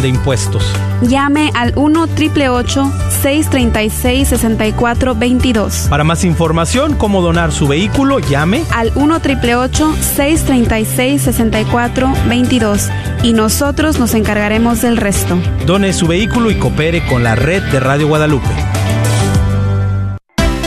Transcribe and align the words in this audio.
de 0.00 0.08
impuestos. 0.08 0.64
Llame 1.02 1.50
al 1.54 1.72
1 1.76 2.06
636 2.06 4.28
6422 4.28 5.86
Para 5.90 6.04
más 6.04 6.24
información, 6.24 6.94
cómo 6.94 7.20
donar 7.20 7.52
su 7.52 7.68
vehículo, 7.68 8.20
llame 8.20 8.64
al 8.74 8.92
1 8.94 9.20
636 9.20 11.22
6422 11.22 12.88
y 13.22 13.32
nosotros 13.32 13.98
nos 13.98 14.14
encargaremos 14.14 14.82
del 14.82 14.96
resto. 14.96 15.36
Done 15.66 15.92
su 15.92 16.06
vehículo 16.06 16.50
y 16.50 16.54
coopere 16.54 17.04
con 17.06 17.22
la 17.22 17.34
red 17.34 17.62
de 17.64 17.80
Radio 17.80 18.08
Guadalupe. 18.08 18.48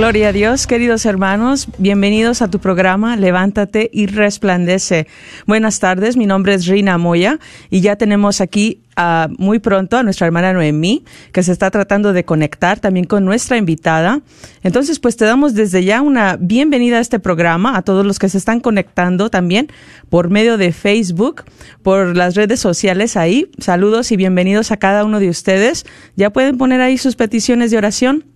Gloria 0.00 0.28
a 0.28 0.32
Dios, 0.32 0.66
queridos 0.66 1.04
hermanos, 1.04 1.68
bienvenidos 1.76 2.40
a 2.40 2.48
tu 2.48 2.58
programa 2.58 3.18
Levántate 3.18 3.90
y 3.92 4.06
Resplandece. 4.06 5.06
Buenas 5.46 5.78
tardes, 5.78 6.16
mi 6.16 6.24
nombre 6.24 6.54
es 6.54 6.66
Rina 6.66 6.96
Moya 6.96 7.38
y 7.68 7.82
ya 7.82 7.96
tenemos 7.96 8.40
aquí 8.40 8.80
uh, 8.96 9.30
muy 9.36 9.58
pronto 9.58 9.98
a 9.98 10.02
nuestra 10.02 10.26
hermana 10.26 10.54
Noemí, 10.54 11.04
que 11.32 11.42
se 11.42 11.52
está 11.52 11.70
tratando 11.70 12.14
de 12.14 12.24
conectar 12.24 12.80
también 12.80 13.04
con 13.04 13.26
nuestra 13.26 13.58
invitada. 13.58 14.22
Entonces, 14.62 15.00
pues 15.00 15.18
te 15.18 15.26
damos 15.26 15.52
desde 15.52 15.84
ya 15.84 16.00
una 16.00 16.38
bienvenida 16.40 16.96
a 16.96 17.00
este 17.00 17.18
programa, 17.18 17.76
a 17.76 17.82
todos 17.82 18.06
los 18.06 18.18
que 18.18 18.30
se 18.30 18.38
están 18.38 18.60
conectando 18.60 19.28
también 19.28 19.68
por 20.08 20.30
medio 20.30 20.56
de 20.56 20.72
Facebook, 20.72 21.44
por 21.82 22.16
las 22.16 22.36
redes 22.36 22.58
sociales 22.58 23.18
ahí. 23.18 23.50
Saludos 23.58 24.12
y 24.12 24.16
bienvenidos 24.16 24.72
a 24.72 24.78
cada 24.78 25.04
uno 25.04 25.20
de 25.20 25.28
ustedes. 25.28 25.84
Ya 26.16 26.30
pueden 26.30 26.56
poner 26.56 26.80
ahí 26.80 26.96
sus 26.96 27.16
peticiones 27.16 27.70
de 27.70 27.76
oración. 27.76 28.29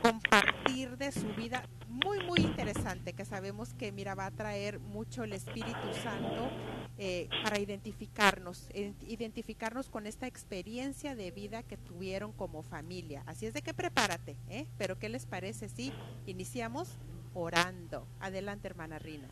compartir 0.03 0.97
de 0.97 1.11
su 1.13 1.27
vida 1.38 1.63
muy 1.88 2.19
muy 2.27 2.39
interesante 2.39 3.13
que 3.13 3.23
sabemos 3.23 3.73
que 3.73 3.91
mira 3.94 4.15
va 4.15 4.25
a 4.25 4.31
traer 4.31 4.79
mucho 4.79 5.23
el 5.23 5.31
Espíritu 5.31 5.88
Santo 6.03 6.50
eh, 6.97 7.29
para 7.44 7.59
identificarnos 7.59 8.67
identificarnos 9.07 9.89
con 9.89 10.05
esta 10.05 10.27
experiencia 10.27 11.15
de 11.15 11.31
vida 11.31 11.63
que 11.63 11.77
tuvieron 11.77 12.33
como 12.33 12.63
familia 12.63 13.23
así 13.25 13.45
es 13.45 13.53
de 13.53 13.61
que 13.61 13.73
prepárate 13.73 14.35
¿eh? 14.50 14.67
pero 14.77 15.00
qué 15.00 15.07
les 15.07 15.25
parece 15.25 15.69
si 15.69 15.94
iniciamos 16.25 16.89
orando 17.33 18.06
adelante 18.19 18.67
hermana 18.67 18.99
Rina 18.99 19.27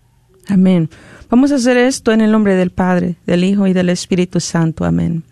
Amén. 0.48 0.90
Vamos 1.30 1.52
a 1.52 1.56
hacer 1.56 1.78
esto 1.78 2.12
en 2.12 2.22
el 2.22 2.32
nombre 2.32 2.56
del 2.56 2.72
Padre, 2.72 3.18
del 3.28 3.44
Hijo 3.44 3.68
y 3.68 3.74
del 3.74 3.90
Espíritu 3.90 4.40
Santo. 4.40 4.86
Amén. 4.86 5.24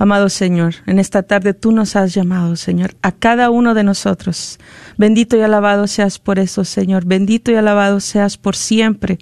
Amado 0.00 0.28
Señor, 0.28 0.76
en 0.86 1.00
esta 1.00 1.24
tarde 1.24 1.54
tú 1.54 1.72
nos 1.72 1.96
has 1.96 2.14
llamado, 2.14 2.54
Señor, 2.54 2.94
a 3.02 3.10
cada 3.10 3.50
uno 3.50 3.74
de 3.74 3.82
nosotros. 3.82 4.60
Bendito 4.96 5.36
y 5.36 5.40
alabado 5.40 5.88
seas 5.88 6.20
por 6.20 6.38
eso, 6.38 6.64
Señor. 6.64 7.04
Bendito 7.04 7.50
y 7.50 7.56
alabado 7.56 7.98
seas 7.98 8.36
por 8.36 8.54
siempre. 8.54 9.18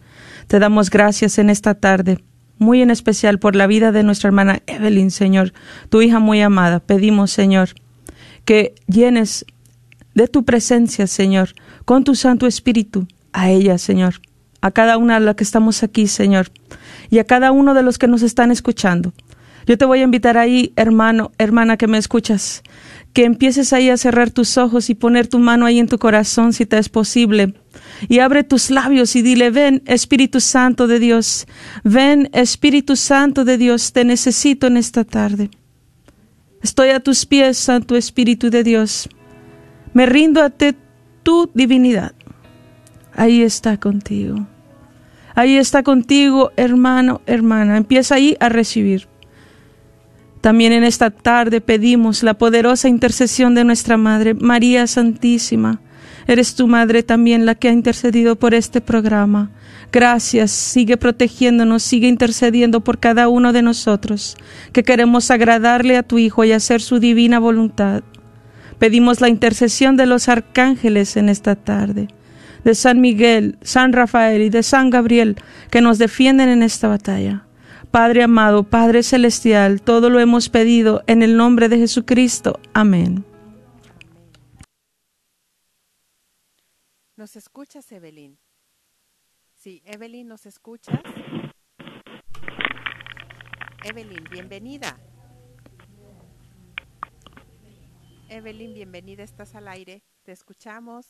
Te 0.49 0.59
damos 0.59 0.91
gracias 0.91 1.39
en 1.39 1.49
esta 1.49 1.75
tarde, 1.75 2.23
muy 2.59 2.83
en 2.83 2.91
especial 2.91 3.39
por 3.39 3.57
la 3.57 3.67
vida 3.67 3.91
de 3.91 4.03
nuestra 4.03 4.29
hermana 4.29 4.61
Evelyn, 4.67 5.11
Señor, 5.11 5.55
tu 5.89 6.03
hija 6.03 6.19
muy 6.19 6.43
amada. 6.43 6.81
Pedimos, 6.81 7.31
Señor, 7.31 7.71
que 8.45 8.75
llenes 8.87 9.47
de 10.15 10.29
tu 10.29 10.45
presencia, 10.45 11.07
Señor, 11.07 11.55
con 11.87 12.05
tu 12.05 12.15
Santo 12.15 12.47
Espíritu 12.47 13.09
a 13.33 13.49
ella, 13.49 13.79
Señor 13.79 14.21
a 14.67 14.73
cada 14.73 14.99
una 14.99 15.21
de 15.21 15.27
las 15.27 15.37
que 15.37 15.45
estamos 15.45 15.85
aquí, 15.85 16.09
Señor, 16.09 16.51
y 17.09 17.21
a 17.21 17.25
cada 17.25 17.53
uno 17.53 17.73
de 17.73 17.85
los 17.85 17.99
que 17.99 18.09
nos 18.09 18.23
están 18.23 18.51
escuchando. 18.51 19.13
Yo 19.67 19.77
te 19.77 19.85
voy 19.85 20.01
a 20.01 20.05
invitar 20.05 20.39
ahí, 20.39 20.73
hermano, 20.77 21.33
hermana 21.39 21.77
que 21.77 21.87
me 21.87 21.99
escuchas, 21.99 22.63
que 23.13 23.25
empieces 23.25 23.73
ahí 23.73 23.91
a 23.91 23.97
cerrar 23.97 24.31
tus 24.31 24.59
ojos 24.59 24.91
y 24.91 24.95
poner 24.95 25.27
tu 25.27 25.39
mano 25.39 25.67
ahí 25.67 25.79
en 25.79 25.89
tu 25.89 25.99
corazón 25.99 26.53
si 26.53 26.67
te 26.67 26.79
es 26.79 26.89
posible. 26.89 27.55
Y 28.09 28.21
abre 28.21 28.45
tus 28.45 28.71
labios 28.71 29.17
y 29.17 29.23
dile, 29.23 29.51
ven 29.51 29.83
Espíritu 29.87 30.41
Santo 30.41 30.87
de 30.87 30.99
Dios, 30.99 31.47
ven 31.83 32.31
Espíritu 32.33 32.97
Santo 32.97 33.45
de 33.45 33.59
Dios, 33.59 33.93
te 33.93 34.05
necesito 34.05 34.67
en 34.69 34.77
esta 34.77 35.05
tarde. 35.05 35.51
Estoy 36.63 36.91
a 36.91 37.01
tus 37.01 37.27
pies, 37.27 37.59
Santo 37.59 37.97
Espíritu 37.97 38.51
de 38.51 38.63
Dios. 38.65 39.09
Me 39.93 40.07
rindo 40.07 40.43
ante 40.43 40.75
tu 41.23 41.51
divinidad 41.55 42.13
ahí 43.17 43.43
está 43.43 43.79
contigo. 43.79 44.47
Ahí 45.35 45.57
está 45.57 45.83
contigo, 45.83 46.53
hermano, 46.57 47.21
hermana. 47.27 47.77
Empieza 47.77 48.15
ahí 48.15 48.37
a 48.41 48.49
recibir. 48.49 49.09
También 50.47 50.73
en 50.73 50.85
esta 50.85 51.11
tarde 51.11 51.61
pedimos 51.61 52.23
la 52.23 52.35
poderosa 52.35 52.89
intercesión 52.89 53.57
de 53.57 53.65
nuestra 53.65 53.97
Madre, 53.97 54.33
María 54.33 54.87
Santísima. 54.87 55.81
Eres 56.29 56.55
tu 56.55 56.69
Madre 56.69 57.03
también 57.03 57.47
la 57.47 57.57
que 57.57 57.67
ha 57.67 57.73
intercedido 57.73 58.37
por 58.37 58.55
este 58.55 58.81
programa. 58.81 59.51
Gracias, 59.91 60.53
sigue 60.53 60.97
protegiéndonos, 60.99 61.83
sigue 61.83 62.07
intercediendo 62.07 62.79
por 62.85 63.01
cada 63.01 63.27
uno 63.27 63.53
de 63.53 63.63
nosotros, 63.63 64.37
que 64.73 64.85
queremos 64.85 65.33
agradarle 65.33 65.97
a 65.97 66.05
tu 66.05 66.17
Hijo 66.17 66.45
y 66.45 66.53
hacer 66.53 66.81
su 66.81 67.01
divina 67.01 67.41
voluntad. 67.41 68.05
Pedimos 68.79 69.21
la 69.21 69.29
intercesión 69.29 69.97
de 69.97 70.07
los 70.07 70.29
arcángeles 70.29 71.17
en 71.17 71.29
esta 71.29 71.57
tarde 71.57 72.07
de 72.63 72.77
San 72.77 73.01
Miguel, 73.01 73.59
San 73.63 73.93
Rafael 73.93 74.43
y 74.43 74.51
de 74.51 74.63
San 74.63 74.91
Gabriel 74.91 75.35
que 75.73 75.81
nos 75.81 75.99
defienden 75.99 76.49
en 76.51 76.63
esta 76.63 76.87
batalla. 76.87 77.46
Padre 77.97 78.23
amado, 78.23 78.63
Padre 78.63 79.03
celestial, 79.03 79.81
todo 79.81 80.11
lo 80.11 80.21
hemos 80.21 80.51
pedido 80.51 81.03
en 81.07 81.23
el 81.23 81.39
nombre 81.39 81.71
de 81.71 81.79
Jesucristo. 81.79 82.61
Amén. 82.75 83.25
¿Nos 87.17 87.37
escuchas, 87.37 87.91
Evelyn? 87.91 88.39
Sí, 89.55 89.83
Evelyn, 89.87 90.29
¿nos 90.29 90.45
escuchas? 90.45 91.01
Evelyn, 93.83 94.25
bienvenida. 94.31 95.01
Evelyn, 98.29 98.75
bienvenida, 98.75 99.23
estás 99.23 99.55
al 99.55 99.69
aire. 99.69 100.03
Te 100.23 100.33
escuchamos. 100.33 101.07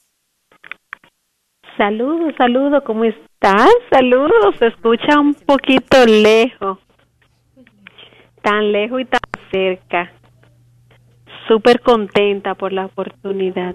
Saludos, 1.76 2.34
saludos, 2.38 2.82
¿cómo 2.84 3.04
estás? 3.04 3.70
Saludos, 3.90 4.56
se 4.58 4.68
escucha 4.68 5.20
un 5.20 5.34
poquito 5.34 6.06
lejos. 6.06 6.78
Tan 8.42 8.72
lejos 8.72 9.02
y 9.02 9.04
tan 9.04 9.20
cerca. 9.50 10.12
Súper 11.48 11.80
contenta 11.80 12.54
por 12.54 12.72
la 12.72 12.86
oportunidad 12.86 13.74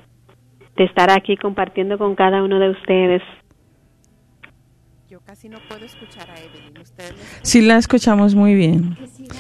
de 0.75 0.83
estar 0.83 1.11
aquí 1.11 1.37
compartiendo 1.37 1.97
con 1.97 2.15
cada 2.15 2.43
uno 2.43 2.59
de 2.59 2.69
ustedes. 2.71 3.21
Yo 5.09 5.19
casi 5.19 5.49
no 5.49 5.59
puedo 5.67 5.85
escuchar 5.85 6.29
a 6.29 6.39
Evelyn. 6.39 6.77
¿Ustedes 6.81 7.39
sí, 7.43 7.61
la 7.61 7.77
escuchamos 7.77 8.33
muy 8.33 8.55
bien. 8.55 8.97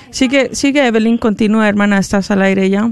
Sigue, 0.09 0.53
sigue 0.53 0.85
Evelyn, 0.85 1.17
continúa, 1.17 1.67
hermana, 1.69 1.97
estás 1.97 2.29
al 2.29 2.41
aire 2.41 2.69
ya. 2.69 2.91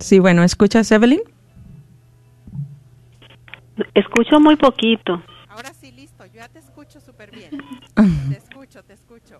Sí, 0.00 0.18
bueno, 0.18 0.42
¿escuchas, 0.42 0.90
Evelyn? 0.90 1.20
Escucho 3.94 4.40
muy 4.40 4.56
poquito. 4.56 5.22
Ahora 5.48 5.72
sí, 5.74 5.92
listo, 5.92 6.24
yo 6.26 6.36
ya 6.36 6.48
te 6.48 6.58
escucho 6.58 7.00
súper 7.00 7.30
bien. 7.30 7.50
te 8.30 8.36
escucho, 8.36 8.82
te 8.82 8.94
escucho. 8.94 9.38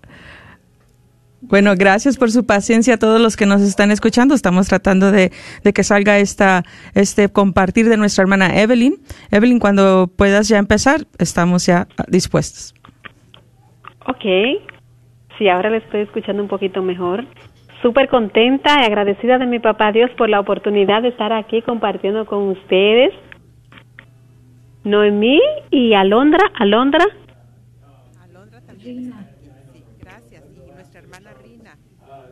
Bueno, 1.40 1.72
gracias 1.74 2.18
por 2.18 2.30
su 2.30 2.44
paciencia 2.44 2.94
a 2.94 2.98
todos 2.98 3.18
los 3.18 3.36
que 3.36 3.46
nos 3.46 3.62
están 3.62 3.90
escuchando. 3.90 4.34
Estamos 4.34 4.68
tratando 4.68 5.10
de, 5.10 5.32
de, 5.64 5.72
que 5.72 5.82
salga 5.82 6.18
esta, 6.18 6.62
este 6.94 7.30
compartir 7.30 7.88
de 7.88 7.96
nuestra 7.96 8.22
hermana 8.22 8.60
Evelyn. 8.60 8.96
Evelyn, 9.30 9.58
cuando 9.58 10.10
puedas 10.14 10.48
ya 10.48 10.58
empezar, 10.58 11.06
estamos 11.18 11.64
ya 11.64 11.88
dispuestos. 12.08 12.74
Ok. 14.06 14.24
Sí, 15.38 15.48
ahora 15.48 15.70
le 15.70 15.78
estoy 15.78 16.02
escuchando 16.02 16.42
un 16.42 16.48
poquito 16.48 16.82
mejor 16.82 17.26
súper 17.82 18.08
contenta 18.08 18.80
y 18.80 18.84
agradecida 18.84 19.38
de 19.38 19.46
mi 19.46 19.58
papá 19.58 19.92
Dios 19.92 20.10
por 20.16 20.28
la 20.28 20.40
oportunidad 20.40 21.02
de 21.02 21.08
estar 21.08 21.32
aquí 21.32 21.62
compartiendo 21.62 22.26
con 22.26 22.48
ustedes. 22.48 23.12
Noemí 24.84 25.40
y 25.70 25.94
Alondra, 25.94 26.44
Alondra. 26.58 27.04
Alondra 28.22 28.60
también. 28.62 29.12
Sí, 29.72 29.84
gracias. 30.00 30.44
Y 30.54 30.70
nuestra 30.70 31.00
hermana 31.00 31.32
Rina. 31.42 31.76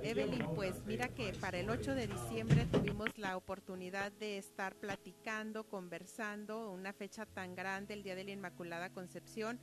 Evelyn, 0.03 0.45
pues 0.55 0.83
mira 0.87 1.09
que 1.09 1.33
para 1.41 1.59
el 1.59 1.71
8 1.71 1.95
de 1.95 2.07
diciembre 2.07 2.65
tuvimos 2.73 3.17
la 3.19 3.37
oportunidad 3.37 4.11
de 4.13 4.39
estar 4.39 4.75
platicando, 4.75 5.65
conversando, 5.65 6.71
una 6.73 6.93
fecha 6.93 7.27
tan 7.27 7.55
grande, 7.55 7.95
el 7.95 8.03
Día 8.03 8.15
de 8.15 8.25
la 8.25 8.31
Inmaculada 8.33 8.91
Concepción 8.91 9.59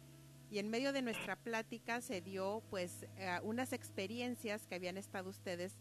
y 0.50 0.60
en 0.60 0.70
medio 0.70 0.94
de 0.94 1.02
nuestra 1.02 1.36
plática 1.36 2.02
se 2.02 2.22
dio 2.22 2.64
pues 2.70 3.06
eh, 3.18 3.40
unas 3.44 3.74
experiencias 3.74 4.68
que 4.68 4.76
habían 4.76 4.98
estado 4.98 5.30
ustedes 5.30 5.76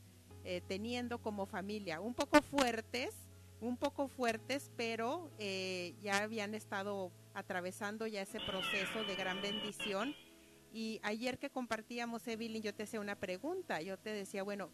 eh, 0.45 0.61
teniendo 0.67 1.19
como 1.19 1.47
familia, 1.47 2.01
un 2.01 2.15
poco 2.15 2.43
fuertes, 2.43 3.15
un 3.61 3.77
poco 3.77 4.09
fuertes, 4.09 4.71
pero 4.77 5.31
eh, 5.39 5.95
ya 6.03 6.19
habían 6.19 6.55
estado 6.55 7.13
atravesando 7.33 8.07
ya 8.07 8.23
ese 8.23 8.41
proceso 8.41 9.05
de 9.05 9.15
gran 9.15 9.41
bendición. 9.41 10.15
Y 10.73 11.01
ayer 11.03 11.39
que 11.39 11.51
compartíamos, 11.51 12.27
Evelyn, 12.27 12.63
yo 12.63 12.75
te 12.75 12.83
hacía 12.83 13.01
una 13.01 13.17
pregunta, 13.17 13.81
yo 13.81 13.97
te 13.99 14.11
decía, 14.11 14.43
bueno, 14.43 14.71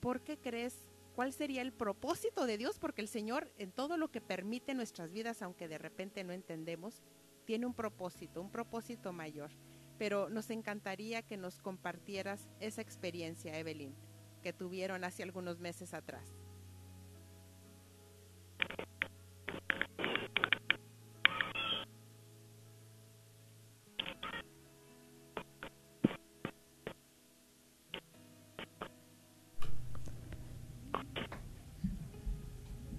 ¿por 0.00 0.20
qué 0.20 0.36
crees 0.36 0.84
cuál 1.14 1.32
sería 1.32 1.62
el 1.62 1.72
propósito 1.72 2.44
de 2.44 2.58
Dios? 2.58 2.78
Porque 2.78 3.00
el 3.00 3.08
Señor 3.08 3.50
en 3.56 3.72
todo 3.72 3.96
lo 3.96 4.10
que 4.10 4.20
permite 4.20 4.74
nuestras 4.74 5.12
vidas, 5.12 5.42
aunque 5.42 5.68
de 5.68 5.78
repente 5.78 6.22
no 6.24 6.32
entendemos, 6.32 7.02
tiene 7.48 7.64
un 7.64 7.72
propósito, 7.72 8.42
un 8.42 8.50
propósito 8.50 9.10
mayor. 9.14 9.50
Pero 9.96 10.28
nos 10.28 10.50
encantaría 10.50 11.22
que 11.22 11.38
nos 11.38 11.62
compartieras 11.62 12.46
esa 12.60 12.82
experiencia, 12.82 13.58
Evelyn, 13.58 13.94
que 14.42 14.52
tuvieron 14.52 15.02
hace 15.02 15.22
algunos 15.22 15.58
meses 15.58 15.94
atrás. 15.94 16.28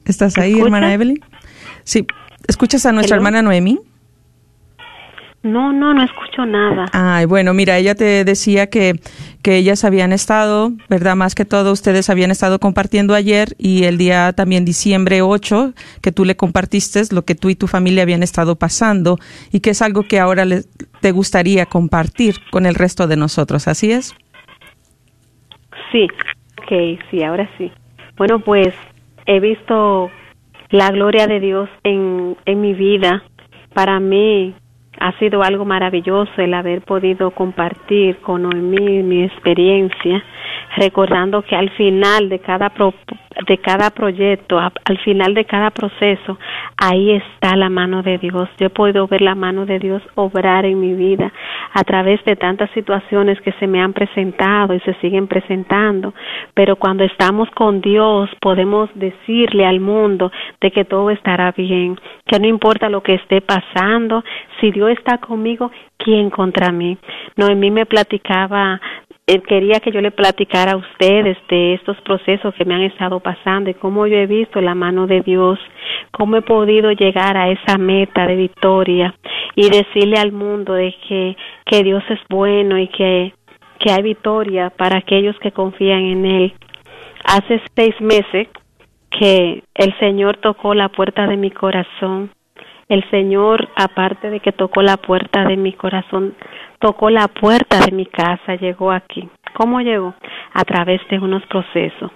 ¿Estás 0.05 0.39
ahí, 0.39 0.59
hermana 0.59 0.91
Evelyn? 0.91 1.19
Sí. 1.83 2.07
¿Escuchas 2.47 2.87
a 2.87 2.91
nuestra 2.91 3.15
hermana 3.15 3.43
Noemí? 3.43 3.88
No, 5.51 5.73
no, 5.73 5.93
no 5.93 6.03
escucho 6.03 6.45
nada. 6.45 6.85
Ay, 6.93 7.25
bueno, 7.25 7.53
mira, 7.53 7.77
ella 7.77 7.95
te 7.95 8.23
decía 8.23 8.69
que, 8.69 8.93
que 9.41 9.57
ellas 9.57 9.83
habían 9.83 10.11
estado, 10.11 10.71
¿verdad? 10.89 11.15
Más 11.15 11.33
que 11.35 11.45
todo, 11.45 11.71
ustedes 11.71 12.09
habían 12.09 12.31
estado 12.31 12.59
compartiendo 12.59 13.15
ayer 13.15 13.55
y 13.57 13.85
el 13.85 13.97
día 13.97 14.33
también 14.33 14.65
diciembre 14.65 15.21
8, 15.21 15.73
que 16.01 16.11
tú 16.11 16.25
le 16.25 16.35
compartiste 16.35 17.01
lo 17.11 17.23
que 17.23 17.35
tú 17.35 17.49
y 17.49 17.55
tu 17.55 17.67
familia 17.67 18.03
habían 18.03 18.23
estado 18.23 18.57
pasando 18.57 19.17
y 19.51 19.61
que 19.61 19.71
es 19.71 19.81
algo 19.81 20.03
que 20.03 20.19
ahora 20.19 20.45
le, 20.45 20.63
te 21.01 21.11
gustaría 21.11 21.65
compartir 21.65 22.35
con 22.51 22.65
el 22.65 22.75
resto 22.75 23.07
de 23.07 23.17
nosotros, 23.17 23.67
¿así 23.67 23.91
es? 23.91 24.15
Sí, 25.91 26.07
ok, 26.61 26.99
sí, 27.09 27.23
ahora 27.23 27.49
sí. 27.57 27.71
Bueno, 28.17 28.39
pues 28.39 28.73
he 29.25 29.39
visto 29.39 30.11
la 30.69 30.91
gloria 30.91 31.25
de 31.27 31.39
Dios 31.39 31.69
en, 31.83 32.37
en 32.45 32.61
mi 32.61 32.73
vida. 32.73 33.23
Para 33.73 33.99
mí 33.99 34.53
ha 34.99 35.11
sido 35.19 35.43
algo 35.43 35.65
maravilloso 35.65 36.31
el 36.37 36.53
haber 36.53 36.81
podido 36.81 37.31
compartir 37.31 38.17
con 38.17 38.43
Noemí 38.43 39.03
mi 39.03 39.23
experiencia, 39.23 40.23
recordando 40.77 41.41
que 41.41 41.55
al 41.55 41.69
final 41.71 42.29
de 42.29 42.39
cada 42.39 42.69
pro, 42.69 42.93
de 43.47 43.57
cada 43.57 43.89
proyecto, 43.89 44.59
al 44.59 44.97
final 44.99 45.33
de 45.33 45.45
cada 45.45 45.71
proceso, 45.71 46.37
ahí 46.77 47.11
está 47.11 47.55
la 47.55 47.69
mano 47.69 48.03
de 48.03 48.17
Dios. 48.17 48.49
Yo 48.57 48.67
he 48.67 48.69
podido 48.69 49.07
ver 49.07 49.21
la 49.21 49.35
mano 49.35 49.65
de 49.65 49.79
Dios 49.79 50.01
obrar 50.15 50.65
en 50.65 50.79
mi 50.79 50.93
vida 50.93 51.31
a 51.73 51.83
través 51.83 52.23
de 52.25 52.35
tantas 52.35 52.69
situaciones 52.71 53.39
que 53.41 53.51
se 53.53 53.67
me 53.67 53.81
han 53.81 53.93
presentado 53.93 54.73
y 54.73 54.79
se 54.81 54.93
siguen 54.95 55.27
presentando, 55.27 56.13
pero 56.53 56.75
cuando 56.75 57.03
estamos 57.03 57.49
con 57.51 57.81
Dios 57.81 58.29
podemos 58.41 58.89
decirle 58.95 59.65
al 59.65 59.79
mundo 59.79 60.31
de 60.61 60.71
que 60.71 60.85
todo 60.85 61.09
estará 61.09 61.51
bien, 61.51 61.99
que 62.25 62.39
no 62.39 62.47
importa 62.47 62.89
lo 62.89 63.01
que 63.01 63.15
esté 63.15 63.41
pasando, 63.41 64.23
si 64.59 64.71
Dios 64.71 64.91
está 64.91 65.19
conmigo, 65.19 65.71
¿quién 65.99 66.31
contra 66.31 66.71
mí? 66.71 66.97
Noemí 67.35 67.69
me 67.69 67.85
platicaba 67.85 68.81
él 69.29 69.43
quería 69.43 69.79
que 69.79 69.91
yo 69.91 70.01
le 70.01 70.09
platicara 70.09 70.71
a 70.71 70.77
ustedes 70.77 71.37
de 71.49 71.75
estos 71.75 71.95
procesos 72.01 72.51
que 72.55 72.65
me 72.65 72.73
han 72.73 72.81
estado 72.81 73.19
pasando 73.19 73.69
y 73.69 73.75
cómo 73.75 74.07
yo 74.07 74.15
he 74.17 74.25
visto 74.25 74.59
la 74.59 74.73
mano 74.73 75.05
de 75.05 75.21
Dios, 75.21 75.59
cómo 76.09 76.37
he 76.37 76.41
podido 76.41 76.91
llegar 76.93 77.37
a 77.37 77.51
esa 77.51 77.77
meta 77.77 78.25
de 78.25 78.35
victoria 78.35 79.13
y 79.55 79.69
decirle 79.69 80.17
al 80.17 80.31
mundo 80.31 80.73
de 80.73 80.95
que, 81.07 81.37
que 81.63 81.83
Dios 81.83 82.03
es 82.09 82.19
bueno 82.27 82.79
y 82.79 82.87
que, 82.87 83.35
que 83.77 83.91
hay 83.91 84.01
victoria 84.01 84.71
para 84.71 84.97
aquellos 84.97 85.37
que 85.37 85.51
confían 85.51 86.05
en 86.05 86.25
Él. 86.25 86.53
Hace 87.23 87.61
seis 87.75 87.93
meses 88.01 88.47
que 89.11 89.61
el 89.75 89.99
Señor 89.99 90.37
tocó 90.37 90.73
la 90.73 90.89
puerta 90.89 91.27
de 91.27 91.37
mi 91.37 91.51
corazón. 91.51 92.31
El 92.89 93.07
Señor, 93.11 93.69
aparte 93.75 94.31
de 94.31 94.39
que 94.39 94.51
tocó 94.51 94.81
la 94.81 94.97
puerta 94.97 95.45
de 95.45 95.55
mi 95.57 95.73
corazón, 95.73 96.33
tocó 96.79 97.11
la 97.11 97.27
puerta 97.27 97.85
de 97.85 97.91
mi 97.91 98.07
casa, 98.07 98.55
llegó 98.55 98.91
aquí. 98.91 99.29
¿Cómo 99.53 99.79
llegó? 99.81 100.15
A 100.53 100.63
través 100.63 100.99
de 101.09 101.19
unos 101.19 101.45
procesos. 101.45 102.11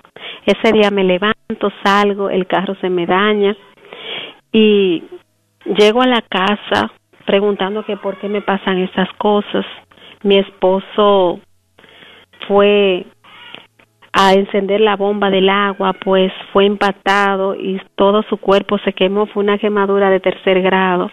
Ese 0.46 0.74
día 0.74 0.89
me 0.89 1.03
levanto, 1.03 1.72
salgo, 1.84 2.32
el 2.32 2.48
carro 2.48 2.74
se 2.82 2.89
me 2.89 3.06
daña 3.06 3.56
y 4.51 5.03
llego 5.77 6.01
a 6.01 6.08
la 6.08 6.22
casa 6.22 6.92
preguntando 7.25 7.86
que 7.86 7.96
por 7.98 8.18
qué 8.18 8.27
me 8.27 8.42
pasan 8.42 8.80
esas 8.80 9.12
cosas. 9.20 9.65
Mi 10.24 10.39
esposo 10.39 11.39
fue 12.48 13.06
a 14.13 14.34
encender 14.34 14.79
la 14.79 14.96
bomba 14.96 15.32
del 15.32 15.50
agua, 15.50 15.93
pues 15.93 16.32
fue 16.51 16.65
impactado 16.65 17.55
y 17.55 17.82
todo 17.96 18.22
su 18.29 18.38
cuerpo 18.38 18.77
se 18.79 18.93
quemó, 18.93 19.25
fue 19.25 19.43
una 19.43 19.58
quemadura 19.58 20.12
de 20.12 20.20
tercer 20.20 20.62
grado. 20.62 21.10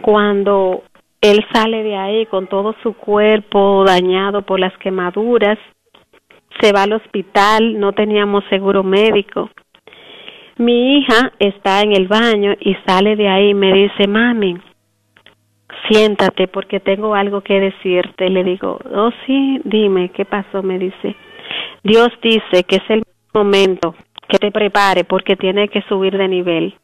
Cuando 0.00 0.84
él 1.20 1.44
sale 1.52 1.82
de 1.82 1.96
ahí 1.96 2.26
con 2.26 2.46
todo 2.46 2.76
su 2.84 2.94
cuerpo 2.94 3.84
dañado 3.84 4.42
por 4.42 4.60
las 4.60 4.76
quemaduras, 4.78 5.58
se 6.60 6.72
va 6.72 6.84
al 6.84 6.92
hospital, 6.92 7.78
no 7.80 7.92
teníamos 7.92 8.44
seguro 8.48 8.84
médico. 8.84 9.50
Mi 10.58 10.98
hija 10.98 11.32
está 11.40 11.82
en 11.82 11.92
el 11.92 12.06
baño 12.06 12.54
y 12.60 12.76
sale 12.86 13.16
de 13.16 13.28
ahí 13.28 13.50
y 13.50 13.54
me 13.54 13.72
dice, 13.72 14.06
mami, 14.06 14.56
siéntate 15.88 16.46
porque 16.48 16.80
tengo 16.80 17.14
algo 17.14 17.40
que 17.40 17.60
decirte. 17.60 18.30
Le 18.30 18.44
digo, 18.44 18.78
oh 18.94 19.10
sí, 19.26 19.60
dime, 19.64 20.10
¿qué 20.10 20.24
pasó? 20.24 20.62
Me 20.62 20.78
dice, 20.78 21.16
Dios 21.86 22.08
dice 22.20 22.64
que 22.64 22.76
es 22.76 22.90
el 22.90 23.04
momento 23.32 23.94
que 24.28 24.38
te 24.38 24.50
prepare 24.50 25.04
porque 25.04 25.36
tiene 25.36 25.68
que 25.68 25.82
subir 25.82 26.18
de 26.18 26.26
nivel. 26.26 26.74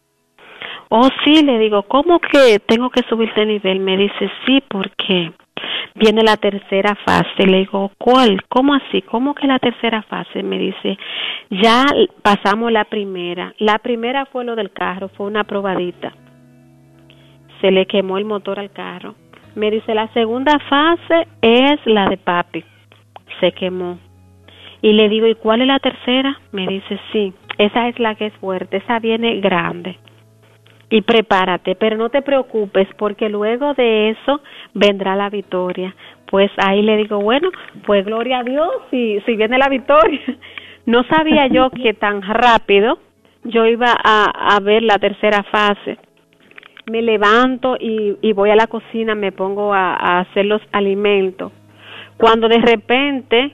Oh, 0.91 1.09
sí, 1.25 1.43
le 1.43 1.59
digo, 1.59 1.83
¿cómo 1.83 2.21
que 2.21 2.61
tengo 2.61 2.89
que 2.89 3.03
subir 3.09 3.35
de 3.35 3.47
nivel? 3.47 3.81
Me 3.81 3.97
dice, 3.97 4.31
sí, 4.47 4.63
porque 4.69 5.33
viene 5.97 6.23
la 6.23 6.37
tercera 6.37 6.95
fase. 7.05 7.47
Le 7.47 7.59
digo, 7.59 7.91
¿cuál? 7.99 8.43
¿Cómo 8.49 8.75
así? 8.75 9.03
¿Cómo 9.03 9.35
que 9.35 9.49
la 9.49 9.59
tercera 9.59 10.03
fase? 10.03 10.45
Me 10.45 10.57
dice, 10.57 10.97
ya 11.51 11.85
pasamos 12.23 12.71
la 12.71 12.85
primera. 12.85 13.53
La 13.59 13.79
primera 13.79 14.27
fue 14.27 14.45
lo 14.45 14.55
del 14.55 14.71
carro, 14.71 15.09
fue 15.17 15.27
una 15.27 15.43
probadita. 15.43 16.13
Se 17.61 17.73
le 17.73 17.87
quemó 17.87 18.19
el 18.19 18.25
motor 18.25 18.61
al 18.61 18.71
carro. 18.71 19.17
Me 19.57 19.69
dice, 19.69 19.97
la 19.97 20.07
segunda 20.13 20.61
fase 20.71 21.27
es 21.41 21.81
la 21.87 22.09
de 22.09 22.19
papi. 22.19 22.65
Se 23.41 23.51
quemó. 23.51 23.99
Y 24.83 24.93
le 24.93 25.09
digo, 25.09 25.27
¿y 25.27 25.35
cuál 25.37 25.63
es 25.63 25.69
la 25.69 25.79
tercera? 25.79 26.39
Me 26.51 26.67
dice, 26.67 27.01
sí, 27.13 27.33
esa 27.57 27.89
es 27.89 27.99
la 27.99 28.15
que 28.17 28.27
es 28.27 28.35
fuerte, 28.35 28.79
esa 28.79 28.99
viene 28.99 29.41
grande 29.41 29.97
y 30.93 31.01
prepárate, 31.01 31.75
pero 31.75 31.97
no 31.97 32.11
te 32.11 32.21
preocupes 32.21 32.87
porque 32.99 33.31
luego 33.31 33.73
de 33.73 34.11
eso 34.11 34.43
vendrá 34.75 35.17
la 35.17 35.31
victoria. 35.31 35.97
Pues 36.27 36.51
ahí 36.59 36.83
le 36.83 36.99
digo, 36.99 37.19
bueno, 37.19 37.49
pues 37.87 38.05
gloria 38.05 38.41
a 38.41 38.43
Dios 38.43 38.69
si, 38.91 39.19
si 39.25 39.35
viene 39.35 39.59
la 39.59 39.69
victoria. 39.69 40.21
No 40.85 41.05
sabía 41.05 41.47
yo 41.47 41.71
que 41.71 41.95
tan 41.95 42.23
rápido 42.23 42.99
yo 43.45 43.65
iba 43.67 43.95
a, 44.03 44.59
ver 44.61 44.83
la 44.83 44.99
tercera 44.99 45.45
fase. 45.45 45.97
Me 46.91 47.03
levanto 47.03 47.77
y, 47.79 48.17
y 48.21 48.33
voy 48.33 48.51
a 48.51 48.57
la 48.57 48.67
cocina, 48.67 49.15
me 49.15 49.31
pongo 49.31 49.73
a, 49.73 49.95
a 49.95 50.19
hacer 50.19 50.45
los 50.45 50.61
alimentos. 50.73 51.53
Cuando 52.17 52.49
de 52.49 52.59
repente 52.59 53.53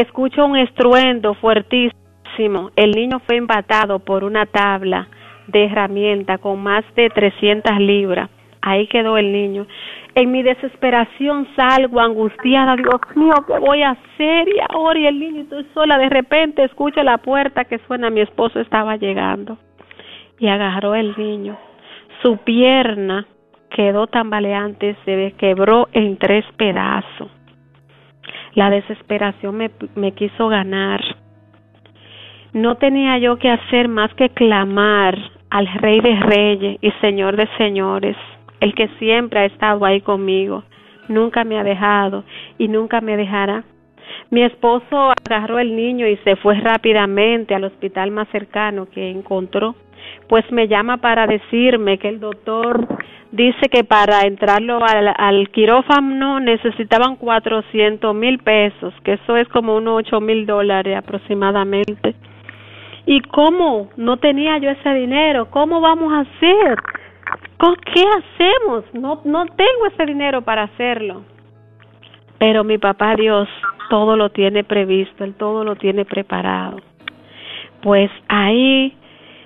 escucho 0.00 0.44
un 0.44 0.56
estruendo 0.56 1.34
fuertísimo, 1.34 2.70
el 2.76 2.90
niño 2.90 3.20
fue 3.26 3.36
embatado 3.36 4.00
por 4.00 4.24
una 4.24 4.44
tabla 4.46 5.08
de 5.46 5.66
herramienta 5.66 6.38
con 6.38 6.62
más 6.62 6.84
de 6.96 7.10
300 7.10 7.78
libras. 7.78 8.28
Ahí 8.60 8.86
quedó 8.88 9.18
el 9.18 9.30
niño. 9.30 9.66
En 10.14 10.32
mi 10.32 10.42
desesperación 10.42 11.46
salgo 11.54 12.00
angustiada, 12.00 12.76
Dios 12.76 13.00
mío, 13.14 13.34
¿qué 13.46 13.58
voy 13.58 13.82
a 13.82 13.90
hacer? 13.90 14.48
Y 14.48 14.56
ahora 14.68 14.98
y 14.98 15.06
el 15.06 15.20
niño, 15.20 15.42
estoy 15.42 15.66
sola. 15.74 15.98
De 15.98 16.08
repente 16.08 16.64
escucho 16.64 17.02
la 17.02 17.18
puerta 17.18 17.64
que 17.64 17.78
suena, 17.86 18.10
mi 18.10 18.20
esposo 18.20 18.60
estaba 18.60 18.96
llegando 18.96 19.58
y 20.38 20.48
agarró 20.48 20.94
el 20.94 21.14
niño. 21.16 21.56
Su 22.22 22.38
pierna 22.38 23.26
quedó 23.70 24.06
tambaleante, 24.06 24.96
se 25.04 25.34
quebró 25.36 25.88
en 25.92 26.16
tres 26.16 26.44
pedazos. 26.56 27.28
La 28.54 28.70
desesperación 28.70 29.56
me, 29.96 30.12
quiso 30.12 30.48
ganar. 30.48 31.02
No 32.52 32.76
tenía 32.76 33.18
yo 33.18 33.36
que 33.36 33.50
hacer 33.50 33.88
más 33.88 34.14
que 34.14 34.28
clamar 34.28 35.18
al 35.50 35.66
Rey 35.74 36.00
de 36.00 36.16
Reyes 36.20 36.78
y 36.80 36.90
Señor 37.00 37.36
de 37.36 37.48
Señores, 37.58 38.16
el 38.60 38.74
que 38.74 38.88
siempre 38.98 39.40
ha 39.40 39.44
estado 39.46 39.84
ahí 39.84 40.00
conmigo, 40.00 40.62
nunca 41.08 41.42
me 41.42 41.58
ha 41.58 41.64
dejado 41.64 42.24
y 42.56 42.68
nunca 42.68 43.00
me 43.00 43.16
dejará. 43.16 43.64
Mi 44.30 44.42
esposo 44.42 45.12
agarró 45.26 45.58
el 45.58 45.74
niño 45.74 46.06
y 46.06 46.16
se 46.18 46.36
fue 46.36 46.54
rápidamente 46.60 47.54
al 47.54 47.64
hospital 47.64 48.10
más 48.12 48.28
cercano 48.28 48.86
que 48.86 49.10
encontró, 49.10 49.74
pues 50.28 50.50
me 50.50 50.68
llama 50.68 50.98
para 50.98 51.26
decirme 51.26 51.98
que 51.98 52.08
el 52.08 52.20
doctor 52.20 52.86
dice 53.32 53.68
que 53.68 53.84
para 53.84 54.22
entrarlo 54.22 54.78
al, 54.84 55.48
quirófano 55.50 56.40
necesitaban 56.40 57.16
cuatrocientos 57.16 58.14
mil 58.14 58.38
pesos, 58.38 58.94
que 59.02 59.14
eso 59.14 59.36
es 59.36 59.48
como 59.48 59.76
unos 59.76 59.98
ocho 59.98 60.20
mil 60.20 60.46
dólares 60.46 60.96
aproximadamente. 60.96 62.14
¿Y 63.06 63.20
cómo? 63.20 63.90
No 63.96 64.16
tenía 64.16 64.56
yo 64.58 64.70
ese 64.70 64.94
dinero. 64.94 65.50
¿Cómo 65.50 65.80
vamos 65.80 66.12
a 66.12 66.20
hacer? 66.20 66.78
¿Qué 67.92 68.02
hacemos? 68.02 68.84
No, 68.94 69.20
no 69.24 69.46
tengo 69.46 69.86
ese 69.92 70.06
dinero 70.06 70.42
para 70.42 70.64
hacerlo. 70.64 71.22
Pero 72.38 72.64
mi 72.64 72.78
papá 72.78 73.14
Dios 73.14 73.48
todo 73.90 74.16
lo 74.16 74.30
tiene 74.30 74.64
previsto, 74.64 75.24
Él 75.24 75.34
todo 75.34 75.64
lo 75.64 75.76
tiene 75.76 76.04
preparado. 76.04 76.80
Pues 77.82 78.10
ahí 78.28 78.96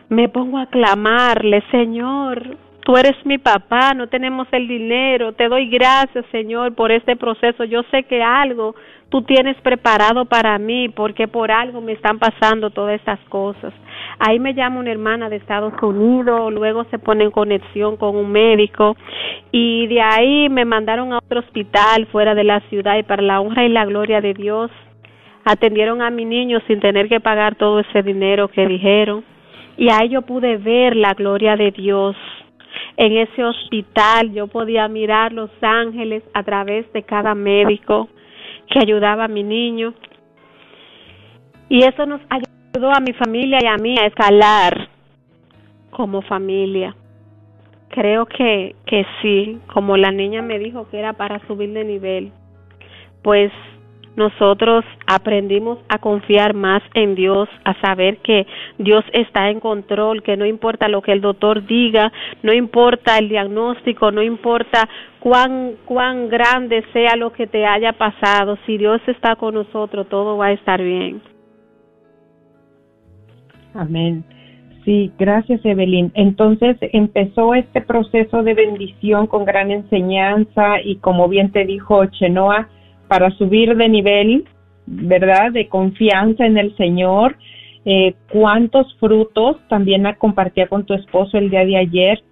me 0.09 0.29
pongo 0.29 0.59
a 0.59 0.67
clamarle, 0.67 1.63
Señor, 1.71 2.57
tú 2.81 2.97
eres 2.97 3.15
mi 3.27 3.37
papá, 3.37 3.93
no 3.93 4.07
tenemos 4.07 4.49
el 4.53 4.67
dinero, 4.67 5.33
te 5.33 5.49
doy 5.49 5.69
gracias, 5.69 6.25
Señor, 6.33 6.75
por 6.75 6.91
este 6.91 7.17
proceso. 7.17 7.65
Yo 7.65 7.83
sé 7.91 8.05
que 8.05 8.23
algo 8.23 8.75
tú 9.11 9.23
tienes 9.23 9.61
preparado 9.61 10.25
para 10.25 10.59
mí, 10.59 10.89
porque 10.89 11.29
por 11.29 11.51
algo 11.51 11.83
me 11.83 11.93
están 11.93 12.19
pasando 12.19 12.71
todas 12.71 12.99
estas 12.99 13.21
cosas. 13.29 13.75
Ahí 14.19 14.39
me 14.39 14.55
llama 14.55 14.81
una 14.81 14.91
hermana 14.91 15.29
de 15.29 15.37
Estados 15.37 15.75
Unidos, 15.83 16.53
luego 16.53 16.85
se 16.85 16.99
pone 16.99 17.25
en 17.25 17.31
conexión 17.31 17.99
con 17.99 18.17
un 18.17 18.33
médico 18.33 18.97
y 19.53 19.87
de 19.89 20.01
ahí 20.01 20.49
me 20.49 20.65
mandaron 20.65 21.13
a 21.13 21.19
otro 21.19 21.41
hospital 21.41 22.07
fuera 22.07 22.35
de 22.35 22.45
la 22.45 22.61
ciudad 22.69 22.97
y 22.97 23.03
para 23.03 23.23
la 23.23 23.41
honra 23.41 23.65
y 23.65 23.69
la 23.69 23.85
gloria 23.85 24.21
de 24.21 24.33
Dios 24.35 24.71
atendieron 25.45 26.03
a 26.03 26.11
mi 26.11 26.25
niño 26.25 26.61
sin 26.67 26.81
tener 26.81 27.09
que 27.09 27.21
pagar 27.21 27.55
todo 27.55 27.81
ese 27.81 28.03
dinero 28.03 28.49
que 28.49 28.67
dijeron 28.67 29.25
y 29.79 29.89
ahí 29.91 30.09
yo 30.09 30.23
pude 30.23 30.57
ver 30.57 30.97
la 30.97 31.15
gloria 31.15 31.57
de 31.57 31.71
Dios. 31.71 32.17
En 32.97 33.17
ese 33.17 33.45
hospital 33.45 34.33
yo 34.33 34.49
podía 34.49 34.89
mirar 34.89 35.33
los 35.33 35.51
ángeles 35.63 36.25
a 36.35 36.43
través 36.43 36.93
de 36.93 37.05
cada 37.05 37.35
médico 37.37 38.09
que 38.69 38.81
ayudaba 38.81 39.25
a 39.25 39.29
mi 39.29 39.45
niño. 39.45 39.95
Y 41.69 41.85
eso 41.85 42.07
nos 42.07 42.21
ayudó 42.29 42.91
a 42.91 43.01
mi 43.01 43.13
familia 43.13 43.61
y 43.63 43.67
a 43.67 43.77
mí 43.77 43.95
a 43.97 44.07
escalar 44.07 44.89
como 45.91 46.23
familia. 46.23 46.97
Creo 47.91 48.27
que, 48.27 48.75
que 48.85 49.07
sí, 49.23 49.61
como 49.73 49.97
la 49.97 50.11
niña 50.11 50.43
me 50.43 50.59
dijo 50.59 50.89
que 50.91 50.99
era 50.99 51.13
para 51.13 51.39
subir 51.47 51.73
de 51.73 51.85
nivel, 51.85 52.33
pues 53.23 53.53
nosotros 54.19 54.85
aprendimos 55.07 55.79
a 55.89 55.99
confiar 55.99 56.53
más 56.53 56.83
en 56.95 57.15
Dios, 57.15 57.49
a 57.65 57.73
saber 57.81 58.19
que 58.19 58.47
Dios 58.77 59.05
está 59.13 59.49
en 59.49 59.61
control, 59.61 60.23
que 60.23 60.37
no 60.37 60.45
importa 60.45 60.89
lo 60.89 61.01
que 61.03 61.13
el 61.13 61.21
doctor 61.21 61.65
diga, 61.65 62.13
no 62.43 62.53
importa 62.53 63.17
el 63.17 63.29
diagnóstico, 63.29 64.11
no 64.11 64.23
importa 64.23 64.89
cuán, 65.21 65.75
cuán 65.85 66.29
grande 66.29 66.85
sea 66.93 67.17
lo 67.17 67.33
que 67.33 67.47
te 67.47 67.65
haya 67.65 67.93
pasado, 67.93 68.59
si 68.67 68.77
Dios 68.77 69.01
está 69.07 69.37
con 69.37 69.55
nosotros, 69.55 70.09
todo 70.09 70.37
va 70.37 70.47
a 70.47 70.53
estar 70.53 70.83
bien. 70.83 71.23
Amén. 73.75 74.25
Sí, 74.85 75.13
gracias 75.19 75.65
Evelyn. 75.65 76.11
Entonces 76.15 76.77
empezó 76.81 77.55
este 77.55 77.83
proceso 77.83 78.43
de 78.43 78.55
bendición 78.55 79.27
con 79.29 79.45
gran 79.45 79.71
enseñanza 79.71 80.81
y 80.83 80.97
como 80.97 81.29
bien 81.29 81.53
te 81.53 81.65
dijo 81.65 82.05
Chenoa, 82.07 82.69
para 83.09 83.31
subir 83.33 83.75
de 83.77 83.89
nivel, 83.89 84.45
¿verdad? 84.87 85.53
De 85.53 85.69
confianza 85.69 86.47
en 86.47 86.59
el 86.59 86.77
Señor. 86.77 87.37
Eh, 87.85 88.15
¿Cuántos 88.31 88.95
frutos? 88.99 89.57
También 89.69 90.07
compartía 90.19 90.69
con 90.69 90.85
tu 90.85 90.95
esposo 90.95 91.39
el 91.39 91.51
día 91.51 91.65
de 91.65 91.77
ayer 91.77 92.23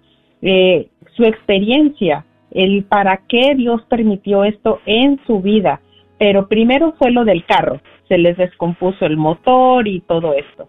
eh, 0.41 0.87
su 1.15 1.23
experiencia, 1.23 2.25
el 2.51 2.83
para 2.83 3.21
qué 3.27 3.55
Dios 3.55 3.81
permitió 3.89 4.43
esto 4.43 4.79
en 4.85 5.19
su 5.25 5.41
vida. 5.41 5.81
Pero 6.19 6.47
primero 6.47 6.93
fue 6.97 7.11
lo 7.11 7.25
del 7.25 7.45
carro, 7.45 7.79
se 8.07 8.17
les 8.17 8.37
descompuso 8.37 9.05
el 9.05 9.17
motor 9.17 9.87
y 9.87 10.01
todo 10.01 10.33
esto. 10.33 10.67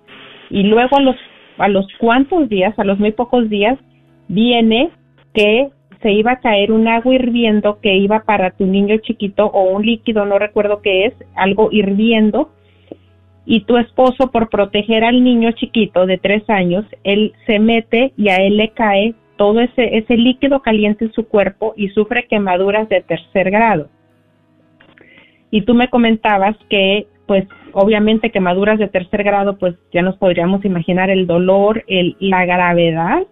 Y 0.51 0.63
luego 0.63 0.97
a 0.97 1.03
los, 1.03 1.17
a 1.59 1.69
los 1.69 1.87
cuantos 1.99 2.49
días, 2.49 2.79
a 2.79 2.85
los 2.85 2.99
muy 2.99 3.13
pocos 3.13 3.49
días, 3.49 3.79
viene 4.29 4.91
que 5.35 5.69
se 6.03 6.13
iba 6.13 6.33
a 6.33 6.41
caer 6.41 6.73
un 6.73 6.87
agua 6.87 7.15
hirviendo 7.15 7.81
que 7.81 7.97
iba 7.97 8.21
para 8.21 8.51
tu 8.51 8.67
niño 8.67 8.99
chiquito 8.99 9.47
o 9.47 9.71
un 9.71 9.85
líquido, 9.85 10.25
no 10.25 10.39
recuerdo 10.39 10.81
qué 10.81 11.07
es, 11.07 11.15
algo 11.35 11.71
hirviendo, 11.73 12.51
y 13.45 13.61
tu 13.61 13.79
esposo 13.79 14.31
por 14.31 14.51
proteger 14.51 15.05
al 15.05 15.25
niño 15.25 15.53
chiquito 15.53 16.07
de 16.07 16.19
tres 16.19 16.49
años, 16.51 16.85
él 17.03 17.33
se 17.47 17.59
mete 17.59 18.13
y 18.17 18.29
a 18.29 18.37
él 18.37 18.59
le 18.59 18.71
cae 18.71 19.15
todo 19.37 19.61
ese, 19.61 19.97
ese 19.97 20.17
líquido 20.17 20.61
caliente 20.61 21.07
en 21.07 21.13
su 21.13 21.27
cuerpo 21.27 21.73
y 21.77 21.89
sufre 21.89 22.27
quemaduras 22.27 22.89
de 22.89 23.01
tercer 23.01 23.51
grado. 23.51 23.89
Y 25.51 25.63
tú 25.63 25.75
me 25.75 25.89
comentabas 25.89 26.57
que, 26.69 27.07
pues, 27.27 27.47
obviamente 27.73 28.31
quemaduras 28.31 28.79
de 28.79 28.89
tercer 28.89 29.23
grado, 29.23 29.57
pues 29.57 29.77
ya 29.93 30.03
nos 30.03 30.17
podríamos 30.17 30.65
imaginar 30.65 31.09
el 31.09 31.27
dolor, 31.27 31.85
el, 31.87 32.17
la 32.21 32.45
gravedad 32.45 33.23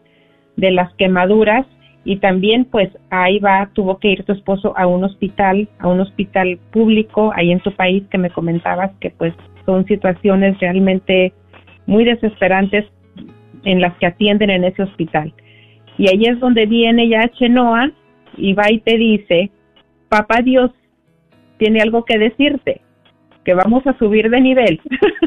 de 0.56 0.70
las 0.70 0.94
quemaduras 0.94 1.66
y 2.06 2.18
también 2.18 2.64
pues 2.66 2.88
ahí 3.10 3.40
va, 3.40 3.68
tuvo 3.72 3.98
que 3.98 4.12
ir 4.12 4.22
tu 4.22 4.32
esposo 4.32 4.72
a 4.78 4.86
un 4.86 5.02
hospital, 5.02 5.68
a 5.80 5.88
un 5.88 5.98
hospital 5.98 6.56
público 6.70 7.32
ahí 7.34 7.50
en 7.50 7.58
tu 7.58 7.72
país 7.72 8.04
que 8.08 8.16
me 8.16 8.30
comentabas 8.30 8.92
que 9.00 9.10
pues 9.10 9.34
son 9.66 9.84
situaciones 9.86 10.56
realmente 10.60 11.32
muy 11.86 12.04
desesperantes 12.04 12.84
en 13.64 13.80
las 13.80 13.92
que 13.98 14.06
atienden 14.06 14.50
en 14.50 14.62
ese 14.62 14.84
hospital. 14.84 15.34
Y 15.98 16.08
ahí 16.08 16.26
es 16.26 16.38
donde 16.38 16.66
viene 16.66 17.08
ya 17.08 17.28
Chenoa 17.30 17.90
y 18.36 18.52
va 18.52 18.70
y 18.70 18.78
te 18.78 18.96
dice, 18.96 19.50
papá 20.08 20.42
Dios 20.42 20.70
tiene 21.58 21.80
algo 21.80 22.04
que 22.04 22.18
decirte, 22.18 22.82
que 23.44 23.54
vamos 23.54 23.84
a 23.84 23.98
subir 23.98 24.30
de 24.30 24.40
nivel, 24.40 24.80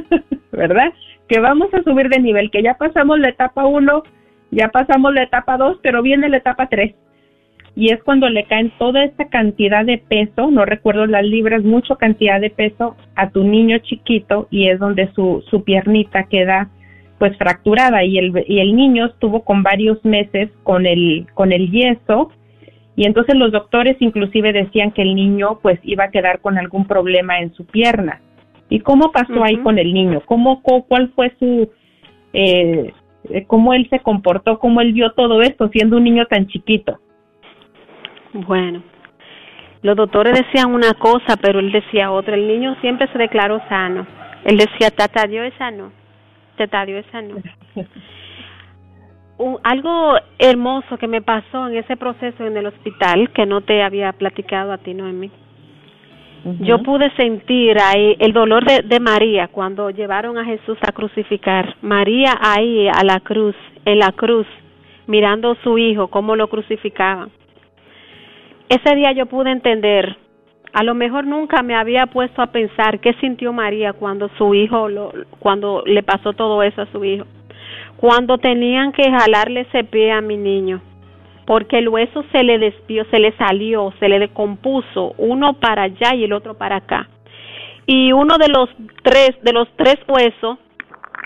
¿verdad? 0.53 0.93
Que 1.27 1.41
vamos 1.41 1.73
a 1.73 1.83
subir 1.83 2.07
de 2.07 2.21
nivel, 2.21 2.49
que 2.51 2.63
ya 2.63 2.75
pasamos 2.75 3.19
la 3.19 3.29
etapa 3.29 3.65
1 3.65 4.03
ya 4.51 4.69
pasamos 4.69 5.13
la 5.13 5.23
etapa 5.23 5.57
2, 5.57 5.79
pero 5.81 6.01
viene 6.01 6.29
la 6.29 6.37
etapa 6.37 6.67
3. 6.67 6.95
Y 7.75 7.93
es 7.93 8.03
cuando 8.03 8.27
le 8.29 8.45
caen 8.45 8.71
toda 8.77 9.03
esta 9.03 9.29
cantidad 9.29 9.85
de 9.85 9.99
peso, 9.99 10.51
no 10.51 10.65
recuerdo 10.65 11.05
las 11.05 11.23
libras, 11.23 11.63
mucha 11.63 11.95
cantidad 11.95 12.41
de 12.41 12.49
peso 12.49 12.95
a 13.15 13.29
tu 13.29 13.43
niño 13.43 13.77
chiquito 13.79 14.47
y 14.49 14.67
es 14.67 14.79
donde 14.79 15.11
su, 15.13 15.43
su 15.49 15.63
piernita 15.63 16.23
queda 16.23 16.69
pues 17.19 17.37
fracturada 17.37 18.03
y 18.03 18.17
el, 18.17 18.33
y 18.47 18.59
el 18.59 18.75
niño 18.75 19.05
estuvo 19.05 19.43
con 19.43 19.61
varios 19.61 20.03
meses 20.03 20.49
con 20.63 20.85
el, 20.85 21.27
con 21.33 21.51
el 21.51 21.69
yeso 21.69 22.31
y 22.95 23.05
entonces 23.05 23.35
los 23.35 23.51
doctores 23.51 23.97
inclusive 23.99 24.51
decían 24.51 24.91
que 24.91 25.03
el 25.03 25.15
niño 25.15 25.59
pues 25.61 25.79
iba 25.83 26.05
a 26.05 26.11
quedar 26.11 26.41
con 26.41 26.57
algún 26.57 26.85
problema 26.85 27.39
en 27.39 27.53
su 27.53 27.65
pierna. 27.65 28.21
¿Y 28.69 28.81
cómo 28.81 29.11
pasó 29.11 29.43
ahí 29.43 29.57
con 29.57 29.79
el 29.79 29.93
niño? 29.93 30.21
¿Cómo, 30.25 30.61
¿Cuál 30.61 31.11
fue 31.15 31.33
su, 31.39 31.71
eh, 32.33 32.91
eh, 32.91 32.93
cómo 33.47 33.73
él 33.73 33.87
se 33.89 33.99
comportó, 33.99 34.59
cómo 34.59 34.81
él 34.81 34.93
vio 34.93 35.11
todo 35.11 35.41
esto 35.41 35.69
siendo 35.69 35.97
un 35.97 36.03
niño 36.03 36.25
tan 36.25 36.47
chiquito. 36.47 36.99
Bueno, 38.33 38.83
los 39.81 39.95
doctores 39.95 40.33
decían 40.33 40.73
una 40.73 40.93
cosa, 40.93 41.37
pero 41.41 41.59
él 41.59 41.71
decía 41.71 42.11
otra. 42.11 42.35
El 42.35 42.47
niño 42.47 42.75
siempre 42.81 43.07
se 43.11 43.17
declaró 43.17 43.61
sano. 43.69 44.05
Él 44.45 44.57
decía, 44.57 44.91
tata, 44.91 45.25
Dios 45.25 45.47
es 45.47 45.53
sano. 45.57 45.91
Tata, 46.57 46.85
Dios 46.85 47.05
es 47.05 47.11
sano. 47.11 47.35
Un, 49.37 49.57
algo 49.63 50.15
hermoso 50.37 50.97
que 50.97 51.07
me 51.07 51.21
pasó 51.21 51.69
en 51.69 51.77
ese 51.77 51.95
proceso 51.95 52.45
en 52.45 52.57
el 52.57 52.65
hospital, 52.65 53.31
que 53.31 53.45
no 53.45 53.61
te 53.61 53.81
había 53.83 54.11
platicado 54.11 54.73
a 54.73 54.77
ti, 54.79 54.93
Yo 56.61 56.79
pude 56.79 57.11
sentir 57.15 57.77
ahí 57.81 58.15
el 58.19 58.31
dolor 58.31 58.63
de, 58.65 58.81
de, 58.81 58.99
María 58.99 59.49
cuando 59.49 59.89
llevaron 59.89 60.37
a 60.37 60.45
Jesús 60.45 60.77
a 60.81 60.91
crucificar. 60.91 61.75
María 61.81 62.33
ahí 62.39 62.87
a 62.87 63.03
la 63.03 63.19
cruz, 63.19 63.55
en 63.83 63.99
la 63.99 64.11
cruz, 64.13 64.47
mirando 65.07 65.51
a 65.51 65.63
su 65.63 65.77
hijo, 65.77 66.07
cómo 66.07 66.35
lo 66.35 66.47
crucificaban. 66.47 67.29
Ese 68.69 68.95
día 68.95 69.11
yo 69.11 69.25
pude 69.25 69.51
entender, 69.51 70.15
a 70.71 70.83
lo 70.83 70.95
mejor 70.95 71.25
nunca 71.25 71.61
me 71.61 71.75
había 71.75 72.05
puesto 72.05 72.41
a 72.41 72.47
pensar 72.47 72.99
qué 72.99 73.13
sintió 73.15 73.51
María 73.51 73.93
cuando 73.93 74.29
su 74.37 74.53
hijo, 74.53 74.87
lo, 74.87 75.11
cuando 75.39 75.83
le 75.85 76.03
pasó 76.03 76.33
todo 76.33 76.63
eso 76.63 76.81
a 76.81 76.91
su 76.91 77.03
hijo. 77.03 77.25
Cuando 77.97 78.37
tenían 78.37 78.93
que 78.93 79.11
jalarle 79.11 79.61
ese 79.61 79.83
pie 79.83 80.11
a 80.11 80.21
mi 80.21 80.37
niño 80.37 80.81
porque 81.49 81.79
el 81.79 81.89
hueso 81.89 82.23
se 82.31 82.43
le 82.43 82.59
despió, 82.59 83.05
se 83.05 83.17
le 83.17 83.31
salió, 83.31 83.91
se 83.99 84.07
le 84.07 84.19
decompuso, 84.19 85.15
uno 85.17 85.53
para 85.53 85.85
allá 85.85 86.13
y 86.13 86.23
el 86.23 86.31
otro 86.31 86.53
para 86.53 86.75
acá. 86.75 87.09
Y 87.87 88.11
uno 88.11 88.37
de 88.37 88.49
los 88.49 88.69
tres, 89.01 89.31
de 89.41 89.51
los 89.51 89.67
tres 89.75 89.95
huesos 90.07 90.59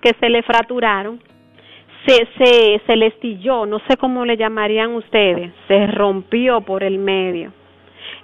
que 0.01 0.11
se 0.21 0.29
le 0.29 0.41
fracturaron, 0.43 1.19
se, 2.05 2.25
se, 2.37 2.81
se 2.87 2.95
le 2.95 3.07
estilló, 3.07 3.65
no 3.65 3.79
sé 3.79 3.97
cómo 3.97 4.23
le 4.23 4.37
llamarían 4.37 4.95
ustedes, 4.95 5.51
se 5.67 5.87
rompió 5.87 6.61
por 6.61 6.83
el 6.83 6.99
medio. 6.99 7.51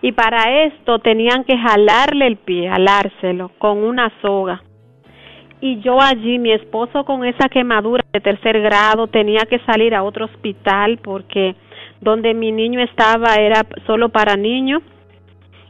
Y 0.01 0.13
para 0.13 0.63
esto 0.67 0.99
tenían 0.99 1.43
que 1.43 1.57
jalarle 1.57 2.27
el 2.27 2.37
pie, 2.37 2.69
jalárselo 2.69 3.51
con 3.57 3.77
una 3.77 4.09
soga. 4.21 4.63
Y 5.59 5.81
yo 5.81 6.01
allí, 6.01 6.39
mi 6.39 6.53
esposo 6.53 7.03
con 7.03 7.25
esa 7.25 7.49
quemadura 7.49 8.05
de 8.13 8.21
tercer 8.21 8.61
grado, 8.61 9.07
tenía 9.07 9.41
que 9.41 9.59
salir 9.65 9.93
a 9.93 10.03
otro 10.03 10.23
hospital 10.23 10.97
porque 11.03 11.55
donde 12.01 12.33
mi 12.33 12.51
niño 12.51 12.79
estaba 12.81 13.35
era 13.35 13.65
solo 13.85 14.09
para 14.09 14.35
niños 14.35 14.81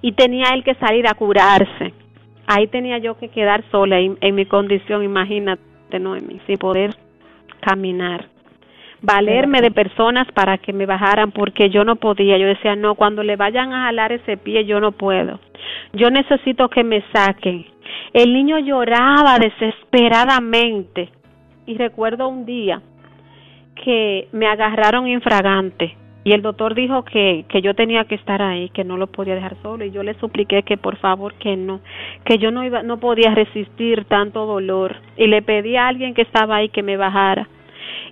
y 0.02 0.14
tenía 0.14 0.50
él 0.54 0.64
que 0.64 0.76
salir 0.76 1.08
a 1.08 1.14
curarse. 1.14 1.94
Ahí 2.48 2.68
tenía 2.68 2.98
yo 2.98 3.18
que 3.18 3.30
quedar 3.30 3.64
sola 3.72 4.00
en, 4.00 4.36
mi 4.36 4.46
condición, 4.46 5.04
imagínate, 5.04 5.62
Noemi, 6.00 6.40
sin 6.48 6.58
poder 6.58 6.96
caminar. 7.62 8.26
Valerme 9.02 9.62
de 9.62 9.72
personas 9.72 10.28
para 10.34 10.58
que 10.58 10.74
me 10.74 10.86
bajaran 10.86 11.32
porque 11.32 11.70
yo 11.70 11.84
no 11.84 11.96
podía. 11.96 12.38
Yo 12.38 12.48
decía, 12.48 12.76
no, 12.76 12.96
cuando 12.96 13.24
le 13.24 13.36
vayan 13.36 13.72
a 13.72 13.86
jalar 13.86 14.12
ese 14.12 14.36
pie 14.36 14.66
yo 14.66 14.80
no 14.80 14.92
puedo. 14.92 15.40
Yo 15.94 16.10
necesito 16.10 16.70
que 16.70 16.84
me 16.84 17.04
saquen. 17.14 17.66
El 18.14 18.34
niño 18.34 18.60
lloraba 18.60 19.38
desesperadamente. 19.40 21.10
Y 21.66 21.78
recuerdo 21.78 22.28
un 22.28 22.46
día 22.46 22.82
que 23.76 24.28
me 24.34 24.48
agarraron 24.48 25.08
infragante 25.08 25.96
y 26.30 26.32
el 26.32 26.44
doctor 26.44 26.76
dijo 26.76 27.04
que, 27.06 27.46
que 27.50 27.60
yo 27.64 27.74
tenía 27.74 28.04
que 28.04 28.14
estar 28.14 28.40
ahí, 28.40 28.70
que 28.70 28.84
no 28.84 28.98
lo 28.98 29.08
podía 29.08 29.34
dejar 29.34 29.56
solo. 29.64 29.84
Y 29.84 29.90
yo 29.90 30.04
le 30.04 30.14
supliqué 30.20 30.62
que 30.62 30.78
por 30.78 30.96
favor 30.98 31.34
que 31.34 31.58
no, 31.58 31.80
que 32.24 32.38
yo 32.38 32.52
no 32.52 32.64
iba, 32.64 32.84
no 32.84 33.00
podía 33.00 33.34
resistir 33.34 34.06
tanto 34.06 34.46
dolor. 34.46 34.96
Y 35.18 35.26
le 35.26 35.42
pedí 35.42 35.76
a 35.76 35.88
alguien 35.88 36.14
que 36.14 36.22
estaba 36.22 36.58
ahí 36.58 36.70
que 36.70 36.84
me 36.84 36.98
bajara. 36.98 37.50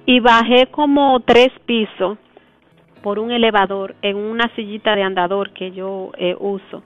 Y 0.07 0.19
bajé 0.19 0.65
como 0.71 1.19
tres 1.19 1.49
pisos 1.67 2.17
por 3.03 3.19
un 3.19 3.29
elevador 3.29 3.93
en 4.01 4.17
una 4.17 4.49
sillita 4.55 4.95
de 4.95 5.03
andador 5.03 5.51
que 5.51 5.71
yo 5.71 6.09
eh, 6.17 6.35
uso. 6.39 6.81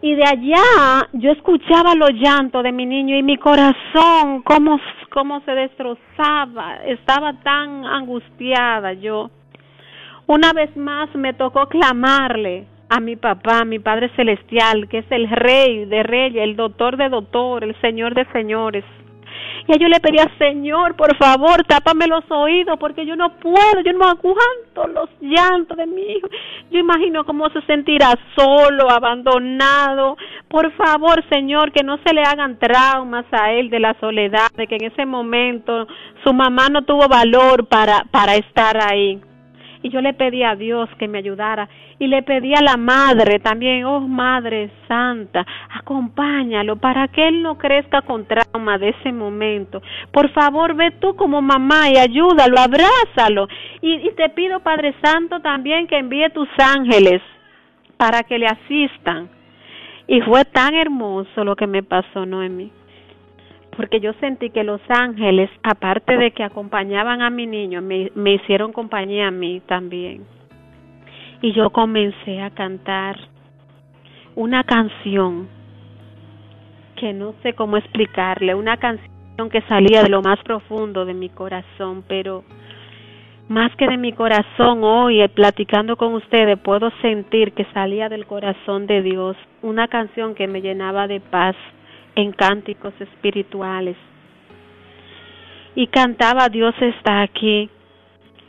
Y 0.00 0.14
de 0.14 0.24
allá 0.24 1.08
yo 1.12 1.32
escuchaba 1.32 1.94
los 1.94 2.12
llantos 2.14 2.62
de 2.62 2.72
mi 2.72 2.86
niño 2.86 3.14
y 3.14 3.22
mi 3.22 3.36
corazón 3.36 4.40
cómo 4.42 4.80
cómo 5.10 5.40
se 5.40 5.52
destrozaba. 5.52 6.76
Estaba 6.86 7.34
tan 7.42 7.84
angustiada 7.84 8.94
yo 8.94 9.30
una 10.26 10.52
vez 10.52 10.76
más 10.76 11.14
me 11.14 11.32
tocó 11.34 11.66
clamarle 11.68 12.66
a 12.88 13.00
mi 13.00 13.16
papá, 13.16 13.64
mi 13.64 13.78
Padre 13.78 14.10
Celestial, 14.16 14.88
que 14.88 14.98
es 14.98 15.06
el 15.10 15.28
Rey 15.28 15.84
de 15.86 16.02
Reyes, 16.02 16.42
el 16.42 16.56
Doctor 16.56 16.96
de 16.96 17.08
Doctor, 17.08 17.64
el 17.64 17.80
Señor 17.80 18.14
de 18.14 18.24
Señores. 18.32 18.84
Y 19.68 19.78
yo 19.78 19.88
le 19.88 19.98
pedía, 19.98 20.30
Señor, 20.38 20.94
por 20.94 21.16
favor, 21.16 21.64
tápame 21.64 22.06
los 22.06 22.24
oídos, 22.30 22.78
porque 22.78 23.04
yo 23.04 23.16
no 23.16 23.30
puedo, 23.38 23.80
yo 23.84 23.92
no 23.92 24.04
aguanto 24.04 24.86
los 24.92 25.10
llantos 25.20 25.76
de 25.76 25.86
mi 25.86 26.02
hijo. 26.02 26.28
Yo 26.70 26.78
imagino 26.78 27.24
cómo 27.24 27.48
se 27.50 27.60
sentirá 27.62 28.14
solo, 28.36 28.88
abandonado. 28.90 30.16
Por 30.48 30.70
favor, 30.72 31.24
Señor, 31.28 31.72
que 31.72 31.82
no 31.82 31.98
se 32.04 32.14
le 32.14 32.22
hagan 32.22 32.58
traumas 32.58 33.26
a 33.32 33.52
él 33.52 33.68
de 33.70 33.80
la 33.80 33.94
soledad, 33.98 34.50
de 34.56 34.68
que 34.68 34.76
en 34.76 34.84
ese 34.84 35.04
momento 35.04 35.88
su 36.22 36.32
mamá 36.32 36.68
no 36.68 36.82
tuvo 36.82 37.08
valor 37.08 37.66
para, 37.66 38.04
para 38.12 38.36
estar 38.36 38.76
ahí 38.80 39.20
y 39.86 39.88
yo 39.88 40.00
le 40.00 40.14
pedí 40.14 40.42
a 40.42 40.56
Dios 40.56 40.88
que 40.98 41.06
me 41.06 41.18
ayudara 41.18 41.68
y 42.00 42.08
le 42.08 42.22
pedí 42.24 42.52
a 42.54 42.60
la 42.60 42.76
madre 42.76 43.38
también, 43.38 43.84
oh 43.84 44.00
Madre 44.00 44.68
Santa, 44.88 45.46
acompáñalo 45.78 46.74
para 46.74 47.06
que 47.06 47.28
él 47.28 47.40
no 47.40 47.56
crezca 47.56 48.02
con 48.02 48.26
trauma 48.26 48.78
de 48.78 48.88
ese 48.88 49.12
momento. 49.12 49.80
Por 50.10 50.28
favor, 50.30 50.74
ve 50.74 50.90
tú 51.00 51.14
como 51.14 51.40
mamá 51.40 51.88
y 51.88 51.98
ayúdalo, 51.98 52.58
abrázalo. 52.58 53.46
Y, 53.80 54.08
y 54.08 54.10
te 54.16 54.28
pido, 54.30 54.58
Padre 54.58 54.92
Santo, 55.00 55.38
también 55.38 55.86
que 55.86 55.98
envíe 55.98 56.30
tus 56.30 56.48
ángeles 56.58 57.22
para 57.96 58.24
que 58.24 58.40
le 58.40 58.46
asistan. 58.46 59.30
Y 60.08 60.20
fue 60.22 60.44
tan 60.46 60.74
hermoso 60.74 61.44
lo 61.44 61.54
que 61.54 61.68
me 61.68 61.84
pasó, 61.84 62.26
Noemi 62.26 62.72
porque 63.76 64.00
yo 64.00 64.12
sentí 64.14 64.50
que 64.50 64.64
los 64.64 64.80
ángeles, 64.88 65.50
aparte 65.62 66.16
de 66.16 66.30
que 66.30 66.42
acompañaban 66.42 67.20
a 67.20 67.30
mi 67.30 67.46
niño, 67.46 67.82
me, 67.82 68.32
hicieron 68.32 68.72
compañía 68.72 69.28
a 69.28 69.30
mí 69.30 69.60
también. 69.66 70.24
Y 71.42 71.52
yo 71.52 71.70
comencé 71.70 72.40
a 72.40 72.50
cantar 72.50 73.16
una 74.34 74.64
canción 74.64 75.48
que 76.96 77.12
no 77.12 77.34
sé 77.42 77.52
cómo 77.52 77.76
explicarle, 77.76 78.54
una 78.54 78.78
canción 78.78 79.50
que 79.50 79.60
salía 79.62 80.02
de 80.02 80.08
lo 80.08 80.22
más 80.22 80.38
profundo 80.42 81.04
de 81.04 81.12
mi 81.12 81.28
corazón, 81.28 82.02
pero 82.08 82.42
más 83.48 83.74
que 83.76 83.86
de 83.86 83.98
mi 83.98 84.12
corazón 84.12 84.82
hoy, 84.82 85.20
eh, 85.20 85.28
platicando 85.28 85.96
con 85.96 86.14
ustedes, 86.14 86.58
puedo 86.58 86.90
sentir 87.02 87.52
que 87.52 87.66
salía 87.74 88.08
del 88.08 88.26
corazón 88.26 88.86
de 88.86 89.02
Dios, 89.02 89.36
una 89.60 89.88
canción 89.88 90.34
que 90.34 90.48
me 90.48 90.62
llenaba 90.62 91.06
de 91.06 91.20
paz, 91.20 91.54
en 92.16 92.32
cánticos 92.32 92.94
espirituales. 93.00 93.96
Y 95.76 95.86
cantaba 95.86 96.48
Dios 96.48 96.74
está 96.80 97.22
aquí. 97.22 97.70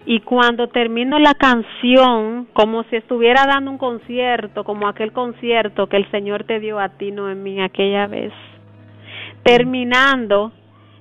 Y 0.06 0.22
cuando 0.22 0.70
termino 0.70 1.20
la 1.20 1.34
canción, 1.34 2.48
como 2.54 2.84
si 2.84 2.96
estuviera 2.96 3.46
dando 3.46 3.70
un 3.70 3.78
concierto, 3.78 4.64
como 4.64 4.88
aquel 4.88 5.12
concierto 5.12 5.88
que 5.88 5.98
el 5.98 6.10
Señor 6.12 6.46
te 6.46 6.62
dio 6.62 6.80
a 6.80 6.90
ti, 6.90 7.12
Noemí, 7.12 7.62
aquella 7.62 8.08
vez. 8.08 8.32
Terminando, 9.44 10.54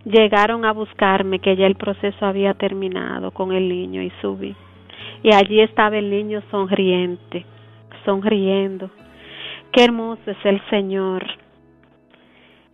llegaron 0.04 0.64
a 0.64 0.72
buscarme, 0.72 1.38
que 1.38 1.54
ya 1.54 1.66
el 1.66 1.76
proceso 1.76 2.26
había 2.26 2.54
terminado 2.54 3.30
con 3.30 3.52
el 3.52 3.68
niño 3.68 4.02
y 4.02 4.10
subí. 4.20 4.56
Y 5.22 5.32
allí 5.32 5.60
estaba 5.60 5.96
el 5.96 6.10
niño 6.10 6.42
sonriente, 6.50 7.46
sonriendo. 8.04 8.90
Qué 9.70 9.84
hermoso 9.84 10.22
es 10.26 10.44
el 10.44 10.60
Señor. 10.68 11.24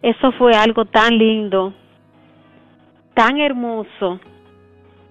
Eso 0.02 0.32
fue 0.32 0.52
algo 0.54 0.84
tan 0.84 1.16
lindo, 1.16 1.72
tan 3.14 3.38
hermoso, 3.38 4.20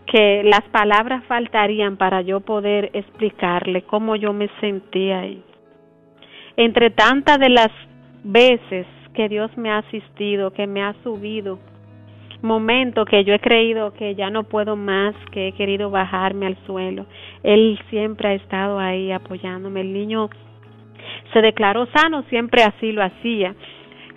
que 0.06 0.44
las 0.44 0.64
palabras 0.72 1.24
faltarían 1.26 1.96
para 1.96 2.22
yo 2.22 2.42
poder 2.42 2.90
explicarle 2.94 3.84
cómo 3.84 4.18
yo 4.18 4.34
me 4.34 4.50
sentía 4.60 5.22
ahí. 5.22 5.42
Entre 6.58 6.90
tantas 6.90 7.40
de 7.40 7.50
las 7.50 7.70
veces 8.24 8.86
que 9.14 9.30
Dios 9.30 9.56
me 9.58 9.70
ha 9.72 9.78
asistido, 9.78 10.52
que 10.52 10.68
me 10.68 10.84
ha 10.84 10.94
subido, 11.04 11.60
momentos 12.42 13.06
que 13.06 13.24
yo 13.24 13.34
he 13.34 13.40
creído 13.40 13.94
que 13.94 14.16
ya 14.16 14.30
no 14.30 14.44
puedo 14.44 14.76
más, 14.76 15.16
que 15.32 15.50
he 15.50 15.52
querido 15.54 15.90
bajarme 15.90 16.48
al 16.48 16.58
suelo, 16.66 17.06
Él 17.44 17.80
siempre 17.90 18.30
ha 18.30 18.34
estado 18.34 18.80
ahí 18.80 19.12
apoyándome. 19.14 19.82
El 19.82 19.94
niño 19.94 20.30
se 21.32 21.42
declaró 21.42 21.88
sano, 21.96 22.24
siempre 22.24 22.64
así 22.64 22.92
lo 22.92 23.04
hacía. 23.04 23.56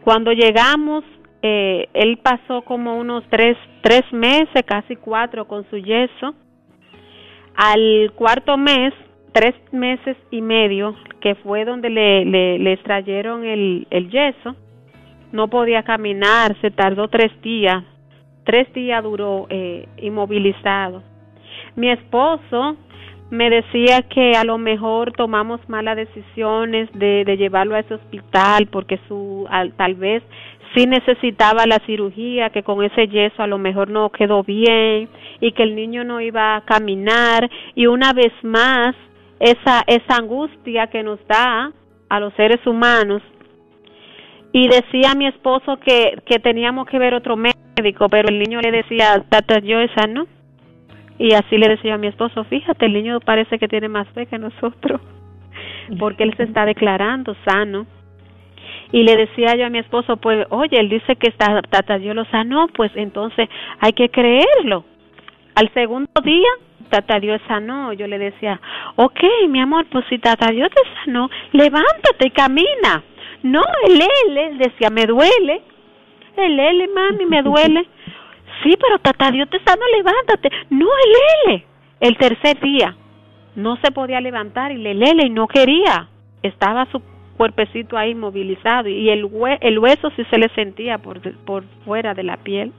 Cuando 0.05 0.33
llegamos, 0.33 1.03
eh, 1.41 1.89
él 1.95 2.19
pasó 2.19 2.61
como 2.63 2.99
unos 2.99 3.25
tres, 3.31 3.57
tres 3.81 4.03
meses, 4.13 4.63
casi 4.67 4.97
cuatro, 4.97 5.49
con 5.49 5.65
su 5.71 5.79
yeso. 5.79 6.35
Al 7.57 8.13
cuarto 8.15 8.59
mes, 8.59 8.93
tres 9.33 9.55
meses 9.73 10.19
y 10.31 10.43
medio, 10.43 10.95
que 11.23 11.35
fue 11.37 11.65
donde 11.65 11.89
le, 11.89 12.27
le, 12.27 12.73
extrayeron 12.75 13.45
el, 13.47 13.87
yeso, 14.11 14.57
no 15.33 15.49
podía 15.49 15.83
caminar, 15.85 16.55
se 16.61 16.71
tardó 16.71 17.09
tres 17.09 17.33
días, 17.41 17.83
tres 18.45 18.71
días 18.75 19.03
duró 19.03 19.47
eh, 19.49 19.89
inmovilizado. 19.97 21.03
Mi 21.77 21.89
esposo 21.91 22.77
me 23.35 23.51
decía 23.51 24.03
que 24.03 24.37
a 24.37 24.45
lo 24.45 24.59
mejor 24.59 25.13
tomamos 25.13 25.61
malas 25.69 25.97
decisiones 25.97 26.89
de, 26.93 27.25
llevarlo 27.37 27.75
a 27.75 27.81
ese 27.81 27.95
hospital 27.95 28.69
porque 28.69 28.99
su 29.09 29.47
tal 29.77 29.95
vez 29.97 30.23
sí 30.75 30.87
necesitaba 30.87 31.67
la 31.67 31.81
cirugía, 31.87 32.51
que 32.51 32.63
con 32.63 32.83
ese 32.83 33.09
yeso 33.09 33.43
a 33.43 33.47
lo 33.47 33.59
mejor 33.59 33.91
no 33.91 34.11
quedó 34.11 34.43
bien 34.43 35.09
y 35.41 35.53
que 35.53 35.65
el 35.65 35.75
niño 35.75 36.05
no 36.05 36.21
iba 36.21 36.57
a 36.57 36.61
caminar 36.63 37.51
y 37.75 37.87
una 37.87 38.13
vez 38.13 38.33
más 38.43 38.95
esa 39.41 39.83
esa 39.87 40.17
angustia 40.17 40.87
que 40.87 41.03
nos 41.03 41.19
da 41.27 41.73
a 42.09 42.21
los 42.21 42.33
seres 42.35 42.65
humanos 42.67 43.21
y 44.53 44.69
decía 44.69 45.15
mi 45.17 45.27
esposo 45.27 45.79
que 45.79 46.23
que 46.25 46.39
teníamos 46.39 46.87
que 46.87 46.99
ver 46.99 47.15
otro 47.15 47.37
médico, 47.37 48.09
pero 48.09 48.29
el 48.29 48.39
niño 48.39 48.61
le 48.61 48.71
decía, 48.71 49.25
"Tata, 49.29 49.59
yo 49.59 49.81
esa 49.81 50.07
no." 50.07 50.34
Y 51.19 51.33
así 51.35 51.59
le 51.59 51.69
decía 51.69 51.95
a 51.95 51.99
mi 51.99 52.09
esposo, 52.09 52.45
fíjate, 52.45 52.87
el 52.87 52.93
niño 52.93 53.21
parece 53.21 53.59
que 53.59 53.69
tiene 53.69 53.89
más 53.89 54.09
fe 54.09 54.27
que 54.27 54.39
nosotros, 54.39 55.01
porque 55.99 56.25
él 56.25 56.35
se 56.37 56.45
está 56.45 56.65
declarando 56.65 57.37
sano. 57.47 57.87
Y 58.93 59.03
le 59.03 59.17
decía 59.17 59.57
yo 59.57 59.67
a 59.67 59.71
mi 59.71 59.79
esposo, 59.79 60.17
pues, 60.17 60.47
oye, 60.51 60.79
él 60.79 60.89
dice 60.89 61.17
que 61.17 61.29
está, 61.29 61.61
lo 61.99 62.25
sanó, 62.27 62.69
pues 62.69 62.93
entonces 62.95 63.49
hay 63.81 63.93
que 63.93 64.09
creerlo. 64.09 64.85
Al 65.55 65.73
segundo 65.73 66.11
día, 66.23 66.49
Tata 66.91 67.19
Dios 67.19 67.41
sanó. 67.49 67.93
Yo 67.93 68.07
le 68.07 68.19
decía, 68.19 68.61
ok, 68.97 69.21
mi 69.49 69.61
amor, 69.61 69.87
pues 69.91 70.05
si 70.09 70.19
Tata 70.19 70.51
Dios 70.53 70.69
te 70.71 70.83
sanó, 71.05 71.29
levántate 71.53 72.27
y 72.27 72.31
camina. 72.31 73.03
No, 73.43 73.63
el 73.89 74.01
él, 74.01 74.59
decía, 74.59 74.91
me 74.91 75.07
duele. 75.07 75.63
El 76.37 76.59
él, 76.59 76.91
mami, 76.95 77.27
me 77.27 77.43
duele. 77.43 77.87
Sí, 78.65 78.75
pero 78.81 78.99
tata 78.99 79.31
Dios 79.31 79.49
te 79.51 79.59
sano, 79.61 79.83
levántate. 79.97 80.49
No, 80.71 80.87
el 80.87 81.53
Lele. 81.53 81.65
El 82.01 82.17
tercer 82.17 82.59
día 82.61 82.97
no 83.55 83.77
se 83.77 83.93
podía 83.93 84.21
levantar 84.21 84.73
y 84.73 84.79
le 84.79 84.95
lele 84.95 85.31
no 85.31 85.47
quería. 85.47 86.09
Estaba 86.43 86.87
su 86.87 87.01
cuerpecito 87.37 87.97
ahí 87.97 88.15
movilizado 88.15 88.89
y 88.89 89.11
el, 89.11 89.29
el 89.61 89.79
hueso 89.79 90.11
sí 90.17 90.25
se 90.31 90.39
le 90.39 90.49
sentía 90.51 90.99
por, 90.99 91.21
por 91.45 91.65
fuera 91.85 92.15
de 92.15 92.23
la 92.23 92.39
piel. 92.39 92.73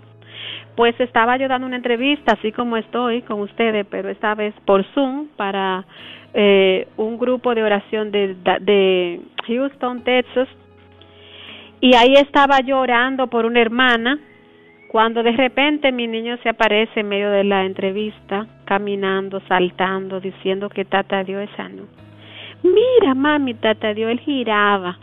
Pues 0.76 1.00
estaba 1.00 1.38
yo 1.38 1.48
dando 1.48 1.68
una 1.68 1.78
entrevista, 1.78 2.34
así 2.34 2.52
como 2.52 2.78
estoy 2.78 3.22
con 3.22 3.40
ustedes, 3.40 3.86
pero 3.90 4.10
esta 4.10 4.36
vez 4.36 4.54
por 4.66 4.84
Zoom 4.94 5.28
para 5.38 5.86
eh, 6.34 6.88
un 6.98 7.18
grupo 7.18 7.56
de 7.56 7.64
oración 7.64 8.12
de, 8.12 8.36
de 8.62 9.22
Houston, 9.48 10.04
Texas. 10.04 10.50
Y 11.80 11.96
ahí 11.96 12.16
estaba 12.16 12.60
yo 12.60 12.80
orando 12.80 13.28
por 13.28 13.46
una 13.46 13.62
hermana 13.62 14.20
cuando 14.88 15.24
de 15.24 15.32
repente 15.32 15.92
mi 15.92 16.08
niño 16.08 16.38
se 16.44 16.50
aparece 16.50 17.02
en 17.02 17.10
medio 17.10 17.30
de 17.30 17.44
la 17.44 17.66
entrevista, 17.66 18.48
caminando, 18.66 19.42
saltando, 19.48 20.20
diciendo 20.20 20.70
que 20.70 20.86
Tata 20.86 21.24
Dios 21.24 21.44
es 21.44 21.56
sano. 21.56 21.84
Mira, 22.64 23.14
mami, 23.14 23.56
Tata 23.56 23.94
Dios, 23.94 24.12
él 24.12 24.20
giraba 24.20 24.98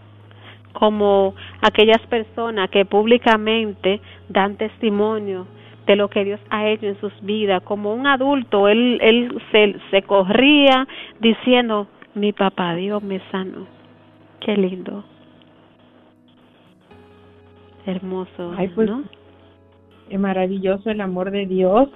como 0.72 1.34
aquellas 1.60 2.00
personas 2.08 2.70
que 2.70 2.84
públicamente 2.84 4.00
dan 4.28 4.56
testimonio 4.56 5.46
de 5.86 5.96
lo 5.96 6.08
que 6.08 6.24
Dios 6.24 6.40
ha 6.50 6.66
hecho 6.68 6.86
en 6.86 6.98
sus 7.00 7.12
vidas. 7.22 7.62
Como 7.62 7.92
un 7.92 8.06
adulto, 8.06 8.68
él, 8.68 8.98
él 9.02 9.40
se, 9.50 9.76
se 9.90 10.02
corría 10.02 10.86
diciendo, 11.20 11.88
mi 12.14 12.32
papá 12.32 12.74
Dios 12.74 13.02
me 13.02 13.20
sanó. 13.30 13.66
Qué 14.40 14.56
lindo. 14.56 15.04
Hermoso, 17.84 18.54
Ay, 18.56 18.68
pues, 18.68 18.88
¿no? 18.88 19.02
Es 20.12 20.20
maravilloso 20.20 20.90
el 20.90 21.00
amor 21.00 21.30
de 21.30 21.46
Dios. 21.46 21.88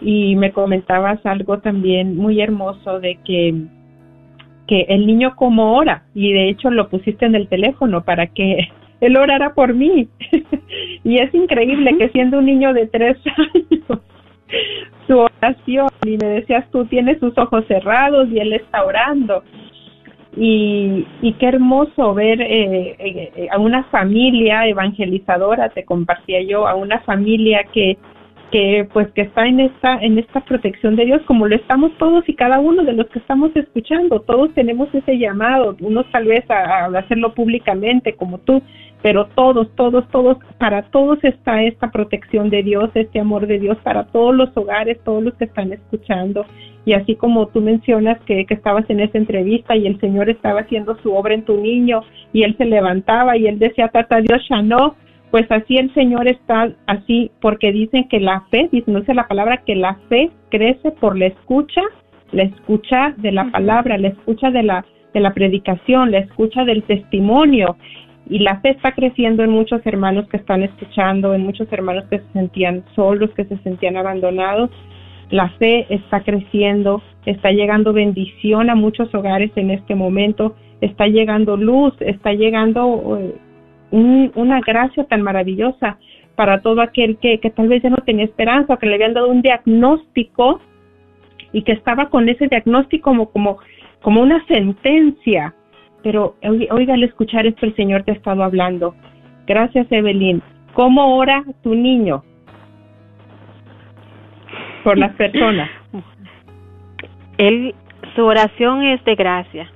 Y 0.00 0.34
me 0.34 0.50
comentabas 0.50 1.24
algo 1.24 1.58
también 1.60 2.16
muy 2.16 2.40
hermoso 2.40 2.98
de 2.98 3.20
que, 3.24 3.54
que 4.66 4.86
el 4.88 5.06
niño 5.06 5.36
como 5.36 5.76
ora, 5.76 6.04
y 6.14 6.32
de 6.32 6.48
hecho 6.48 6.70
lo 6.70 6.88
pusiste 6.88 7.26
en 7.26 7.36
el 7.36 7.48
teléfono 7.48 8.02
para 8.02 8.26
que 8.26 8.68
él 9.00 9.16
orara 9.16 9.54
por 9.54 9.72
mí. 9.72 10.08
y 11.04 11.18
es 11.18 11.32
increíble 11.32 11.96
que 11.96 12.08
siendo 12.08 12.38
un 12.38 12.46
niño 12.46 12.72
de 12.72 12.86
tres 12.88 13.18
años, 13.36 14.00
su 15.06 15.16
oración, 15.16 15.88
y 16.04 16.16
me 16.16 16.26
decías 16.26 16.68
tú 16.72 16.86
tienes 16.86 17.20
sus 17.20 17.38
ojos 17.38 17.64
cerrados 17.68 18.28
y 18.30 18.38
él 18.40 18.52
está 18.52 18.84
orando. 18.84 19.44
Y, 20.36 21.06
y 21.22 21.32
qué 21.34 21.46
hermoso 21.46 22.14
ver 22.14 22.40
eh, 22.40 22.96
eh, 22.98 23.48
a 23.50 23.58
una 23.58 23.84
familia 23.84 24.66
evangelizadora, 24.66 25.70
te 25.70 25.84
compartía 25.84 26.40
yo, 26.42 26.68
a 26.68 26.76
una 26.76 27.00
familia 27.00 27.64
que 27.72 27.98
que 28.50 28.88
pues 28.92 29.08
que 29.12 29.22
está 29.22 29.46
en 29.46 29.60
esta 29.60 29.98
en 30.00 30.18
esta 30.18 30.40
protección 30.40 30.96
de 30.96 31.04
Dios 31.04 31.22
como 31.26 31.46
lo 31.46 31.54
estamos 31.54 31.96
todos 31.98 32.28
y 32.28 32.34
cada 32.34 32.58
uno 32.58 32.82
de 32.84 32.92
los 32.92 33.06
que 33.08 33.20
estamos 33.20 33.50
escuchando. 33.54 34.20
Todos 34.20 34.52
tenemos 34.54 34.92
ese 34.94 35.18
llamado 35.18 35.76
unos 35.80 36.10
tal 36.10 36.26
vez 36.26 36.44
a, 36.50 36.86
hacerlo 36.86 37.34
públicamente 37.34 38.14
como 38.14 38.38
tú 38.38 38.62
pero 39.02 39.26
todos 39.34 39.74
todos 39.76 40.06
todos 40.08 40.38
para 40.58 40.82
todos 40.90 41.22
está 41.22 41.62
esta 41.62 41.90
protección 41.90 42.50
de 42.50 42.62
Dios 42.62 42.90
este 42.94 43.20
amor 43.20 43.46
de 43.46 43.58
Dios 43.58 43.78
para 43.82 44.04
todos 44.04 44.34
los 44.34 44.54
hogares 44.56 44.98
todos 45.04 45.22
los 45.22 45.34
que 45.34 45.44
están 45.44 45.72
escuchando. 45.72 46.44
Y 46.86 46.94
así 46.94 47.14
como 47.14 47.46
tú 47.48 47.60
mencionas 47.60 48.18
que, 48.22 48.46
que 48.46 48.54
estabas 48.54 48.88
en 48.88 49.00
esa 49.00 49.18
entrevista 49.18 49.76
y 49.76 49.86
el 49.86 50.00
Señor 50.00 50.30
estaba 50.30 50.60
haciendo 50.60 50.96
su 51.02 51.14
obra 51.14 51.34
en 51.34 51.44
tu 51.44 51.56
niño 51.58 52.02
y 52.32 52.42
él 52.42 52.56
se 52.56 52.64
levantaba 52.64 53.36
y 53.36 53.46
él 53.46 53.58
decía 53.58 53.88
tata 53.88 54.20
Dios 54.20 54.40
ya 54.48 54.62
no 54.62 54.96
pues 55.30 55.50
así 55.50 55.76
el 55.78 55.92
Señor 55.94 56.28
está 56.28 56.72
así 56.86 57.30
porque 57.40 57.72
dicen 57.72 58.08
que 58.08 58.20
la 58.20 58.42
fe, 58.50 58.68
dice 58.72 59.14
la 59.14 59.28
palabra 59.28 59.62
que 59.64 59.76
la 59.76 59.94
fe 60.08 60.30
crece 60.50 60.90
por 60.92 61.16
la 61.16 61.26
escucha, 61.26 61.82
la 62.32 62.44
escucha 62.44 63.14
de 63.18 63.32
la 63.32 63.50
palabra, 63.50 63.98
la 63.98 64.08
escucha 64.08 64.50
de 64.50 64.62
la 64.62 64.84
de 65.12 65.20
la 65.20 65.34
predicación, 65.34 66.12
la 66.12 66.18
escucha 66.18 66.64
del 66.64 66.82
testimonio 66.84 67.76
y 68.28 68.38
la 68.38 68.60
fe 68.60 68.70
está 68.70 68.92
creciendo 68.92 69.42
en 69.42 69.50
muchos 69.50 69.84
hermanos 69.84 70.28
que 70.28 70.36
están 70.36 70.62
escuchando, 70.62 71.34
en 71.34 71.42
muchos 71.42 71.70
hermanos 71.72 72.04
que 72.08 72.18
se 72.18 72.32
sentían 72.32 72.84
solos, 72.94 73.30
que 73.30 73.44
se 73.44 73.56
sentían 73.58 73.96
abandonados. 73.96 74.70
La 75.30 75.48
fe 75.58 75.86
está 75.90 76.20
creciendo, 76.20 77.02
está 77.26 77.50
llegando 77.50 77.92
bendición 77.92 78.70
a 78.70 78.74
muchos 78.74 79.12
hogares 79.14 79.50
en 79.56 79.70
este 79.70 79.94
momento, 79.94 80.54
está 80.80 81.06
llegando 81.06 81.56
luz, 81.56 81.92
está 82.00 82.32
llegando 82.32 83.18
eh, 83.20 83.34
un, 83.90 84.32
una 84.34 84.60
gracia 84.60 85.04
tan 85.04 85.22
maravillosa 85.22 85.98
para 86.36 86.60
todo 86.60 86.80
aquel 86.80 87.18
que, 87.18 87.38
que 87.38 87.50
tal 87.50 87.68
vez 87.68 87.82
ya 87.82 87.90
no 87.90 87.98
tenía 87.98 88.24
esperanza 88.24 88.76
que 88.76 88.86
le 88.86 88.94
habían 88.94 89.14
dado 89.14 89.28
un 89.28 89.42
diagnóstico 89.42 90.60
y 91.52 91.62
que 91.62 91.72
estaba 91.72 92.08
con 92.08 92.28
ese 92.28 92.48
diagnóstico 92.48 93.10
como, 93.10 93.30
como, 93.30 93.58
como 94.02 94.22
una 94.22 94.44
sentencia. 94.46 95.54
Pero 96.02 96.36
oiga, 96.42 96.94
al 96.94 97.02
escuchar 97.02 97.46
esto, 97.46 97.66
el 97.66 97.76
Señor 97.76 98.04
te 98.04 98.12
ha 98.12 98.14
estado 98.14 98.42
hablando. 98.42 98.94
Gracias, 99.46 99.86
Evelyn. 99.90 100.42
¿Cómo 100.72 101.16
ora 101.16 101.44
tu 101.62 101.74
niño? 101.74 102.22
Por 104.84 104.96
las 104.96 105.14
personas. 105.16 105.68
Él, 107.36 107.74
su 108.14 108.24
oración 108.24 108.82
es 108.82 109.04
de 109.04 109.14
gracia. 109.14 109.70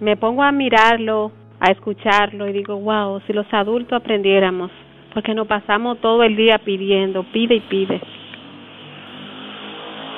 Me 0.00 0.16
pongo 0.16 0.42
a 0.42 0.50
mirarlo, 0.50 1.30
a 1.64 1.72
escucharlo 1.72 2.46
y 2.46 2.52
digo, 2.52 2.76
wow, 2.76 3.20
si 3.26 3.32
los 3.32 3.46
adultos 3.52 3.94
aprendiéramos, 3.94 4.70
porque 5.14 5.34
nos 5.34 5.46
pasamos 5.46 5.98
todo 6.00 6.22
el 6.22 6.36
día 6.36 6.58
pidiendo, 6.58 7.24
pide 7.32 7.54
y 7.54 7.60
pide. 7.60 8.00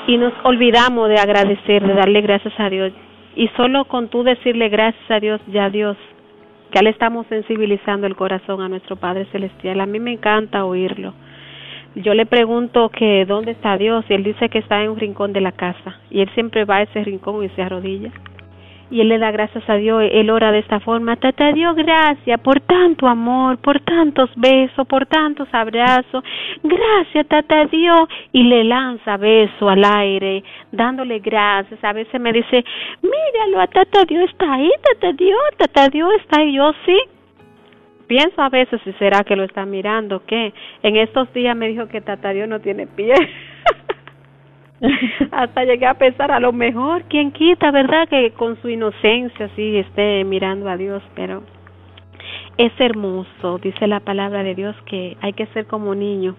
Y 0.08 0.16
nos 0.18 0.32
olvidamos 0.42 1.08
de 1.08 1.16
agradecer, 1.16 1.86
de 1.86 1.94
darle 1.94 2.20
gracias 2.20 2.54
a 2.58 2.68
Dios. 2.68 2.92
Y 3.36 3.48
solo 3.56 3.84
con 3.84 4.08
tú 4.08 4.22
decirle 4.22 4.68
gracias 4.68 5.10
a 5.10 5.20
Dios, 5.20 5.40
ya 5.48 5.70
Dios, 5.70 5.96
ya 6.72 6.82
le 6.82 6.90
estamos 6.90 7.26
sensibilizando 7.28 8.06
el 8.06 8.16
corazón 8.16 8.60
a 8.60 8.68
nuestro 8.68 8.96
Padre 8.96 9.26
Celestial. 9.26 9.80
A 9.80 9.86
mí 9.86 10.00
me 10.00 10.12
encanta 10.12 10.64
oírlo. 10.64 11.12
Yo 11.94 12.14
le 12.14 12.26
pregunto 12.26 12.88
que 12.88 13.24
dónde 13.24 13.52
está 13.52 13.76
Dios 13.76 14.04
y 14.08 14.14
él 14.14 14.24
dice 14.24 14.48
que 14.48 14.58
está 14.58 14.82
en 14.82 14.90
un 14.90 14.98
rincón 14.98 15.32
de 15.32 15.40
la 15.40 15.52
casa. 15.52 16.00
Y 16.10 16.20
él 16.20 16.30
siempre 16.34 16.64
va 16.64 16.76
a 16.76 16.82
ese 16.82 17.04
rincón 17.04 17.44
y 17.44 17.48
se 17.50 17.62
arrodilla 17.62 18.10
y 18.90 19.00
él 19.00 19.08
le 19.08 19.18
da 19.18 19.30
gracias 19.30 19.68
a 19.68 19.74
Dios, 19.74 20.04
él 20.10 20.30
ora 20.30 20.52
de 20.52 20.60
esta 20.60 20.80
forma, 20.80 21.16
Tata 21.16 21.52
Dios 21.52 21.74
gracias 21.74 22.40
por 22.40 22.60
tanto 22.60 23.08
amor, 23.08 23.58
por 23.58 23.80
tantos 23.80 24.30
besos, 24.36 24.86
por 24.86 25.06
tantos 25.06 25.48
abrazos, 25.52 26.22
gracias 26.62 27.26
Tata 27.26 27.64
Dios, 27.66 28.08
y 28.32 28.44
le 28.44 28.64
lanza 28.64 29.16
beso 29.16 29.68
al 29.68 29.84
aire, 29.84 30.44
dándole 30.70 31.18
gracias, 31.18 31.82
a 31.82 31.92
veces 31.92 32.20
me 32.20 32.32
dice, 32.32 32.64
míralo, 33.02 33.60
a 33.60 33.66
Tata 33.66 34.04
Dios 34.04 34.30
está 34.30 34.54
ahí, 34.54 34.70
Tata 34.82 35.12
Dios, 35.12 35.40
Tata 35.56 35.88
Dios 35.88 36.10
está 36.20 36.40
ahí, 36.40 36.54
yo 36.54 36.72
sí, 36.84 36.96
pienso 38.06 38.40
a 38.40 38.48
veces 38.48 38.80
si 38.84 38.92
será 38.94 39.24
que 39.24 39.36
lo 39.36 39.44
está 39.44 39.66
mirando, 39.66 40.24
que 40.24 40.52
en 40.82 40.96
estos 40.96 41.32
días 41.32 41.56
me 41.56 41.68
dijo 41.68 41.88
que 41.88 42.00
Tata 42.00 42.30
Dios 42.30 42.48
no 42.48 42.60
tiene 42.60 42.86
pie. 42.86 43.14
Hasta 45.32 45.64
llegué 45.64 45.86
a 45.86 45.94
pensar, 45.94 46.30
a 46.30 46.40
lo 46.40 46.52
mejor, 46.52 47.04
quien 47.04 47.32
quita, 47.32 47.70
verdad? 47.70 48.08
Que 48.08 48.32
con 48.32 48.60
su 48.60 48.68
inocencia 48.68 49.48
sí 49.56 49.76
esté 49.76 50.24
mirando 50.24 50.68
a 50.68 50.76
Dios, 50.76 51.02
pero 51.14 51.42
es 52.58 52.72
hermoso, 52.78 53.58
dice 53.58 53.86
la 53.86 54.00
palabra 54.00 54.42
de 54.42 54.54
Dios, 54.54 54.76
que 54.86 55.16
hay 55.20 55.32
que 55.32 55.46
ser 55.48 55.66
como 55.66 55.94
niño. 55.94 56.36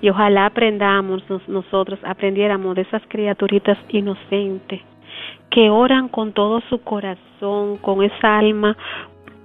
Y 0.00 0.08
ojalá 0.08 0.46
aprendamos 0.46 1.22
nosotros, 1.46 1.98
aprendiéramos 2.02 2.74
de 2.74 2.82
esas 2.82 3.02
criaturitas 3.08 3.78
inocentes 3.88 4.80
que 5.50 5.70
oran 5.70 6.08
con 6.08 6.32
todo 6.32 6.60
su 6.68 6.82
corazón, 6.82 7.76
con 7.76 8.02
esa 8.02 8.38
alma 8.38 8.76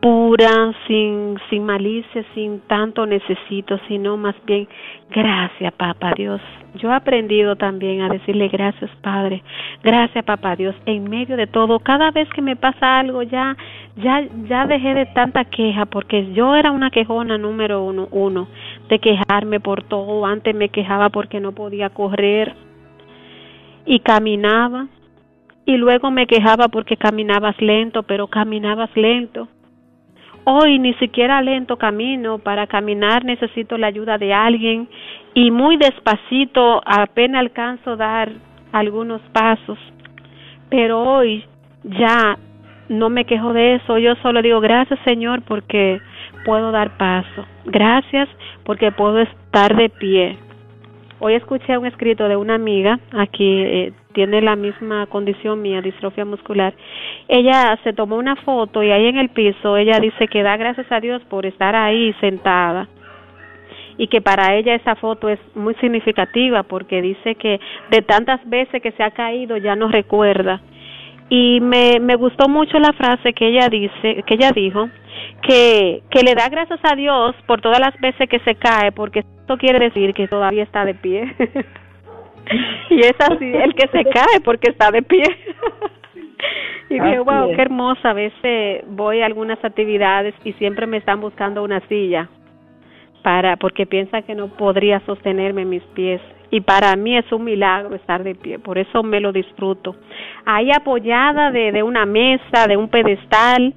pura, 0.08 0.72
sin, 0.88 1.38
sin 1.50 1.65
malicia, 1.65 2.24
sin 2.34 2.62
tanto 2.62 3.06
necesito, 3.06 3.78
sino 3.89 4.15
más 4.15 4.36
bien 4.46 4.65
gracias, 5.10 5.74
Papá 5.74 6.13
Dios. 6.15 6.39
Yo 6.76 6.89
he 6.91 6.93
aprendido 6.93 7.58
también 7.58 8.02
a 8.02 8.08
decirle 8.08 8.48
gracias, 8.48 8.89
Padre. 9.02 9.43
Gracias, 9.84 10.24
Papá 10.24 10.56
Dios. 10.56 10.74
En 10.86 11.10
medio 11.10 11.36
de 11.36 11.46
todo, 11.46 11.80
cada 11.80 12.12
vez 12.12 12.30
que 12.30 12.41
me 12.41 12.56
pasa 12.56 13.00
algo, 13.00 13.22
ya, 13.22 13.58
ya, 13.98 14.26
ya 14.48 14.65
dejé 14.65 14.93
de 14.93 15.08
tanta 15.08 15.43
queja, 15.43 15.86
porque 15.86 16.32
yo 16.32 16.56
era 16.56 16.72
una 16.72 16.89
quejona 16.89 17.38
número 17.38 17.84
uno, 17.84 18.08
uno, 18.12 18.48
de 18.88 19.00
quejarme 19.00 19.60
por 19.60 19.84
todo. 19.84 20.26
Antes 20.26 20.56
me 20.56 20.70
quejaba 20.70 21.10
porque 21.10 21.41
no 21.41 21.52
podía 21.52 21.89
correr 21.89 22.56
y 23.86 24.00
caminaba. 24.00 24.88
Y 25.65 25.76
luego 25.76 26.12
me 26.12 26.28
quejaba 26.28 26.70
porque 26.70 26.96
caminabas 26.96 27.62
lento, 27.62 28.04
pero 28.04 28.28
caminabas 28.28 28.89
lento 28.96 29.50
Hoy 30.49 30.79
ni 30.79 30.93
siquiera 30.93 31.41
lento 31.41 31.75
camino, 31.75 32.39
para 32.39 32.67
caminar 32.67 33.25
necesito 33.25 33.77
la 33.77 33.88
ayuda 33.88 34.17
de 34.17 34.33
alguien 34.33 34.88
y 35.33 35.51
muy 35.51 35.75
despacito 35.75 36.81
apenas 36.86 37.41
alcanzo 37.41 37.97
dar 37.97 38.31
algunos 38.71 39.19
pasos. 39.33 39.77
Pero 40.69 41.03
hoy 41.03 41.43
ya 41.83 42.38
no 42.88 43.10
me 43.10 43.25
quejo 43.25 43.51
de 43.51 43.75
eso, 43.75 43.97
yo 43.97 44.15
solo 44.23 44.41
digo 44.41 44.62
gracias 44.62 44.97
Señor 45.03 45.41
porque 45.41 45.99
puedo 46.45 46.71
dar 46.71 46.95
paso, 46.95 47.45
gracias 47.65 48.29
porque 48.63 48.93
puedo 48.93 49.19
estar 49.19 49.75
de 49.75 49.89
pie. 49.89 50.38
Hoy 51.19 51.33
escuché 51.33 51.77
un 51.77 51.88
escrito 51.88 52.29
de 52.29 52.38
una 52.38 52.55
amiga 52.55 53.01
aquí 53.12 53.63
eh, 53.63 53.93
tiene 54.17 54.41
la 54.41 54.56
misma 54.56 55.06
condición 55.06 55.62
mía, 55.62 55.80
distrofia 55.80 56.25
muscular, 56.25 56.73
ella 57.27 57.77
se 57.84 57.93
tomó 57.93 58.15
una 58.15 58.36
foto 58.38 58.82
y 58.82 58.89
ahí 58.89 59.06
en 59.06 59.19
el 59.19 59.30
piso 59.30 59.77
ella 59.77 59.99
dice 59.99 60.27
que 60.27 60.41
da 60.41 60.58
gracias 60.58 60.91
a 60.91 60.99
Dios 60.99 61.21
por 61.25 61.45
estar 61.45 61.75
ahí 61.75 62.15
sentada 62.19 62.88
y 63.95 64.08
que 64.08 64.19
para 64.19 64.56
ella 64.56 64.73
esa 64.73 64.95
foto 64.95 65.30
es 65.30 65.38
muy 65.53 65.75
significativa 65.75 66.63
porque 66.63 66.99
dice 66.99 67.36
que 67.36 67.60
de 67.91 68.01
tantas 68.01 68.39
veces 68.49 68.82
que 68.82 68.91
se 68.93 69.03
ha 69.03 69.12
caído 69.12 69.56
ya 69.58 69.75
no 69.75 69.88
recuerda. 69.88 70.62
Y 71.30 71.60
me, 71.62 71.99
me 71.99 72.15
gustó 72.15 72.49
mucho 72.49 72.80
la 72.80 72.93
frase 72.93 73.34
que 73.34 73.49
ella 73.49 73.69
dice 73.69 74.23
que 74.25 74.34
ella 74.34 74.51
dijo 74.51 74.89
que 75.43 76.01
que 76.10 76.23
le 76.23 76.34
da 76.34 76.49
gracias 76.49 76.80
a 76.82 76.95
Dios 76.95 77.36
por 77.45 77.62
todas 77.62 77.80
las 77.80 77.95
veces 77.99 78.27
que 78.27 78.39
se 78.39 78.56
cae 78.56 78.91
porque 78.91 79.19
esto 79.19 79.58
quiere 79.58 79.77
decir 79.77 80.15
que 80.15 80.27
todavía 80.27 80.63
está 80.63 80.86
de 80.86 80.95
pie 80.95 81.36
y 82.89 82.99
es 82.99 83.15
así 83.19 83.53
el 83.53 83.73
que 83.75 83.88
se 83.88 84.03
cae 84.05 84.39
porque 84.43 84.71
está 84.71 84.91
de 84.91 85.01
pie. 85.01 85.23
y 86.89 86.93
dije, 86.93 87.19
wow, 87.19 87.55
qué 87.55 87.62
hermosa. 87.62 88.12
A 88.12 88.13
veces 88.13 88.83
voy 88.88 89.21
a 89.21 89.25
algunas 89.25 89.63
actividades 89.63 90.33
y 90.43 90.53
siempre 90.53 90.88
me 90.88 90.97
están 90.97 91.21
buscando 91.21 91.63
una 91.63 91.79
silla 91.88 92.29
para 93.23 93.57
porque 93.57 93.86
piensa 93.86 94.21
que 94.21 94.36
no 94.36 94.47
podría 94.47 94.99
sostenerme 95.01 95.65
mis 95.65 95.83
pies 95.95 96.21
y 96.49 96.62
para 96.62 96.95
mí 96.95 97.17
es 97.17 97.29
un 97.31 97.43
milagro 97.43 97.95
estar 97.95 98.23
de 98.23 98.36
pie, 98.36 98.60
por 98.60 98.77
eso 98.77 99.03
me 99.03 99.19
lo 99.19 99.31
disfruto. 99.31 99.95
Ahí 100.45 100.71
apoyada 100.71 101.51
de, 101.51 101.71
de 101.71 101.83
una 101.83 102.05
mesa, 102.05 102.67
de 102.67 102.77
un 102.77 102.88
pedestal, 102.88 103.73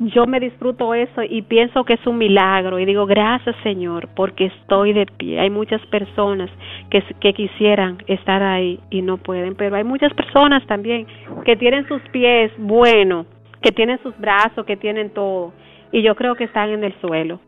yo 0.00 0.26
me 0.26 0.40
disfruto 0.40 0.94
eso 0.94 1.22
y 1.22 1.42
pienso 1.42 1.84
que 1.84 1.94
es 1.94 2.06
un 2.06 2.16
milagro 2.16 2.78
y 2.78 2.86
digo 2.86 3.04
gracias 3.04 3.54
Señor 3.62 4.08
porque 4.16 4.46
estoy 4.46 4.94
de 4.94 5.04
pie. 5.04 5.38
Hay 5.38 5.50
muchas 5.50 5.84
personas 5.86 6.50
que, 6.90 7.02
que 7.20 7.34
quisieran 7.34 7.98
estar 8.06 8.42
ahí 8.42 8.80
y 8.88 9.02
no 9.02 9.18
pueden, 9.18 9.54
pero 9.54 9.76
hay 9.76 9.84
muchas 9.84 10.12
personas 10.14 10.66
también 10.66 11.06
que 11.44 11.54
tienen 11.56 11.86
sus 11.86 12.00
pies 12.12 12.50
buenos, 12.56 13.26
que 13.60 13.72
tienen 13.72 13.98
sus 14.02 14.18
brazos, 14.18 14.64
que 14.64 14.76
tienen 14.76 15.10
todo 15.10 15.52
y 15.92 16.02
yo 16.02 16.14
creo 16.14 16.34
que 16.34 16.44
están 16.44 16.70
en 16.70 16.82
el 16.82 16.94
suelo. 17.00 17.40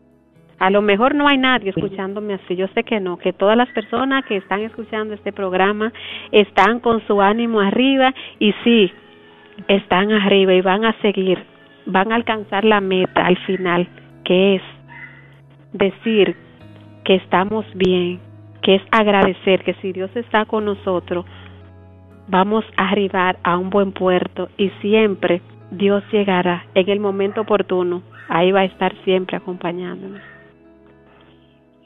A 0.59 0.69
lo 0.69 0.81
mejor 0.81 1.15
no 1.15 1.27
hay 1.27 1.37
nadie 1.37 1.71
escuchándome 1.71 2.35
así, 2.35 2.55
yo 2.55 2.67
sé 2.69 2.83
que 2.83 2.99
no, 2.99 3.17
que 3.17 3.33
todas 3.33 3.57
las 3.57 3.69
personas 3.69 4.23
que 4.25 4.37
están 4.37 4.61
escuchando 4.61 5.15
este 5.15 5.33
programa 5.33 5.91
están 6.31 6.79
con 6.79 7.05
su 7.07 7.19
ánimo 7.19 7.59
arriba 7.59 8.13
y 8.39 8.53
sí, 8.63 8.91
están 9.67 10.11
arriba 10.11 10.53
y 10.53 10.61
van 10.61 10.85
a 10.85 10.93
seguir, 11.01 11.43
van 11.85 12.11
a 12.11 12.15
alcanzar 12.15 12.65
la 12.65 12.81
meta 12.81 13.25
al 13.25 13.37
final, 13.45 13.87
que 14.23 14.55
es 14.55 14.61
decir 15.73 16.35
que 17.03 17.15
estamos 17.15 17.65
bien, 17.75 18.19
que 18.61 18.75
es 18.75 18.81
agradecer 18.91 19.63
que 19.63 19.73
si 19.75 19.91
Dios 19.91 20.09
está 20.15 20.45
con 20.45 20.65
nosotros, 20.65 21.25
vamos 22.27 22.63
a 22.77 22.89
arribar 22.89 23.37
a 23.43 23.57
un 23.57 23.69
buen 23.69 23.91
puerto 23.91 24.49
y 24.57 24.69
siempre 24.81 25.41
Dios 25.71 26.03
llegará 26.11 26.65
en 26.75 26.89
el 26.89 26.99
momento 26.99 27.41
oportuno, 27.41 28.03
ahí 28.29 28.51
va 28.51 28.61
a 28.61 28.65
estar 28.65 28.93
siempre 29.03 29.37
acompañándonos. 29.37 30.21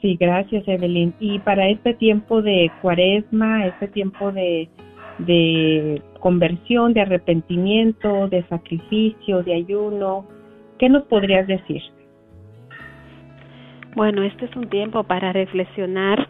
Sí, 0.00 0.16
gracias 0.18 0.66
Evelyn. 0.68 1.12
Y 1.18 1.40
para 1.40 1.68
este 1.68 1.94
tiempo 1.94 2.40
de 2.40 2.70
cuaresma, 2.80 3.66
este 3.66 3.88
tiempo 3.88 4.30
de, 4.30 4.68
de 5.18 6.02
conversión, 6.20 6.94
de 6.94 7.00
arrepentimiento, 7.02 8.28
de 8.28 8.44
sacrificio, 8.44 9.42
de 9.42 9.54
ayuno, 9.54 10.26
¿qué 10.78 10.88
nos 10.88 11.04
podrías 11.04 11.46
decir? 11.46 11.82
Bueno, 13.94 14.22
este 14.22 14.44
es 14.44 14.56
un 14.56 14.68
tiempo 14.68 15.02
para 15.04 15.32
reflexionar 15.32 16.28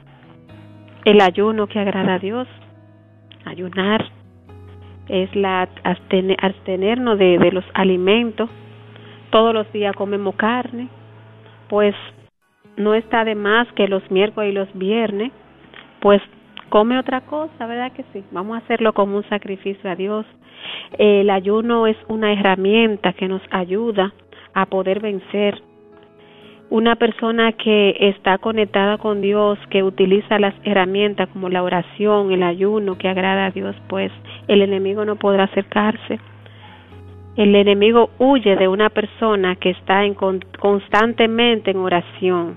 el 1.04 1.20
ayuno 1.20 1.66
que 1.66 1.78
agrada 1.78 2.14
a 2.14 2.18
Dios. 2.18 2.48
Ayunar 3.44 4.04
es 5.08 5.34
la 5.34 5.68
abstenernos 6.40 7.18
de, 7.18 7.38
de 7.38 7.52
los 7.52 7.64
alimentos. 7.74 8.48
Todos 9.30 9.52
los 9.52 9.70
días 9.72 9.94
comemos 9.94 10.34
carne, 10.36 10.88
pues 11.68 11.94
no 12.76 12.94
está 12.94 13.24
de 13.24 13.34
más 13.34 13.70
que 13.72 13.88
los 13.88 14.08
miércoles 14.10 14.52
y 14.52 14.54
los 14.54 14.72
viernes, 14.74 15.32
pues 16.00 16.22
come 16.68 16.98
otra 16.98 17.22
cosa, 17.22 17.66
¿verdad 17.66 17.92
que 17.92 18.04
sí? 18.12 18.24
Vamos 18.30 18.54
a 18.56 18.64
hacerlo 18.64 18.92
como 18.92 19.16
un 19.16 19.28
sacrificio 19.28 19.90
a 19.90 19.96
Dios. 19.96 20.26
El 20.98 21.30
ayuno 21.30 21.86
es 21.86 21.96
una 22.08 22.32
herramienta 22.32 23.12
que 23.12 23.28
nos 23.28 23.42
ayuda 23.50 24.12
a 24.54 24.66
poder 24.66 25.00
vencer. 25.00 25.62
Una 26.70 26.96
persona 26.96 27.52
que 27.52 27.96
está 27.98 28.36
conectada 28.38 28.98
con 28.98 29.22
Dios, 29.22 29.58
que 29.70 29.82
utiliza 29.82 30.38
las 30.38 30.54
herramientas 30.64 31.28
como 31.30 31.48
la 31.48 31.62
oración, 31.62 32.30
el 32.30 32.42
ayuno, 32.42 32.98
que 32.98 33.08
agrada 33.08 33.46
a 33.46 33.50
Dios, 33.50 33.74
pues 33.88 34.12
el 34.48 34.60
enemigo 34.60 35.04
no 35.04 35.16
podrá 35.16 35.44
acercarse. 35.44 36.20
El 37.36 37.54
enemigo 37.54 38.10
huye 38.18 38.56
de 38.56 38.68
una 38.68 38.90
persona 38.90 39.56
que 39.56 39.70
está 39.70 40.04
en 40.04 40.14
constantemente 40.14 41.70
en 41.70 41.78
oración. 41.78 42.56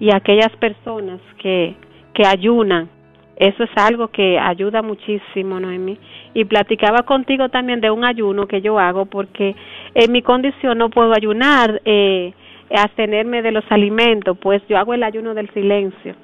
Y 0.00 0.12
aquellas 0.12 0.50
personas 0.56 1.20
que, 1.38 1.76
que 2.12 2.26
ayunan, 2.26 2.88
eso 3.40 3.64
es 3.64 3.70
algo 3.74 4.08
que 4.08 4.38
ayuda 4.38 4.82
muchísimo, 4.82 5.58
Noemi. 5.58 5.96
Y 6.34 6.44
platicaba 6.44 7.04
contigo 7.04 7.48
también 7.48 7.80
de 7.80 7.90
un 7.90 8.04
ayuno 8.04 8.46
que 8.46 8.60
yo 8.60 8.78
hago 8.78 9.06
porque 9.06 9.56
en 9.94 10.12
mi 10.12 10.20
condición 10.20 10.76
no 10.76 10.90
puedo 10.90 11.14
ayunar, 11.14 11.80
eh, 11.86 12.34
abstenerme 12.70 13.40
de 13.40 13.52
los 13.52 13.64
alimentos, 13.70 14.36
pues 14.38 14.60
yo 14.68 14.76
hago 14.76 14.92
el 14.92 15.02
ayuno 15.02 15.32
del 15.32 15.48
silencio. 15.54 16.14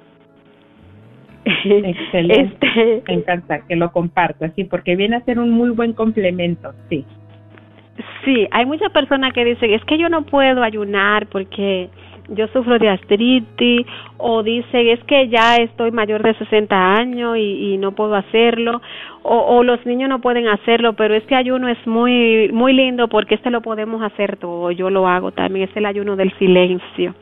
Excelente. 1.46 2.66
Este, 2.76 3.02
Me 3.08 3.14
encanta 3.14 3.60
que 3.66 3.76
lo 3.76 3.90
compartas, 3.92 4.52
sí, 4.54 4.64
porque 4.64 4.94
viene 4.94 5.16
a 5.16 5.24
ser 5.24 5.38
un 5.38 5.50
muy 5.50 5.70
buen 5.70 5.94
complemento, 5.94 6.74
sí. 6.90 7.06
Sí, 8.26 8.46
hay 8.50 8.66
muchas 8.66 8.92
personas 8.92 9.32
que 9.32 9.42
dicen, 9.42 9.72
es 9.72 9.82
que 9.86 9.96
yo 9.96 10.10
no 10.10 10.26
puedo 10.26 10.62
ayunar 10.62 11.28
porque 11.28 11.88
yo 12.28 12.48
sufro 12.48 12.78
de 12.78 12.88
artritis 12.88 13.86
o 14.18 14.42
dicen 14.42 14.88
es 14.88 15.02
que 15.04 15.28
ya 15.28 15.56
estoy 15.56 15.90
mayor 15.90 16.22
de 16.22 16.34
60 16.34 16.94
años 16.94 17.36
y, 17.38 17.76
no 17.76 17.92
puedo 17.92 18.14
hacerlo 18.14 18.80
o, 19.22 19.36
o, 19.36 19.62
los 19.62 19.84
niños 19.84 20.08
no 20.08 20.20
pueden 20.20 20.48
hacerlo 20.48 20.94
pero 20.94 21.14
es 21.14 21.24
que 21.24 21.34
ayuno 21.34 21.68
es 21.68 21.86
muy 21.86 22.48
muy 22.52 22.72
lindo 22.72 23.08
porque 23.08 23.34
este 23.34 23.50
lo 23.50 23.60
podemos 23.60 24.02
hacer 24.02 24.38
todo 24.38 24.70
yo 24.70 24.88
lo 24.88 25.06
hago 25.06 25.30
también 25.32 25.68
es 25.68 25.76
el 25.76 25.86
ayuno 25.86 26.16
del 26.16 26.32
silencio. 26.38 27.14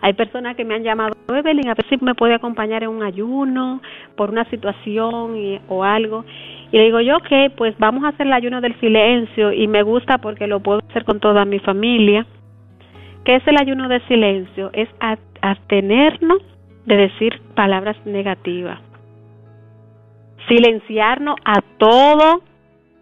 Hay 0.00 0.12
personas 0.12 0.54
que 0.54 0.64
me 0.64 0.74
han 0.74 0.84
llamado 0.84 1.14
Evelyn 1.28 1.68
a 1.68 1.74
ver 1.74 1.86
si 1.88 1.96
me 2.04 2.14
puede 2.14 2.34
acompañar 2.34 2.84
en 2.84 2.90
un 2.90 3.02
ayuno 3.02 3.80
por 4.16 4.30
una 4.30 4.44
situación 4.44 5.60
o 5.68 5.82
algo 5.82 6.24
y 6.70 6.76
le 6.76 6.84
digo 6.84 7.00
yo, 7.00 7.16
ok, 7.16 7.52
pues 7.56 7.74
vamos 7.78 8.04
a 8.04 8.08
hacer 8.08 8.26
el 8.26 8.32
ayuno 8.32 8.60
del 8.60 8.78
silencio 8.78 9.52
y 9.52 9.66
me 9.66 9.82
gusta 9.82 10.18
porque 10.18 10.46
lo 10.46 10.60
puedo 10.60 10.80
hacer 10.88 11.04
con 11.04 11.18
toda 11.18 11.44
mi 11.44 11.58
familia 11.58 12.26
¿Qué 13.28 13.36
es 13.36 13.46
el 13.46 13.60
ayuno 13.60 13.88
de 13.88 14.00
silencio? 14.06 14.70
Es 14.72 14.88
abstenernos 15.42 16.38
de 16.86 16.96
decir 16.96 17.42
palabras 17.54 17.94
negativas. 18.06 18.80
Silenciarnos 20.48 21.36
a 21.44 21.60
todo 21.76 22.40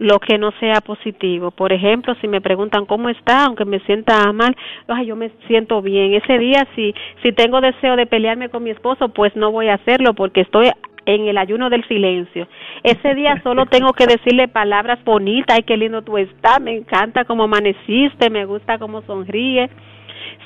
lo 0.00 0.18
que 0.18 0.36
no 0.36 0.50
sea 0.58 0.80
positivo. 0.80 1.52
Por 1.52 1.72
ejemplo, 1.72 2.16
si 2.20 2.26
me 2.26 2.40
preguntan 2.40 2.86
cómo 2.86 3.08
está, 3.08 3.44
aunque 3.44 3.64
me 3.64 3.78
sienta 3.78 4.32
mal, 4.32 4.56
ay, 4.88 5.06
yo 5.06 5.14
me 5.14 5.30
siento 5.46 5.80
bien. 5.80 6.14
Ese 6.14 6.38
día, 6.38 6.66
si, 6.74 6.92
si 7.22 7.30
tengo 7.30 7.60
deseo 7.60 7.94
de 7.94 8.06
pelearme 8.06 8.48
con 8.48 8.64
mi 8.64 8.70
esposo, 8.70 9.10
pues 9.10 9.36
no 9.36 9.52
voy 9.52 9.68
a 9.68 9.74
hacerlo 9.74 10.14
porque 10.14 10.40
estoy 10.40 10.72
en 11.04 11.28
el 11.28 11.38
ayuno 11.38 11.70
del 11.70 11.86
silencio. 11.86 12.48
Ese 12.82 13.14
día 13.14 13.40
solo 13.44 13.66
tengo 13.70 13.92
que 13.92 14.08
decirle 14.08 14.48
palabras 14.48 14.98
bonitas, 15.04 15.56
ay, 15.56 15.62
qué 15.62 15.76
lindo 15.76 16.02
tú 16.02 16.18
estás, 16.18 16.60
me 16.60 16.76
encanta 16.76 17.26
cómo 17.26 17.44
amaneciste, 17.44 18.28
me 18.28 18.44
gusta 18.44 18.80
cómo 18.80 19.02
sonríe 19.02 19.70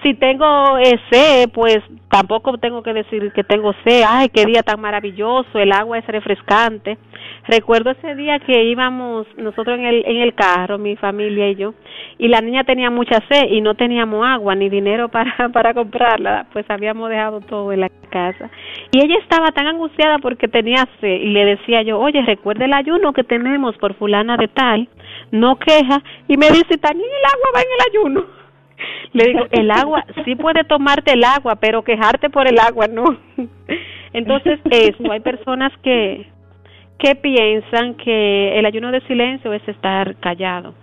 si 0.03 0.15
tengo 0.15 0.77
sed, 1.11 1.51
pues 1.53 1.79
tampoco 2.09 2.57
tengo 2.59 2.83
que 2.83 2.93
decir 2.93 3.33
que 3.33 3.45
tengo 3.45 3.73
sed. 3.85 4.03
Ay, 4.07 4.29
qué 4.31 4.45
día 4.47 4.63
tan 4.63 4.81
maravilloso, 4.81 5.59
el 5.59 5.73
agua 5.73 5.99
es 5.99 6.07
refrescante. 6.07 6.99
Recuerdo 7.47 7.91
ese 7.91 8.15
día 8.15 8.39
que 8.39 8.65
íbamos 8.65 9.27
nosotros 9.37 9.79
en 9.79 9.85
el, 9.85 10.05
en 10.07 10.17
el 10.19 10.35
carro, 10.35 10.79
mi 10.79 10.97
familia 10.97 11.51
y 11.51 11.57
yo, 11.57 11.75
y 12.19 12.29
la 12.29 12.41
niña 12.41 12.65
tenía 12.65 12.91
mucha 12.91 13.19
sed 13.29 13.49
y 13.51 13.61
no 13.61 13.75
teníamos 13.75 14.27
agua 14.27 14.55
ni 14.55 14.69
dinero 14.69 15.09
para, 15.11 15.49
para 15.53 15.75
comprarla, 15.75 16.47
pues 16.53 16.65
habíamos 16.69 17.11
dejado 17.11 17.41
todo 17.41 17.73
en 17.73 17.81
la 17.81 17.91
casa. 18.11 18.51
Y 18.93 19.03
ella 19.05 19.17
estaba 19.23 19.53
tan 19.53 19.67
angustiada 19.67 20.19
porque 20.19 20.49
tenía 20.49 20.87
sed 21.01 21.21
y 21.21 21.31
le 21.31 21.45
decía 21.45 21.83
yo, 21.83 21.99
oye, 21.99 22.23
recuerda 22.23 22.65
el 22.65 22.73
ayuno 22.73 23.13
que 23.13 23.25
tenemos 23.25 23.77
por 23.79 23.95
fulana 23.95 24.37
de 24.37 24.49
tal, 24.49 24.89
no 25.31 25.57
queja, 25.57 26.03
y 26.29 26.37
me 26.37 26.49
dice, 26.51 26.79
también 26.79 27.09
el 27.09 27.25
agua 27.25 27.51
va 27.55 27.61
en 27.61 27.69
el 27.73 27.91
ayuno. 27.91 28.40
Le 29.13 29.25
digo, 29.25 29.47
el 29.51 29.71
agua, 29.71 30.05
sí 30.25 30.35
puede 30.37 30.65
tomarte 30.65 31.13
el 31.13 31.25
agua, 31.25 31.57
pero 31.57 31.83
quejarte 31.83 32.31
por 32.31 32.47
el 32.47 32.59
agua 32.59 32.87
no. 32.87 33.17
Entonces, 34.13 34.61
eso, 34.71 35.11
hay 35.11 35.21
personas 35.21 35.73
que, 35.83 36.27
que 36.99 37.15
piensan 37.15 37.95
que 37.95 38.59
el 38.59 38.67
ayuno 38.67 38.91
de 38.91 39.01
silencio 39.03 39.53
es 39.53 39.67
estar 39.69 40.17
callado, 40.17 40.75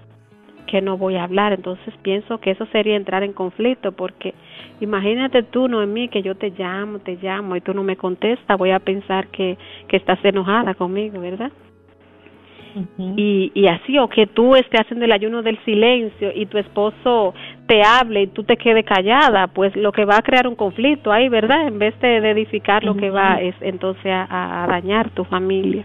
que 0.65 0.81
no 0.81 0.97
voy 0.97 1.15
a 1.15 1.23
hablar. 1.23 1.53
Entonces, 1.53 1.93
pienso 2.01 2.39
que 2.39 2.51
eso 2.51 2.65
sería 2.71 2.95
entrar 2.95 3.23
en 3.23 3.33
conflicto, 3.33 3.91
porque 3.91 4.33
imagínate 4.79 5.43
tú, 5.43 5.67
no 5.67 5.83
en 5.83 5.93
mí, 5.93 6.07
que 6.07 6.21
yo 6.21 6.35
te 6.35 6.51
llamo, 6.51 6.99
te 6.99 7.17
llamo 7.21 7.55
y 7.55 7.61
tú 7.61 7.73
no 7.73 7.83
me 7.83 7.97
contestas, 7.97 8.57
voy 8.57 8.71
a 8.71 8.79
pensar 8.79 9.27
que, 9.27 9.57
que 9.87 9.97
estás 9.97 10.23
enojada 10.23 10.73
conmigo, 10.73 11.19
¿verdad? 11.19 11.51
y, 12.97 13.51
y 13.53 13.67
así, 13.67 13.97
o 13.97 14.07
que 14.07 14.27
tú 14.27 14.55
estés 14.55 14.81
haciendo 14.81 15.05
el 15.05 15.11
ayuno 15.11 15.41
del 15.41 15.57
silencio 15.63 16.31
y 16.33 16.45
tu 16.45 16.57
esposo 16.57 17.33
te 17.67 17.83
hable 17.83 18.23
y 18.23 18.27
tú 18.27 18.43
te 18.43 18.57
quedes 18.57 18.85
callada, 18.85 19.47
pues 19.47 19.75
lo 19.75 19.91
que 19.91 20.05
va 20.05 20.17
a 20.17 20.21
crear 20.21 20.47
un 20.47 20.55
conflicto 20.55 21.11
ahí, 21.11 21.29
¿verdad? 21.29 21.67
En 21.67 21.77
vez 21.77 21.99
de, 21.99 22.17
edificar, 22.17 22.83
lo 22.83 22.95
que 22.95 23.09
va 23.09 23.41
es 23.41 23.55
entonces 23.61 24.05
a, 24.05 24.65
dañar 24.69 25.09
tu 25.11 25.23
familia. 25.25 25.83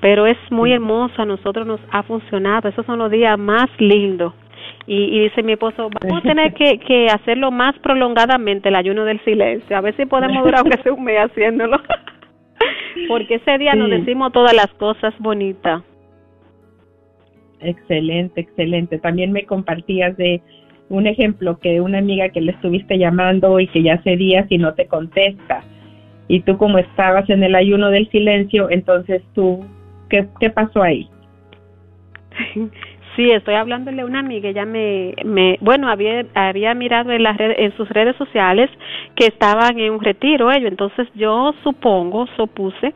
Pero 0.00 0.26
es 0.26 0.38
muy 0.50 0.72
hermoso, 0.72 1.20
a 1.20 1.26
nosotros 1.26 1.66
nos 1.66 1.80
ha 1.90 2.02
funcionado, 2.04 2.68
esos 2.68 2.86
son 2.86 2.98
los 2.98 3.10
días 3.10 3.38
más 3.38 3.68
lindos. 3.78 4.32
Y, 4.86 5.04
y 5.04 5.20
dice 5.24 5.42
mi 5.42 5.52
esposo, 5.52 5.90
vamos 6.00 6.18
a 6.18 6.28
tener 6.28 6.54
que, 6.54 6.78
que 6.78 7.08
hacerlo 7.08 7.50
más 7.50 7.78
prolongadamente 7.80 8.68
el 8.70 8.76
ayuno 8.76 9.04
del 9.04 9.22
silencio, 9.24 9.76
a 9.76 9.80
ver 9.80 9.94
si 9.96 10.06
podemos 10.06 10.42
durar 10.42 10.60
aunque 10.60 10.82
sea 10.82 10.92
un 10.92 11.04
mes 11.04 11.18
haciéndolo. 11.18 11.78
Porque 13.08 13.34
ese 13.34 13.58
día 13.58 13.74
nos 13.74 13.90
decimos 13.90 14.32
todas 14.32 14.54
las 14.54 14.68
cosas 14.74 15.14
bonitas. 15.18 15.82
Excelente, 17.60 18.40
excelente. 18.40 18.98
También 18.98 19.32
me 19.32 19.44
compartías 19.44 20.16
de 20.16 20.40
un 20.90 21.06
ejemplo 21.06 21.58
que 21.58 21.80
una 21.80 21.98
amiga 21.98 22.28
que 22.28 22.40
le 22.40 22.52
estuviste 22.52 22.98
llamando 22.98 23.60
y 23.60 23.68
que 23.68 23.82
ya 23.82 23.94
hace 23.94 24.16
días 24.16 24.46
y 24.50 24.58
no 24.58 24.74
te 24.74 24.86
contesta. 24.86 25.62
Y 26.28 26.40
tú 26.40 26.58
como 26.58 26.78
estabas 26.78 27.30
en 27.30 27.42
el 27.42 27.54
ayuno 27.54 27.90
del 27.90 28.10
silencio, 28.10 28.68
entonces 28.70 29.22
tú, 29.34 29.64
¿qué, 30.10 30.26
qué 30.40 30.50
pasó 30.50 30.82
ahí? 30.82 31.08
Sí, 33.16 33.28
estoy 33.30 33.54
hablándole 33.54 34.02
a 34.02 34.06
una 34.06 34.20
amiga, 34.20 34.48
ella 34.48 34.64
me, 34.64 35.14
me 35.24 35.58
bueno, 35.60 35.88
había, 35.88 36.24
había 36.34 36.74
mirado 36.74 37.10
en, 37.10 37.24
las 37.24 37.36
en 37.40 37.76
sus 37.76 37.88
redes 37.88 38.14
sociales 38.16 38.70
que 39.16 39.26
estaban 39.26 39.78
en 39.80 39.92
un 39.92 40.00
retiro 40.00 40.50
ellos, 40.50 40.70
entonces 40.70 41.08
yo 41.14 41.52
supongo, 41.64 42.28
supuse 42.36 42.94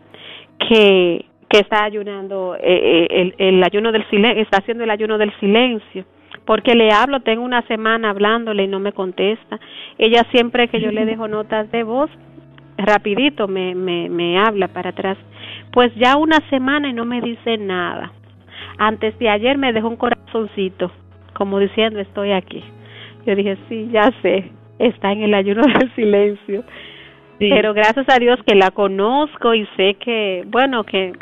que, 0.68 1.24
que 1.48 1.58
está 1.58 1.84
ayunando, 1.84 2.54
eh, 2.54 2.60
eh, 2.62 3.06
el, 3.10 3.34
el 3.38 3.64
ayuno 3.64 3.90
del 3.90 4.04
está 4.38 4.58
haciendo 4.58 4.84
el 4.84 4.90
ayuno 4.90 5.18
del 5.18 5.32
silencio 5.40 6.04
porque 6.46 6.74
le 6.74 6.92
hablo, 6.92 7.20
tengo 7.20 7.44
una 7.44 7.62
semana 7.62 8.10
hablándole 8.10 8.64
y 8.64 8.68
no 8.68 8.80
me 8.80 8.92
contesta. 8.92 9.58
Ella 9.98 10.26
siempre 10.30 10.68
que 10.68 10.80
yo 10.80 10.90
le 10.90 11.06
dejo 11.06 11.28
notas 11.28 11.70
de 11.70 11.82
voz, 11.82 12.10
rapidito 12.76 13.48
me, 13.48 13.74
me, 13.74 14.08
me 14.08 14.38
habla 14.38 14.68
para 14.68 14.90
atrás. 14.90 15.16
Pues 15.72 15.94
ya 15.96 16.16
una 16.16 16.38
semana 16.50 16.88
y 16.88 16.92
no 16.92 17.04
me 17.04 17.20
dice 17.20 17.56
nada. 17.56 18.12
Antes 18.78 19.18
de 19.18 19.28
ayer 19.28 19.56
me 19.56 19.72
dejó 19.72 19.88
un 19.88 19.96
corazoncito, 19.96 20.90
como 21.32 21.58
diciendo 21.58 22.00
estoy 22.00 22.32
aquí. 22.32 22.62
Yo 23.26 23.34
dije, 23.34 23.56
sí, 23.68 23.88
ya 23.90 24.12
sé, 24.20 24.50
está 24.78 25.12
en 25.12 25.22
el 25.22 25.34
ayuno 25.34 25.62
del 25.78 25.94
silencio. 25.94 26.64
Pero 27.38 27.74
gracias 27.74 28.06
a 28.08 28.18
Dios 28.18 28.38
que 28.46 28.54
la 28.54 28.70
conozco 28.70 29.54
y 29.54 29.66
sé 29.76 29.94
que, 29.94 30.44
bueno, 30.46 30.84
que 30.84 31.12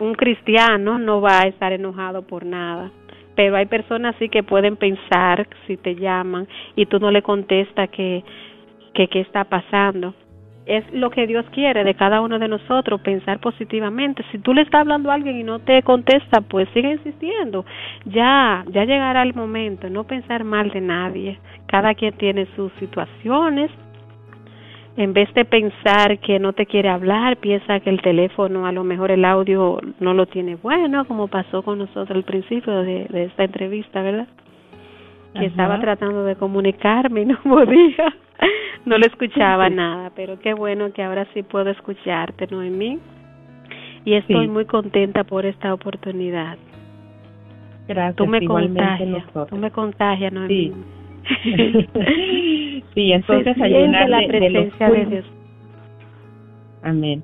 un 0.00 0.14
cristiano 0.14 0.98
no 0.98 1.20
va 1.20 1.42
a 1.42 1.46
estar 1.46 1.72
enojado 1.72 2.22
por 2.22 2.44
nada. 2.44 2.90
Pero 3.34 3.56
hay 3.56 3.66
personas 3.66 4.14
sí 4.18 4.28
que 4.28 4.42
pueden 4.42 4.76
pensar 4.76 5.48
si 5.66 5.76
te 5.76 5.96
llaman 5.96 6.46
y 6.76 6.86
tú 6.86 6.98
no 6.98 7.10
le 7.10 7.22
contestas 7.22 7.90
que, 7.90 8.24
que 8.92 9.08
qué 9.08 9.20
está 9.20 9.44
pasando 9.44 10.14
es 10.66 10.84
lo 10.92 11.10
que 11.10 11.26
Dios 11.26 11.44
quiere 11.52 11.84
de 11.84 11.94
cada 11.94 12.20
uno 12.20 12.38
de 12.38 12.48
nosotros, 12.48 13.00
pensar 13.00 13.38
positivamente. 13.40 14.24
Si 14.32 14.38
tú 14.38 14.54
le 14.54 14.62
estás 14.62 14.82
hablando 14.82 15.10
a 15.10 15.14
alguien 15.14 15.36
y 15.36 15.42
no 15.42 15.58
te 15.58 15.82
contesta, 15.82 16.40
pues 16.40 16.68
sigue 16.72 16.92
insistiendo. 16.92 17.64
Ya, 18.06 18.64
ya 18.68 18.84
llegará 18.84 19.22
el 19.22 19.34
momento, 19.34 19.88
no 19.90 20.04
pensar 20.04 20.44
mal 20.44 20.70
de 20.70 20.80
nadie. 20.80 21.38
Cada 21.66 21.94
quien 21.94 22.14
tiene 22.14 22.46
sus 22.56 22.72
situaciones. 22.74 23.70
En 24.96 25.12
vez 25.12 25.32
de 25.34 25.44
pensar 25.44 26.18
que 26.20 26.38
no 26.38 26.52
te 26.52 26.66
quiere 26.66 26.88
hablar, 26.88 27.38
piensa 27.38 27.80
que 27.80 27.90
el 27.90 28.00
teléfono, 28.00 28.66
a 28.66 28.72
lo 28.72 28.84
mejor 28.84 29.10
el 29.10 29.24
audio 29.24 29.80
no 29.98 30.14
lo 30.14 30.26
tiene 30.26 30.54
bueno, 30.56 31.04
como 31.06 31.26
pasó 31.26 31.62
con 31.62 31.78
nosotros 31.78 32.10
al 32.10 32.22
principio 32.22 32.82
de, 32.82 33.08
esta 33.12 33.44
entrevista, 33.44 34.02
¿verdad? 34.02 34.28
Que 35.36 35.46
estaba 35.46 35.80
tratando 35.80 36.24
de 36.24 36.36
comunicarme 36.36 37.22
y 37.22 37.24
no 37.26 37.38
podía 37.42 38.14
no 38.84 38.98
le 38.98 39.06
escuchaba 39.06 39.70
nada, 39.70 40.10
pero 40.14 40.38
qué 40.38 40.54
bueno 40.54 40.92
que 40.92 41.02
ahora 41.02 41.26
sí 41.32 41.42
puedo 41.42 41.70
escucharte, 41.70 42.46
Noemí. 42.50 42.98
Y 44.04 44.14
estoy 44.14 44.48
muy 44.48 44.66
contenta 44.66 45.24
por 45.24 45.46
esta 45.46 45.72
oportunidad. 45.72 46.58
Gracias. 47.88 48.16
Tú 48.16 48.26
me 48.26 48.44
contagias, 48.44 49.24
tú 49.48 49.56
me 49.56 49.70
contagias, 49.70 50.32
Noemí. 50.32 50.48
Sí, 50.48 50.72
sí 52.94 53.12
entonces 53.12 53.60
ayunar 53.60 54.08
la 54.08 54.26
presencia 54.26 54.90
de, 54.90 55.06
Dios. 55.06 55.24
Amén. 56.82 57.22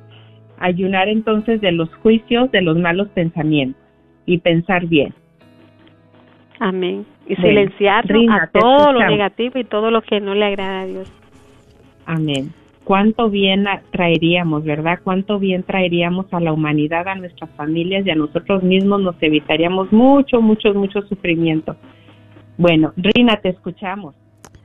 Ayunar 0.59 1.09
entonces 1.09 1.61
de 1.61 1.73
los 1.73 1.95
juicios, 1.97 2.51
de 2.51 2.63
los 2.63 2.79
malos 2.79 3.09
pensamientos 3.11 3.81
y 4.27 4.39
pensar 4.39 4.87
bien. 4.87 5.15
Amén. 6.59 7.07
Y 7.27 7.37
silenciar 7.37 8.05
a 8.31 8.47
todo 8.49 8.93
lo 8.93 9.07
negativo 9.07 9.59
y 9.59 9.65
todo 9.65 9.91
lo 9.91 10.03
que 10.03 10.21
no 10.21 10.35
le 10.35 10.45
agrada 10.45 10.83
a 10.83 10.87
Dios. 10.87 11.13
Amén. 12.07 12.53
Cuánto 12.85 13.31
bien 13.31 13.67
traeríamos, 13.91 14.65
¿verdad? 14.65 14.99
Cuánto 15.03 15.39
bien 15.39 15.63
traeríamos 15.63 16.27
a 16.33 16.41
la 16.41 16.53
humanidad, 16.53 17.07
a 17.07 17.15
nuestras 17.15 17.49
familias 17.51 18.05
y 18.05 18.11
a 18.11 18.15
nosotros 18.15 18.63
mismos. 18.63 19.01
Nos 19.01 19.15
evitaríamos 19.23 19.93
mucho, 19.93 20.41
mucho, 20.43 20.75
mucho 20.75 21.03
sufrimiento. 21.03 21.77
Bueno, 22.61 22.93
Rina, 22.95 23.41
te 23.41 23.49
escuchamos. 23.49 24.15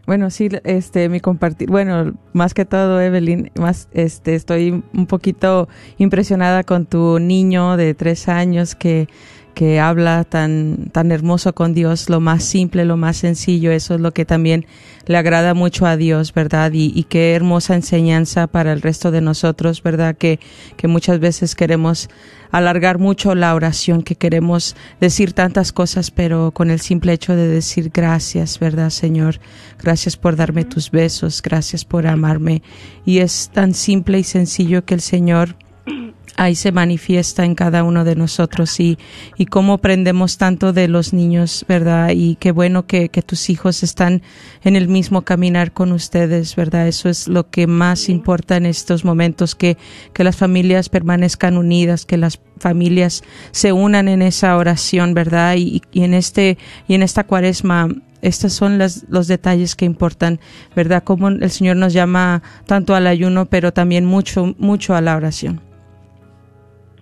Bueno, 0.06 0.30
sí, 0.30 0.50
este, 0.66 1.08
mi 1.08 1.22
compartir, 1.22 1.70
bueno, 1.70 2.14
más 2.34 2.54
que 2.54 2.66
todo, 2.66 3.00
Evelyn, 3.00 3.52
más, 3.58 3.88
este, 3.94 4.36
estoy 4.36 4.84
un 4.94 5.08
poquito 5.08 5.70
impresionada 5.98 6.66
con 6.66 6.86
tu 6.86 7.20
niño 7.20 7.78
de 7.78 7.94
tres 7.94 8.28
años 8.28 8.76
que 8.76 9.08
que 9.56 9.80
habla 9.80 10.26
tan, 10.26 10.90
tan 10.92 11.12
hermoso 11.12 11.56
con 11.56 11.74
Dios, 11.74 12.10
lo 12.10 12.20
más 12.20 12.44
simple, 12.44 12.86
lo 12.86 12.98
más 12.98 13.18
sencillo, 13.18 13.72
eso 13.72 13.96
es 13.96 14.02
lo 14.02 14.14
que 14.14 14.26
también 14.26 14.68
le 15.08 15.18
agrada 15.18 15.54
mucho 15.54 15.86
a 15.86 15.98
Dios, 15.98 16.34
¿verdad? 16.34 16.72
Y, 16.74 17.04
qué 17.06 17.34
hermosa 17.34 17.76
enseñanza 17.76 18.48
para 18.48 18.74
el 18.74 18.82
resto 18.82 19.12
de 19.12 19.22
nosotros, 19.22 19.82
¿verdad? 19.82 20.16
Que, 20.16 20.40
que 20.78 20.88
muchas 20.88 21.20
veces 21.20 21.56
queremos 21.56 22.10
alargar 22.52 23.00
mucho 23.00 23.34
la 23.34 23.56
oración, 23.56 24.04
que 24.04 24.16
queremos 24.16 24.76
decir 25.00 25.34
tantas 25.34 25.72
cosas, 25.72 26.12
pero 26.12 26.52
con 26.52 26.70
el 26.70 26.80
simple 26.80 27.14
hecho 27.14 27.36
de 27.36 27.48
decir 27.48 27.92
gracias, 27.94 28.60
¿verdad, 28.60 28.90
Señor? 28.90 29.40
Gracias 29.82 30.18
por 30.18 30.36
darme 30.36 30.66
tus 30.66 30.92
besos, 30.92 31.42
gracias 31.42 31.86
por 31.86 32.08
amarme. 32.08 32.62
Y 33.06 33.20
es 33.20 33.50
tan 33.54 33.74
simple 33.74 34.20
y 34.20 34.24
sencillo 34.24 34.86
que 34.86 34.96
el 34.96 35.02
Señor 35.02 35.56
ahí 36.38 36.56
se 36.56 36.72
manifiesta 36.72 37.46
en 37.46 37.56
cada 37.56 37.84
uno 37.84 38.04
de 38.04 38.16
nosotros 38.16 38.80
y, 38.80 38.98
y 39.38 39.46
cómo 39.46 39.74
aprendemos 39.74 40.38
tanto 40.38 40.74
de 40.74 40.88
los 40.88 41.14
niños, 41.14 41.66
¿verdad? 41.68 42.10
Y 42.14 42.36
qué 42.36 42.52
bueno 42.52 42.86
que, 42.86 43.10
que, 43.10 43.22
tus 43.22 43.50
hijos 43.50 43.84
están 43.84 44.22
en 44.64 44.76
el 44.76 44.88
mismo 44.88 45.24
caminar 45.24 45.72
con 45.72 45.92
ustedes, 45.92 46.56
¿verdad? 46.56 46.88
Eso 46.88 47.10
es 47.10 47.28
lo 47.28 47.50
que 47.50 47.68
más 47.68 48.10
importa 48.10 48.58
en 48.58 48.66
estos 48.66 49.06
momentos, 49.06 49.56
que, 49.56 49.78
que 50.14 50.24
las 50.24 50.36
familias 50.36 50.90
permanezcan 50.90 51.58
unidas, 51.58 52.06
que 52.06 52.18
las 52.18 52.40
familias 52.60 53.24
se 53.52 53.72
unan 53.72 54.08
en 54.08 54.22
esa 54.22 54.58
oración, 54.58 55.14
¿verdad? 55.14 55.56
Y, 55.58 55.82
y 55.92 56.04
en 56.04 56.14
este, 56.14 56.58
y 56.88 56.96
en 56.96 57.04
esta 57.04 57.24
cuaresma, 57.24 57.90
estos 58.22 58.54
son 58.54 58.78
las, 58.78 59.06
los 59.08 59.28
detalles 59.28 59.76
que 59.76 59.86
importan, 59.86 60.40
¿verdad? 60.76 61.04
Como 61.04 61.28
el 61.28 61.52
Señor 61.52 61.78
nos 61.78 61.94
llama 61.94 62.42
tanto 62.66 62.96
al 62.96 63.08
ayuno, 63.08 63.46
pero 63.46 63.72
también 63.72 64.06
mucho, 64.06 64.56
mucho 64.58 64.96
a 64.96 65.02
la 65.02 65.16
oración. 65.16 65.62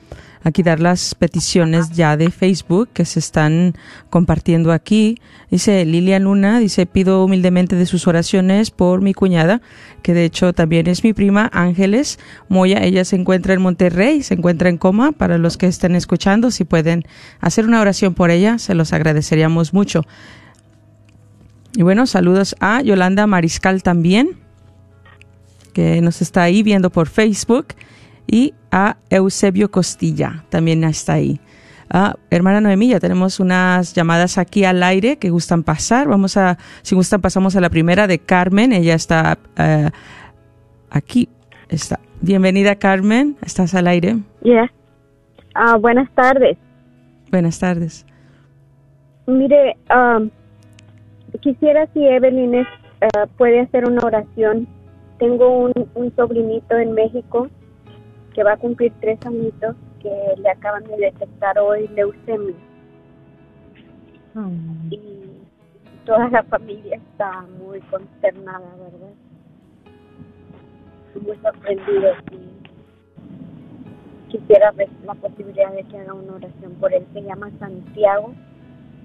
aquí 0.45 0.61
dar 0.61 0.79
las 0.79 1.15
peticiones 1.15 1.89
ya 1.89 2.17
de 2.17 2.29
Facebook 2.29 2.89
que 2.93 3.03
se 3.03 3.17
están 3.17 3.73
compartiendo 4.11 4.71
aquí. 4.71 5.19
Dice 5.49 5.83
Lilia 5.85 6.19
Luna, 6.19 6.59
dice, 6.59 6.85
pido 6.85 7.25
humildemente 7.25 7.75
de 7.75 7.87
sus 7.87 8.07
oraciones 8.07 8.69
por 8.69 9.01
mi 9.01 9.15
cuñada, 9.15 9.61
que 10.03 10.13
de 10.13 10.23
hecho 10.23 10.53
también 10.53 10.85
es 10.85 11.03
mi 11.03 11.13
prima 11.13 11.49
Ángeles 11.51 12.19
Moya. 12.47 12.83
Ella 12.83 13.05
se 13.05 13.15
encuentra 13.15 13.55
en 13.55 13.61
Monterrey, 13.63 14.21
se 14.21 14.35
encuentra 14.35 14.69
en 14.69 14.77
coma. 14.77 15.11
Para 15.13 15.39
los 15.39 15.57
que 15.57 15.65
estén 15.65 15.95
escuchando, 15.95 16.51
si 16.51 16.63
pueden 16.63 17.05
hacer 17.39 17.65
una 17.65 17.81
oración 17.81 18.13
por 18.13 18.29
ella, 18.29 18.59
se 18.59 18.75
los 18.75 18.93
agradeceríamos 18.93 19.73
mucho. 19.73 20.03
Y 21.75 21.81
bueno, 21.81 22.05
saludos 22.05 22.55
a 22.59 22.83
Yolanda 22.83 23.25
Mariscal 23.25 23.81
también, 23.81 24.44
que 25.75 26.01
nos 26.01 26.21
está 26.21 26.43
ahí 26.43 26.63
viendo 26.63 26.89
por 26.89 27.07
Facebook 27.07 27.67
y 28.25 28.53
a 28.71 28.95
Eusebio 29.09 29.69
Costilla, 29.69 30.45
también 30.49 30.85
está 30.85 31.13
ahí. 31.13 31.41
Ah, 31.89 32.15
hermana 32.31 32.61
Noemí, 32.61 32.87
ya 32.87 32.99
tenemos 33.01 33.41
unas 33.41 33.93
llamadas 33.93 34.37
aquí 34.37 34.63
al 34.63 34.81
aire 34.81 35.17
que 35.17 35.29
gustan 35.29 35.63
pasar. 35.63 36.07
Vamos 36.07 36.37
a, 36.37 36.57
si 36.81 36.95
gustan, 36.95 37.19
pasamos 37.19 37.57
a 37.57 37.61
la 37.61 37.69
primera 37.69 38.07
de 38.07 38.19
Carmen. 38.19 38.71
Ella 38.71 38.95
está 38.95 39.37
eh, 39.57 39.89
aquí. 40.89 41.27
Está. 41.67 41.99
Bienvenida, 42.21 42.75
Carmen. 42.75 43.35
¿Estás 43.45 43.75
al 43.75 43.87
aire? 43.87 44.15
Yeah. 44.43 44.71
Ah, 45.53 45.75
buenas 45.75 46.09
tardes. 46.15 46.57
Buenas 47.31 47.59
tardes. 47.59 48.05
Mire, 49.27 49.75
um, 49.93 50.29
quisiera 51.41 51.85
si 51.93 52.07
Evelyn 52.07 52.55
eh, 52.55 52.65
puede 53.37 53.59
hacer 53.59 53.87
una 53.87 54.01
oración 54.03 54.67
tengo 55.17 55.65
un, 55.65 55.73
un 55.95 56.15
sobrinito 56.15 56.77
en 56.77 56.93
México 56.93 57.47
que 58.33 58.43
va 58.43 58.53
a 58.53 58.57
cumplir 58.57 58.91
tres 58.99 59.17
añitos 59.25 59.75
que 60.01 60.11
le 60.37 60.49
acaban 60.49 60.83
de 60.83 60.97
detectar 60.97 61.57
hoy 61.57 61.87
leucemia. 61.95 62.55
Y 64.89 64.99
toda 66.05 66.29
la 66.29 66.43
familia 66.43 66.97
está 66.97 67.45
muy 67.57 67.79
consternada, 67.81 68.75
¿verdad? 68.77 69.13
Muy 71.25 71.37
sorprendidos 71.37 72.17
y 72.33 72.55
quisiera 74.29 74.71
ver 74.71 74.89
la 75.05 75.13
posibilidad 75.13 75.71
de 75.71 75.83
que 75.83 75.97
haga 75.97 76.13
una 76.13 76.33
oración 76.33 76.73
por 76.73 76.93
él. 76.93 77.05
Se 77.13 77.21
llama 77.21 77.49
Santiago 77.57 78.33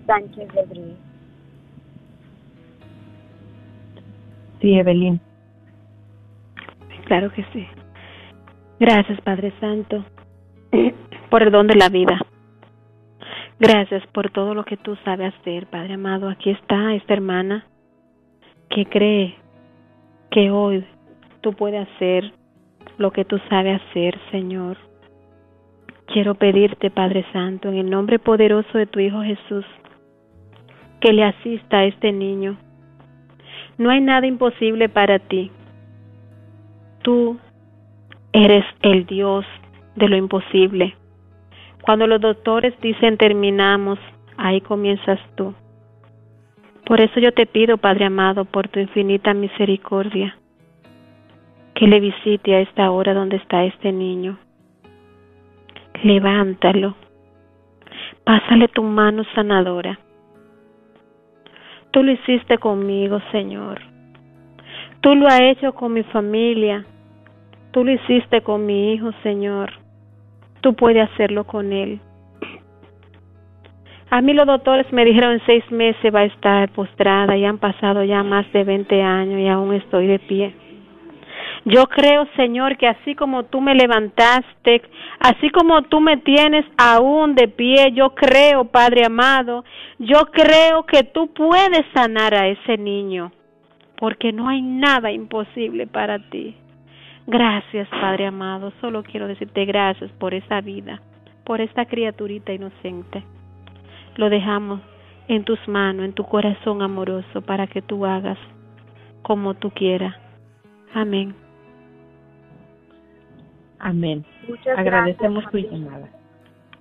Sánchez 0.06 0.52
Rodríguez. 0.52 0.98
Sí, 4.60 4.74
Evelyn. 4.74 5.20
Claro 7.10 7.32
que 7.32 7.44
sí. 7.52 7.66
Gracias, 8.78 9.20
Padre 9.22 9.52
Santo, 9.58 10.04
por 11.28 11.42
el 11.42 11.50
don 11.50 11.66
de 11.66 11.74
la 11.74 11.88
vida. 11.88 12.20
Gracias 13.58 14.06
por 14.12 14.30
todo 14.30 14.54
lo 14.54 14.64
que 14.64 14.76
tú 14.76 14.94
sabes 15.04 15.34
hacer, 15.34 15.66
Padre 15.66 15.94
amado. 15.94 16.28
Aquí 16.28 16.50
está 16.50 16.94
esta 16.94 17.12
hermana 17.12 17.66
que 18.68 18.86
cree 18.86 19.34
que 20.30 20.52
hoy 20.52 20.86
tú 21.40 21.52
puedes 21.52 21.88
hacer 21.88 22.32
lo 22.96 23.10
que 23.10 23.24
tú 23.24 23.40
sabes 23.48 23.82
hacer, 23.82 24.16
Señor. 24.30 24.76
Quiero 26.06 26.36
pedirte, 26.36 26.92
Padre 26.92 27.26
Santo, 27.32 27.70
en 27.70 27.78
el 27.78 27.90
nombre 27.90 28.20
poderoso 28.20 28.78
de 28.78 28.86
tu 28.86 29.00
Hijo 29.00 29.20
Jesús, 29.24 29.64
que 31.00 31.12
le 31.12 31.24
asista 31.24 31.78
a 31.78 31.86
este 31.86 32.12
niño. 32.12 32.56
No 33.78 33.90
hay 33.90 34.00
nada 34.00 34.28
imposible 34.28 34.88
para 34.88 35.18
ti. 35.18 35.50
Tú 37.02 37.38
eres 38.32 38.64
el 38.82 39.06
Dios 39.06 39.44
de 39.96 40.08
lo 40.08 40.16
imposible. 40.16 40.96
Cuando 41.82 42.06
los 42.06 42.20
doctores 42.20 42.74
dicen 42.80 43.16
terminamos, 43.16 43.98
ahí 44.36 44.60
comienzas 44.60 45.18
tú. 45.34 45.54
Por 46.84 47.00
eso 47.00 47.20
yo 47.20 47.32
te 47.32 47.46
pido, 47.46 47.78
Padre 47.78 48.06
amado, 48.06 48.44
por 48.44 48.68
tu 48.68 48.80
infinita 48.80 49.32
misericordia, 49.32 50.36
que 51.74 51.86
le 51.86 52.00
visite 52.00 52.54
a 52.54 52.60
esta 52.60 52.90
hora 52.90 53.14
donde 53.14 53.36
está 53.36 53.64
este 53.64 53.92
niño. 53.92 54.38
Levántalo. 56.02 56.96
Pásale 58.24 58.68
tu 58.68 58.82
mano 58.82 59.24
sanadora. 59.34 59.98
Tú 61.90 62.02
lo 62.02 62.12
hiciste 62.12 62.58
conmigo, 62.58 63.20
Señor. 63.32 63.80
Tú 65.00 65.14
lo 65.14 65.26
has 65.26 65.40
hecho 65.42 65.72
con 65.72 65.92
mi 65.92 66.02
familia. 66.04 66.84
Tú 67.72 67.84
lo 67.84 67.92
hiciste 67.92 68.40
con 68.42 68.66
mi 68.66 68.92
hijo, 68.94 69.12
Señor. 69.22 69.72
Tú 70.60 70.74
puedes 70.74 71.08
hacerlo 71.10 71.44
con 71.44 71.72
él. 71.72 72.00
A 74.10 74.20
mí 74.22 74.32
los 74.32 74.46
doctores 74.46 74.92
me 74.92 75.04
dijeron 75.04 75.34
en 75.34 75.46
seis 75.46 75.64
meses 75.70 76.12
va 76.12 76.20
a 76.20 76.24
estar 76.24 76.68
postrada 76.70 77.36
y 77.36 77.44
han 77.44 77.58
pasado 77.58 78.02
ya 78.02 78.24
más 78.24 78.50
de 78.52 78.64
20 78.64 79.00
años 79.02 79.38
y 79.38 79.46
aún 79.46 79.72
estoy 79.72 80.08
de 80.08 80.18
pie. 80.18 80.52
Yo 81.64 81.86
creo, 81.86 82.26
Señor, 82.36 82.76
que 82.76 82.88
así 82.88 83.14
como 83.14 83.44
tú 83.44 83.60
me 83.60 83.74
levantaste, 83.74 84.82
así 85.20 85.50
como 85.50 85.82
tú 85.82 86.00
me 86.00 86.16
tienes 86.16 86.64
aún 86.76 87.36
de 87.36 87.46
pie, 87.46 87.92
yo 87.92 88.14
creo, 88.14 88.64
Padre 88.64 89.04
amado, 89.04 89.64
yo 89.98 90.22
creo 90.32 90.84
que 90.86 91.04
tú 91.04 91.32
puedes 91.32 91.84
sanar 91.94 92.34
a 92.34 92.48
ese 92.48 92.78
niño, 92.78 93.30
porque 93.96 94.32
no 94.32 94.48
hay 94.48 94.62
nada 94.62 95.12
imposible 95.12 95.86
para 95.86 96.18
ti. 96.30 96.56
Gracias, 97.30 97.88
Padre 97.88 98.26
amado. 98.26 98.72
Solo 98.80 99.04
quiero 99.04 99.28
decirte 99.28 99.64
gracias 99.64 100.10
por 100.12 100.34
esa 100.34 100.60
vida, 100.60 101.00
por 101.44 101.60
esta 101.60 101.86
criaturita 101.86 102.52
inocente. 102.52 103.22
Lo 104.16 104.28
dejamos 104.28 104.80
en 105.28 105.44
tus 105.44 105.60
manos, 105.68 106.06
en 106.06 106.12
tu 106.12 106.24
corazón 106.24 106.82
amoroso, 106.82 107.40
para 107.42 107.68
que 107.68 107.82
tú 107.82 108.04
hagas 108.04 108.36
como 109.22 109.54
tú 109.54 109.70
quieras. 109.70 110.16
Amén. 110.92 111.36
Amén. 113.78 114.24
Muchas 114.48 114.76
Agradecemos 114.76 115.44
gracias. 115.44 115.70
tu 115.70 115.76
llamada. 115.76 116.08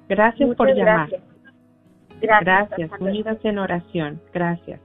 Gracias 0.10 0.48
Muchas 0.48 0.58
por 0.58 0.76
llamar. 0.76 1.10
gracias. 1.10 1.24
Gracias. 2.42 2.92
Unidas 3.00 3.38
en 3.46 3.60
oración. 3.60 4.20
Gracias. 4.34 4.82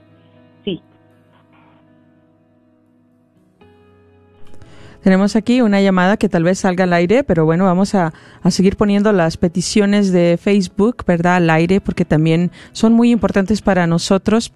Tenemos 5.07 5.37
aquí 5.37 5.61
una 5.61 5.81
llamada 5.81 6.17
que 6.17 6.29
tal 6.29 6.43
vez 6.43 6.59
salga 6.59 6.83
al 6.83 6.93
aire, 6.93 7.23
pero 7.23 7.45
bueno, 7.45 7.63
vamos 7.63 7.95
a, 7.95 8.13
a, 8.43 8.51
seguir 8.51 8.77
poniendo 8.77 9.13
las 9.13 9.37
peticiones 9.37 10.11
de 10.11 10.37
Facebook, 10.37 11.05
¿verdad? 11.07 11.37
Al 11.37 11.49
aire, 11.49 11.81
porque 11.81 12.05
también 12.05 12.51
son 12.73 12.93
muy 12.93 13.13
importantes 13.13 13.63
para 13.63 13.87
nosotros. 13.87 14.53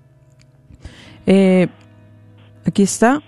Eh, 1.24 1.68
aquí 2.66 2.82
está. 2.82 3.22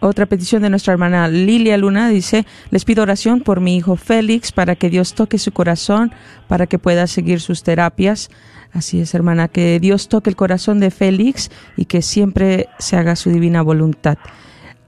Otra 0.00 0.24
petición 0.24 0.62
de 0.62 0.70
nuestra 0.70 0.94
hermana 0.94 1.28
Lilia 1.28 1.76
Luna 1.76 2.08
dice, 2.08 2.46
les 2.70 2.86
pido 2.86 3.02
oración 3.02 3.42
por 3.42 3.60
mi 3.60 3.76
hijo 3.76 3.96
Félix 3.96 4.50
para 4.50 4.76
que 4.76 4.88
Dios 4.88 5.12
toque 5.12 5.36
su 5.36 5.52
corazón, 5.52 6.10
para 6.48 6.66
que 6.66 6.78
pueda 6.78 7.06
seguir 7.06 7.42
sus 7.42 7.64
terapias. 7.64 8.30
Así 8.72 8.98
es, 8.98 9.14
hermana, 9.14 9.48
que 9.48 9.78
Dios 9.78 10.08
toque 10.08 10.30
el 10.30 10.36
corazón 10.36 10.80
de 10.80 10.90
Félix 10.90 11.50
y 11.76 11.84
que 11.84 12.00
siempre 12.00 12.70
se 12.78 12.96
haga 12.96 13.14
su 13.14 13.28
divina 13.28 13.60
voluntad. 13.60 14.16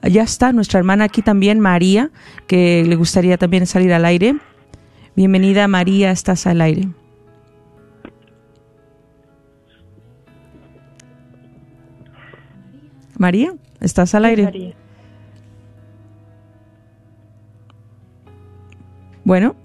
Ya 0.02 0.22
está 0.22 0.52
nuestra 0.52 0.78
hermana 0.78 1.04
aquí 1.04 1.22
también, 1.22 1.60
María, 1.60 2.10
que 2.46 2.84
le 2.86 2.96
gustaría 2.96 3.36
también 3.36 3.66
salir 3.66 3.92
al 3.92 4.04
aire. 4.04 4.36
Bienvenida, 5.16 5.66
María, 5.68 6.10
estás 6.10 6.46
al 6.46 6.60
aire. 6.60 6.88
María, 13.18 13.54
estás 13.80 14.14
al 14.14 14.24
aire. 14.24 14.44
María. 14.44 14.74
Bueno, 19.24 19.56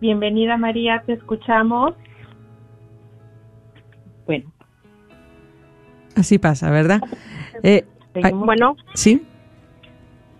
Bienvenida 0.00 0.56
María, 0.56 1.02
te 1.04 1.12
escuchamos. 1.12 1.94
Bueno, 4.26 4.50
así 6.16 6.38
pasa, 6.38 6.70
¿verdad? 6.70 7.00
Eh, 7.62 7.84
ay, 8.14 8.32
Bueno, 8.34 8.76
sí, 8.94 9.22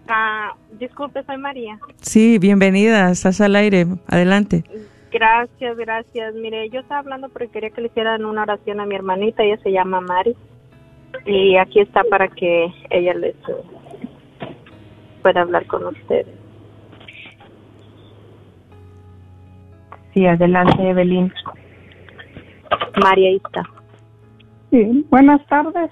ah, 0.09 0.55
disculpe, 0.79 1.23
soy 1.25 1.39
María. 1.39 1.79
sí, 2.01 2.39
bienvenida, 2.39 3.11
estás 3.11 3.41
al 3.41 3.57
aire. 3.57 3.87
Adelante. 4.07 4.65
Gracias, 5.13 5.77
gracias. 5.77 6.35
Mire, 6.35 6.71
yo 6.71 6.81
estaba 6.81 7.01
hablando 7.01 7.29
porque 7.31 7.49
quería 7.49 7.71
que 7.71 7.81
le 7.81 7.89
hicieran 7.89 8.25
una 8.25 8.43
oración 8.43 8.79
a 8.81 8.87
mi 8.87 8.95
hermanita. 8.95 9.43
Ella 9.43 9.59
se 9.63 9.73
llama 9.73 10.01
Mari. 10.01 10.37
Y 11.27 11.57
aquí 11.57 11.81
está 11.81 12.05
para 12.05 12.29
que 12.29 12.73
ella 12.91 13.15
les 13.15 13.35
pueda 15.23 15.41
hablar 15.43 15.67
con 15.67 15.87
ustedes. 15.87 16.27
sí, 20.15 20.27
adelante 20.27 20.89
Evelyn. 20.89 21.33
María, 23.03 23.29
ahí 23.31 23.41
está. 23.45 23.63
Sí, 24.71 25.07
buenas 25.11 25.45
tardes. 25.47 25.91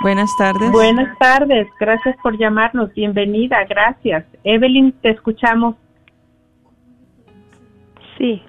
Buenas 0.00 0.30
tardes. 0.36 0.70
Buenas 0.70 1.18
tardes, 1.18 1.66
gracias 1.80 2.16
por 2.22 2.38
llamarnos, 2.38 2.94
bienvenida, 2.94 3.64
gracias. 3.68 4.24
Evelyn, 4.44 4.92
te 4.92 5.10
escuchamos. 5.10 5.74
Sí. 8.16 8.42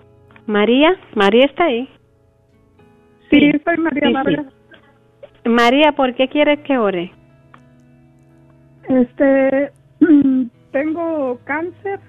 María, 0.46 0.96
María 1.16 1.46
está 1.46 1.66
ahí. 1.66 1.90
Sí, 3.30 3.52
soy 3.64 3.78
María 3.78 4.08
Sí, 4.08 4.14
Vargas. 4.14 4.46
María, 5.46 5.92
¿por 5.94 6.14
qué 6.16 6.28
quieres 6.28 6.60
que 6.60 6.78
ore? 6.78 7.12
Este, 8.88 9.72
tengo 10.72 11.40
cáncer. 11.46 12.00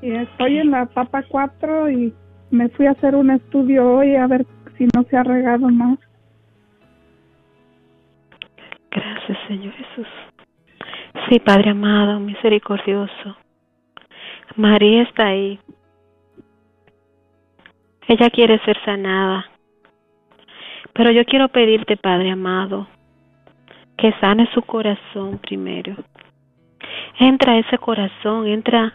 Y 0.00 0.12
estoy 0.12 0.58
en 0.58 0.70
la 0.70 0.82
etapa 0.82 1.24
4 1.28 1.90
y 1.90 2.14
me 2.50 2.68
fui 2.70 2.86
a 2.86 2.92
hacer 2.92 3.14
un 3.14 3.30
estudio 3.30 3.96
hoy 3.96 4.14
a 4.16 4.26
ver 4.26 4.46
si 4.78 4.86
no 4.94 5.02
se 5.10 5.16
ha 5.16 5.24
regado 5.24 5.68
más. 5.68 5.98
Gracias, 8.90 9.38
Señor 9.48 9.74
Jesús. 9.74 10.06
Sí, 11.28 11.40
Padre 11.40 11.70
amado, 11.70 12.20
misericordioso. 12.20 13.36
María 14.56 15.02
está 15.02 15.26
ahí. 15.26 15.58
Ella 18.06 18.30
quiere 18.30 18.58
ser 18.60 18.78
sanada. 18.84 19.44
Pero 20.94 21.10
yo 21.10 21.24
quiero 21.24 21.48
pedirte, 21.48 21.96
Padre 21.96 22.30
amado, 22.30 22.88
que 23.98 24.12
sane 24.20 24.48
su 24.54 24.62
corazón 24.62 25.38
primero. 25.38 25.94
Entra 27.18 27.52
a 27.52 27.58
ese 27.58 27.78
corazón, 27.78 28.46
entra 28.46 28.94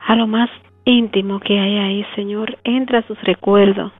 a 0.00 0.16
lo 0.16 0.26
más 0.26 0.50
íntimo 0.84 1.38
que 1.38 1.58
hay 1.58 1.78
ahí, 1.78 2.06
Señor. 2.16 2.58
Entra 2.64 3.00
a 3.00 3.06
sus 3.06 3.20
recuerdos 3.22 3.92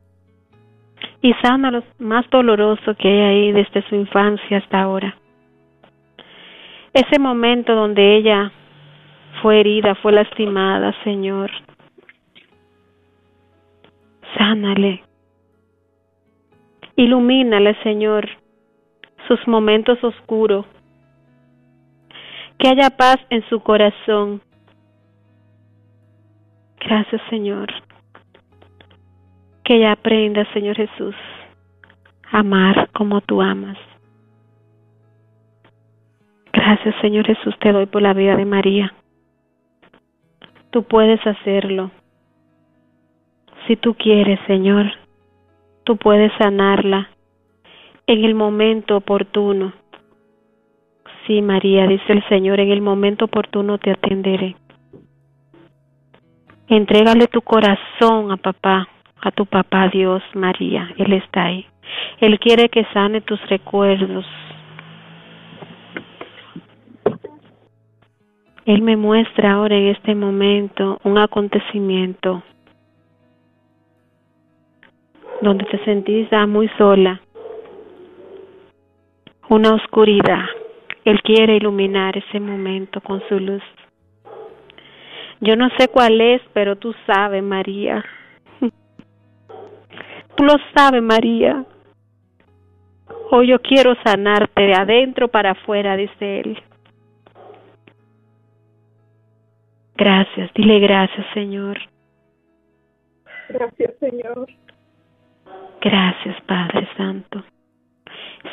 y 1.20 1.32
sana 1.42 1.82
más 1.98 2.28
doloroso 2.30 2.94
que 2.94 3.08
hay 3.08 3.20
ahí 3.20 3.52
desde 3.52 3.82
su 3.88 3.94
infancia 3.94 4.58
hasta 4.58 4.80
ahora. 4.80 5.16
Ese 6.92 7.18
momento 7.18 7.74
donde 7.74 8.16
ella 8.16 8.52
fue 9.42 9.60
herida, 9.60 9.94
fue 9.96 10.12
lastimada, 10.12 10.94
Señor. 11.04 11.50
Sánale. 14.36 15.02
Ilumínale, 16.96 17.76
Señor, 17.82 18.28
sus 19.28 19.46
momentos 19.46 20.02
oscuros. 20.02 20.66
Que 22.58 22.68
haya 22.68 22.90
paz 22.90 23.18
en 23.30 23.48
su 23.48 23.60
corazón. 23.60 24.40
Gracias, 26.80 27.20
Señor. 27.30 27.72
Que 29.68 29.76
ella 29.76 29.92
aprenda, 29.92 30.50
Señor 30.54 30.76
Jesús, 30.76 31.14
a 32.32 32.38
amar 32.38 32.88
como 32.94 33.20
tú 33.20 33.42
amas. 33.42 33.76
Gracias, 36.54 36.94
Señor 37.02 37.26
Jesús, 37.26 37.54
te 37.60 37.70
doy 37.70 37.84
por 37.84 38.00
la 38.00 38.14
vida 38.14 38.34
de 38.34 38.46
María. 38.46 38.94
Tú 40.70 40.84
puedes 40.84 41.20
hacerlo. 41.26 41.90
Si 43.66 43.76
tú 43.76 43.92
quieres, 43.92 44.40
Señor, 44.46 44.86
tú 45.84 45.98
puedes 45.98 46.32
sanarla 46.38 47.10
en 48.06 48.24
el 48.24 48.34
momento 48.34 48.96
oportuno. 48.96 49.74
Sí, 51.26 51.42
María, 51.42 51.86
dice 51.86 52.10
el 52.14 52.26
Señor, 52.30 52.58
en 52.58 52.70
el 52.70 52.80
momento 52.80 53.26
oportuno 53.26 53.76
te 53.76 53.90
atenderé. 53.90 54.56
Entrégale 56.68 57.26
tu 57.26 57.42
corazón 57.42 58.32
a 58.32 58.38
papá, 58.38 58.88
a 59.20 59.30
tu 59.30 59.46
papá 59.46 59.88
Dios, 59.88 60.22
María. 60.34 60.90
Él 60.96 61.12
está 61.12 61.44
ahí. 61.44 61.66
Él 62.20 62.38
quiere 62.38 62.68
que 62.68 62.84
sane 62.92 63.20
tus 63.20 63.40
recuerdos. 63.48 64.26
Él 68.64 68.82
me 68.82 68.96
muestra 68.96 69.52
ahora 69.52 69.76
en 69.76 69.86
este 69.88 70.14
momento 70.14 71.00
un 71.02 71.16
acontecimiento 71.16 72.42
donde 75.40 75.64
te 75.64 75.82
sentís 75.84 76.28
muy 76.46 76.68
sola, 76.76 77.20
una 79.48 79.74
oscuridad. 79.74 80.44
Él 81.04 81.22
quiere 81.22 81.56
iluminar 81.56 82.18
ese 82.18 82.40
momento 82.40 83.00
con 83.00 83.22
su 83.28 83.40
luz. 83.40 83.62
Yo 85.40 85.56
no 85.56 85.70
sé 85.78 85.88
cuál 85.88 86.20
es, 86.20 86.42
pero 86.52 86.76
tú 86.76 86.94
sabes, 87.06 87.42
María. 87.42 88.04
Tú 90.38 90.44
lo 90.44 90.54
sabes, 90.72 91.02
María. 91.02 91.64
Hoy 93.32 93.48
yo 93.48 93.60
quiero 93.60 93.96
sanarte 94.04 94.62
de 94.62 94.72
adentro 94.72 95.26
para 95.26 95.50
afuera, 95.50 95.96
dice 95.96 96.40
Él. 96.40 96.62
Gracias, 99.96 100.54
dile 100.54 100.78
gracias, 100.78 101.26
Señor. 101.34 101.76
Gracias, 103.48 103.94
Señor. 103.98 104.48
Gracias, 105.80 106.40
Padre 106.42 106.88
Santo. 106.96 107.42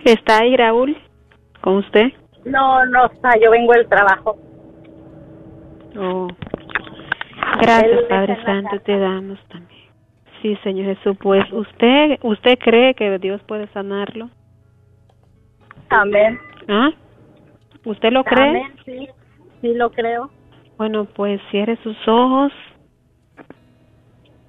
¿Está 0.04 0.38
ahí 0.40 0.56
Raúl 0.56 0.96
con 1.60 1.76
usted? 1.76 2.12
No, 2.44 2.84
no 2.86 3.06
está, 3.06 3.38
yo 3.38 3.50
vengo 3.50 3.72
del 3.72 3.88
trabajo. 3.88 4.38
Oh. 5.96 6.28
Gracias, 7.60 8.02
Padre 8.08 8.42
Santo, 8.44 8.80
te 8.80 8.98
damos 8.98 9.38
también. 9.48 9.80
Sí, 10.40 10.56
Señor 10.62 10.96
Jesús, 10.96 11.16
pues 11.20 11.44
usted 11.52 12.18
usted 12.22 12.58
cree 12.58 12.94
que 12.94 13.18
Dios 13.18 13.42
puede 13.42 13.66
sanarlo? 13.68 14.30
Amén. 15.90 16.38
¿Ah? 16.68 16.90
¿Usted 17.84 18.12
lo 18.12 18.24
cree? 18.24 18.48
Amén, 18.48 18.74
sí, 18.84 19.08
sí 19.60 19.74
lo 19.74 19.90
creo. 19.90 20.30
Bueno, 20.78 21.04
pues 21.04 21.40
cierre 21.50 21.76
sus 21.82 21.96
ojos 22.08 22.52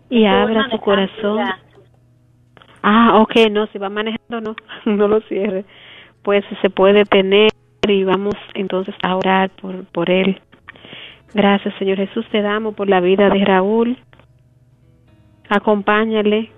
y 0.10 0.26
abra 0.26 0.70
su 0.70 0.80
corazón. 0.80 1.46
Ah, 2.84 3.20
ok, 3.22 3.50
no, 3.52 3.68
si 3.68 3.78
va 3.78 3.90
manejando, 3.90 4.42
no, 4.42 4.56
no 4.86 5.08
lo 5.08 5.22
cierre. 5.22 5.66
Pues 6.24 6.44
se 6.62 6.70
puede 6.70 7.06
tener 7.06 7.50
y 7.88 8.04
vamos 8.04 8.36
entonces 8.54 8.96
a 9.02 9.16
orar 9.16 9.50
por, 9.62 9.86
por 9.86 10.10
él. 10.10 10.40
Gracias, 11.34 11.74
Señor 11.80 11.98
Jesús, 11.98 12.26
te 12.32 12.42
damos 12.42 12.76
por 12.76 12.90
la 12.90 13.00
vida 13.00 13.30
de 13.30 13.44
Raúl. 13.46 13.98
Acompáñale 15.50 16.52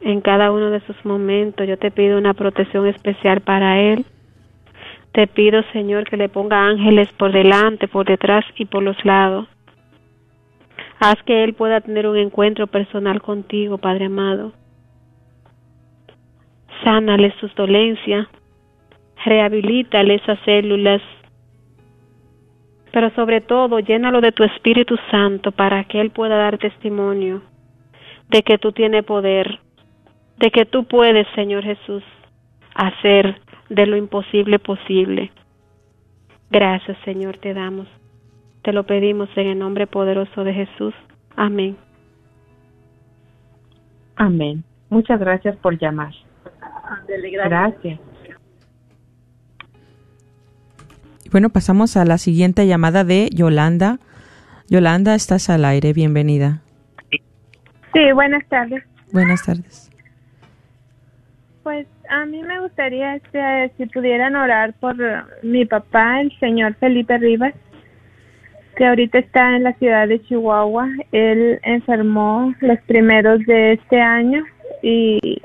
en 0.00 0.20
cada 0.20 0.50
uno 0.52 0.70
de 0.70 0.80
sus 0.80 1.04
momentos. 1.04 1.66
Yo 1.66 1.78
te 1.78 1.90
pido 1.90 2.18
una 2.18 2.34
protección 2.34 2.86
especial 2.86 3.40
para 3.40 3.80
él. 3.80 4.04
Te 5.12 5.26
pido, 5.26 5.62
Señor, 5.72 6.04
que 6.04 6.16
le 6.16 6.28
ponga 6.28 6.66
ángeles 6.66 7.10
por 7.12 7.32
delante, 7.32 7.88
por 7.88 8.06
detrás 8.06 8.44
y 8.56 8.66
por 8.66 8.82
los 8.82 9.02
lados. 9.04 9.48
Haz 11.00 11.16
que 11.24 11.42
él 11.44 11.54
pueda 11.54 11.80
tener 11.80 12.06
un 12.06 12.16
encuentro 12.16 12.66
personal 12.66 13.20
contigo, 13.22 13.78
Padre 13.78 14.06
amado. 14.06 14.52
Sánale 16.84 17.32
sus 17.40 17.54
dolencias, 17.54 18.26
rehabilítale 19.24 20.14
esas 20.14 20.38
células, 20.44 21.02
pero 22.92 23.10
sobre 23.10 23.40
todo 23.40 23.78
llénalo 23.80 24.20
de 24.20 24.32
tu 24.32 24.44
Espíritu 24.44 24.96
Santo 25.10 25.52
para 25.52 25.84
que 25.84 26.00
él 26.00 26.10
pueda 26.10 26.36
dar 26.36 26.58
testimonio 26.58 27.42
de 28.28 28.42
que 28.42 28.58
tú 28.58 28.72
tienes 28.72 29.04
poder, 29.04 29.60
de 30.38 30.50
que 30.50 30.64
tú 30.64 30.84
puedes, 30.84 31.26
Señor 31.34 31.64
Jesús, 31.64 32.02
hacer 32.74 33.40
de 33.68 33.86
lo 33.86 33.96
imposible 33.96 34.58
posible. 34.58 35.30
Gracias, 36.50 36.96
Señor, 37.04 37.38
te 37.38 37.54
damos. 37.54 37.86
Te 38.62 38.72
lo 38.72 38.84
pedimos 38.84 39.28
en 39.36 39.48
el 39.48 39.58
nombre 39.58 39.86
poderoso 39.86 40.44
de 40.44 40.52
Jesús. 40.52 40.94
Amén. 41.36 41.76
Amén. 44.16 44.64
Muchas 44.90 45.18
gracias 45.18 45.56
por 45.56 45.78
llamar. 45.78 46.12
Gracias. 47.06 47.48
Gracias. 47.48 48.00
Bueno, 51.30 51.50
pasamos 51.50 51.96
a 51.96 52.04
la 52.04 52.18
siguiente 52.18 52.66
llamada 52.66 53.04
de 53.04 53.28
Yolanda. 53.32 53.98
Yolanda, 54.68 55.14
estás 55.14 55.48
al 55.48 55.64
aire, 55.64 55.92
bienvenida. 55.92 56.62
Sí, 57.92 58.12
buenas 58.14 58.46
tardes. 58.48 58.82
Buenas 59.12 59.44
tardes. 59.44 59.90
Pues 61.62 61.86
a 62.08 62.26
mí 62.26 62.42
me 62.42 62.60
gustaría 62.60 63.14
este, 63.16 63.72
si 63.76 63.86
pudieran 63.86 64.34
orar 64.34 64.74
por 64.80 64.96
mi 65.44 65.64
papá, 65.66 66.20
el 66.20 66.36
señor 66.40 66.74
Felipe 66.74 67.16
Rivas, 67.18 67.54
que 68.76 68.86
ahorita 68.86 69.18
está 69.18 69.54
en 69.56 69.64
la 69.64 69.74
ciudad 69.74 70.08
de 70.08 70.20
Chihuahua. 70.22 70.88
Él 71.12 71.60
enfermó 71.62 72.54
los 72.60 72.80
primeros 72.82 73.44
de 73.46 73.74
este 73.74 74.00
año 74.00 74.42
y 74.82 75.40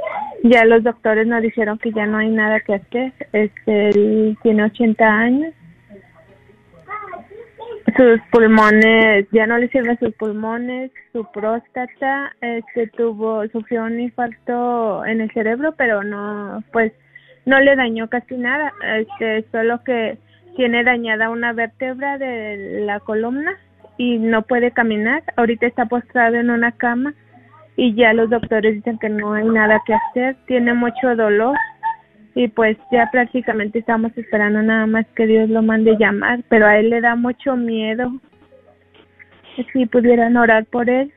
ya 0.49 0.65
los 0.65 0.83
doctores 0.83 1.27
nos 1.27 1.41
dijeron 1.41 1.77
que 1.79 1.91
ya 1.91 2.05
no 2.05 2.17
hay 2.17 2.29
nada 2.29 2.59
que 2.59 2.75
hacer. 2.75 3.13
Este, 3.33 3.89
él 3.89 4.37
tiene 4.41 4.63
80 4.63 5.05
años 5.05 5.53
sus 7.95 8.19
pulmones, 8.31 9.27
ya 9.31 9.47
no 9.47 9.57
le 9.57 9.69
sirven 9.69 9.97
sus 9.99 10.13
pulmones, 10.15 10.91
su 11.13 11.25
próstata, 11.31 12.35
este 12.41 12.87
tuvo, 12.87 13.47
sufrió 13.49 13.83
un 13.83 13.99
infarto 13.99 15.05
en 15.05 15.21
el 15.21 15.31
cerebro, 15.31 15.73
pero 15.77 16.03
no, 16.03 16.63
pues, 16.73 16.91
no 17.45 17.59
le 17.59 17.75
dañó 17.75 18.09
casi 18.09 18.35
nada, 18.35 18.73
este, 18.97 19.45
solo 19.51 19.83
que 19.83 20.17
tiene 20.57 20.83
dañada 20.83 21.29
una 21.29 21.53
vértebra 21.53 22.17
de 22.17 22.81
la 22.85 22.99
columna 22.99 23.57
y 23.97 24.17
no 24.17 24.41
puede 24.41 24.71
caminar, 24.71 25.23
ahorita 25.37 25.65
está 25.67 25.85
postrado 25.85 26.35
en 26.35 26.49
una 26.49 26.71
cama 26.73 27.13
y 27.77 27.93
ya 27.93 28.13
los 28.13 28.29
doctores 28.29 28.75
dicen 28.75 28.97
que 28.99 29.09
no 29.09 29.33
hay 29.33 29.45
nada 29.45 29.81
que 29.85 29.93
hacer, 29.93 30.35
tiene 30.47 30.73
mucho 30.73 31.15
dolor 31.15 31.57
y 32.35 32.49
pues 32.49 32.77
ya 32.91 33.09
prácticamente 33.11 33.79
estamos 33.79 34.11
esperando 34.17 34.61
nada 34.61 34.85
más 34.85 35.05
que 35.15 35.25
Dios 35.25 35.49
lo 35.49 35.61
mande 35.61 35.95
llamar, 35.97 36.43
pero 36.49 36.65
a 36.67 36.77
él 36.77 36.89
le 36.89 37.01
da 37.01 37.15
mucho 37.15 37.55
miedo. 37.55 38.11
Si 39.71 39.85
pudieran 39.85 40.35
orar 40.35 40.65
por 40.65 40.89
él. 40.89 41.13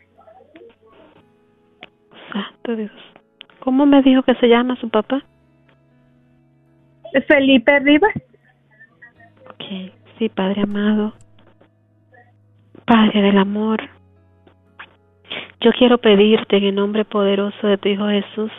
Santo 2.32 2.76
Dios. 2.76 2.92
¿Cómo 3.58 3.84
me 3.84 4.00
dijo 4.02 4.22
que 4.22 4.36
se 4.36 4.48
llama 4.48 4.76
su 4.76 4.88
papá? 4.88 5.24
Felipe 7.26 7.80
Rivas. 7.80 8.14
Ok, 9.50 9.92
sí, 10.18 10.28
Padre 10.28 10.62
amado. 10.62 11.14
Padre 12.84 13.22
del 13.22 13.38
amor. 13.38 13.97
Yo 15.60 15.72
quiero 15.72 15.98
pedirte 15.98 16.56
en 16.56 16.64
el 16.64 16.74
nombre 16.74 17.04
poderoso 17.04 17.66
de 17.66 17.78
tu 17.78 17.88
Hijo 17.88 18.08
Jesús 18.08 18.52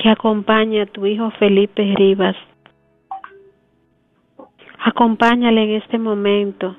que 0.00 0.08
acompañe 0.08 0.80
a 0.82 0.86
tu 0.86 1.04
hijo 1.04 1.30
Felipe 1.32 1.94
Rivas. 1.96 2.36
Acompáñale 4.78 5.62
en 5.64 5.70
este 5.82 5.98
momento. 5.98 6.74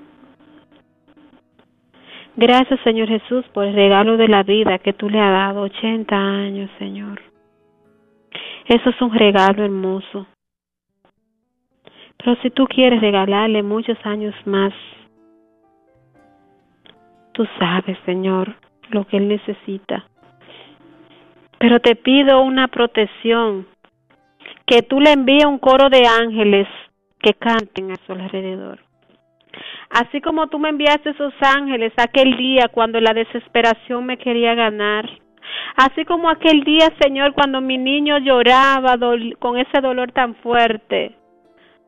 Gracias, 2.35 2.79
Señor 2.83 3.09
Jesús, 3.09 3.45
por 3.53 3.65
el 3.65 3.75
regalo 3.75 4.17
de 4.17 4.27
la 4.27 4.41
vida 4.41 4.79
que 4.79 4.93
tú 4.93 5.09
le 5.09 5.19
has 5.19 5.31
dado, 5.31 5.61
80 5.61 6.15
años, 6.15 6.71
Señor. 6.79 7.21
Eso 8.65 8.89
es 8.89 9.01
un 9.01 9.13
regalo 9.13 9.63
hermoso. 9.63 10.25
Pero 12.17 12.35
si 12.41 12.49
tú 12.49 12.65
quieres 12.65 13.01
regalarle 13.01 13.61
muchos 13.61 13.97
años 14.05 14.33
más, 14.45 14.73
tú 17.33 17.45
sabes, 17.59 17.97
Señor, 18.05 18.55
lo 18.93 19.05
que 19.05 19.17
él 19.17 19.27
necesita. 19.27 20.05
Pero 21.59 21.79
te 21.79 21.95
pido 21.95 22.41
una 22.41 22.67
protección, 22.67 23.67
que 24.65 24.81
tú 24.81 24.99
le 24.99 25.11
envíes 25.11 25.45
un 25.45 25.59
coro 25.59 25.89
de 25.89 26.03
ángeles 26.07 26.67
que 27.19 27.33
canten 27.33 27.91
a 27.91 27.95
su 28.05 28.13
alrededor. 28.13 28.79
Así 29.89 30.21
como 30.21 30.47
tú 30.47 30.59
me 30.59 30.69
enviaste 30.69 31.09
esos 31.09 31.33
ángeles 31.41 31.91
aquel 31.97 32.37
día 32.37 32.69
cuando 32.71 32.99
la 33.01 33.13
desesperación 33.13 34.05
me 34.05 34.17
quería 34.17 34.55
ganar. 34.55 35.09
Así 35.75 36.05
como 36.05 36.29
aquel 36.29 36.63
día, 36.63 36.89
Señor, 37.01 37.33
cuando 37.33 37.59
mi 37.59 37.77
niño 37.77 38.17
lloraba 38.19 38.97
con 39.39 39.57
ese 39.57 39.81
dolor 39.81 40.11
tan 40.13 40.35
fuerte. 40.35 41.17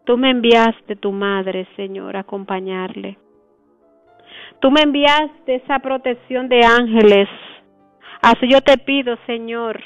Tú 0.06 0.18
me 0.18 0.32
enviaste 0.32 0.98
tu 0.98 1.14
madre, 1.14 1.66
Señor, 1.78 2.18
a 2.18 2.22
acompañarle. 2.22 3.18
Tú 4.64 4.72
me 4.72 4.82
enviaste 4.82 5.56
esa 5.56 5.80
protección 5.80 6.48
de 6.48 6.64
ángeles 6.64 7.28
Así 8.24 8.48
yo 8.48 8.62
te 8.62 8.78
pido, 8.78 9.18
Señor, 9.26 9.82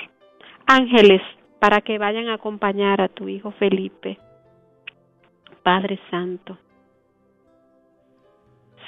ángeles, 0.68 1.24
para 1.60 1.82
que 1.82 1.98
vayan 1.98 2.28
a 2.28 2.36
acompañar 2.36 3.02
a 3.02 3.08
tu 3.08 3.28
hijo 3.28 3.50
Felipe. 3.50 4.20
Padre 5.64 6.00
Santo, 6.12 6.56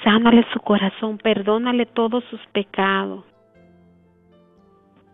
sánale 0.04 0.46
su 0.52 0.60
corazón, 0.60 1.18
perdónale 1.18 1.86
todos 1.86 2.22
sus 2.30 2.40
pecados. 2.52 3.24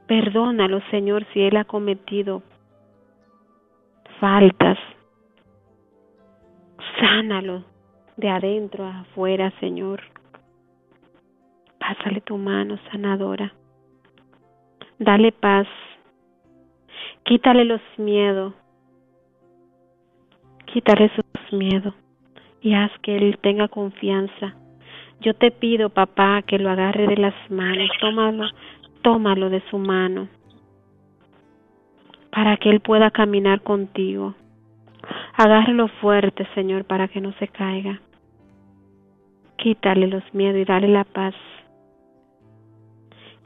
Perdónalo, 0.07 0.83
Señor, 0.91 1.27
si 1.33 1.41
él 1.41 1.57
ha 1.57 1.65
cometido 1.65 2.43
faltas. 4.21 4.77
Sánalo 7.01 7.65
de 8.19 8.29
adentro 8.29 8.85
a 8.85 9.01
afuera, 9.01 9.51
Señor. 9.61 10.03
Pásale 11.87 12.21
tu 12.21 12.37
mano 12.37 12.79
sanadora. 12.91 13.53
Dale 14.99 15.31
paz. 15.31 15.69
Quítale 17.23 17.65
los 17.65 17.81
miedos. 17.97 18.55
Quítale 20.65 21.09
sus 21.15 21.53
miedos 21.53 21.95
y 22.61 22.75
haz 22.75 22.91
que 23.03 23.17
él 23.17 23.39
tenga 23.41 23.69
confianza. 23.69 24.57
Yo 25.21 25.35
te 25.35 25.53
pido, 25.53 25.91
papá, 25.91 26.43
que 26.43 26.59
lo 26.59 26.71
agarre 26.71 27.07
de 27.07 27.19
las 27.19 27.35
manos. 27.51 27.89
Tómalo, 28.01 28.49
tómalo 29.03 29.49
de 29.49 29.63
su 29.71 29.79
mano 29.79 30.29
para 32.33 32.57
que 32.57 32.69
él 32.69 32.81
pueda 32.81 33.13
caminar 33.13 33.61
contigo. 33.61 34.35
Agárrelo 35.35 35.87
fuerte, 36.01 36.49
Señor, 36.57 36.85
para 36.85 37.07
que 37.07 37.21
no 37.21 37.33
se 37.35 37.47
caiga. 37.47 38.01
Quítale 39.57 40.09
los 40.09 40.25
miedos 40.35 40.61
y 40.61 40.65
dale 40.65 40.89
la 40.89 41.05
paz 41.05 41.35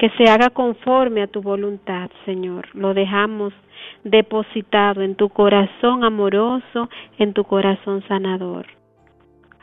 que 0.00 0.08
se 0.16 0.30
haga 0.30 0.48
conforme 0.48 1.22
a 1.22 1.26
tu 1.26 1.42
voluntad, 1.42 2.08
Señor. 2.24 2.68
Lo 2.72 2.94
dejamos 2.94 3.52
depositado 4.02 5.02
en 5.02 5.14
tu 5.14 5.28
corazón 5.28 6.04
amoroso, 6.04 6.88
en 7.18 7.34
tu 7.34 7.44
corazón 7.44 8.02
sanador. 8.08 8.64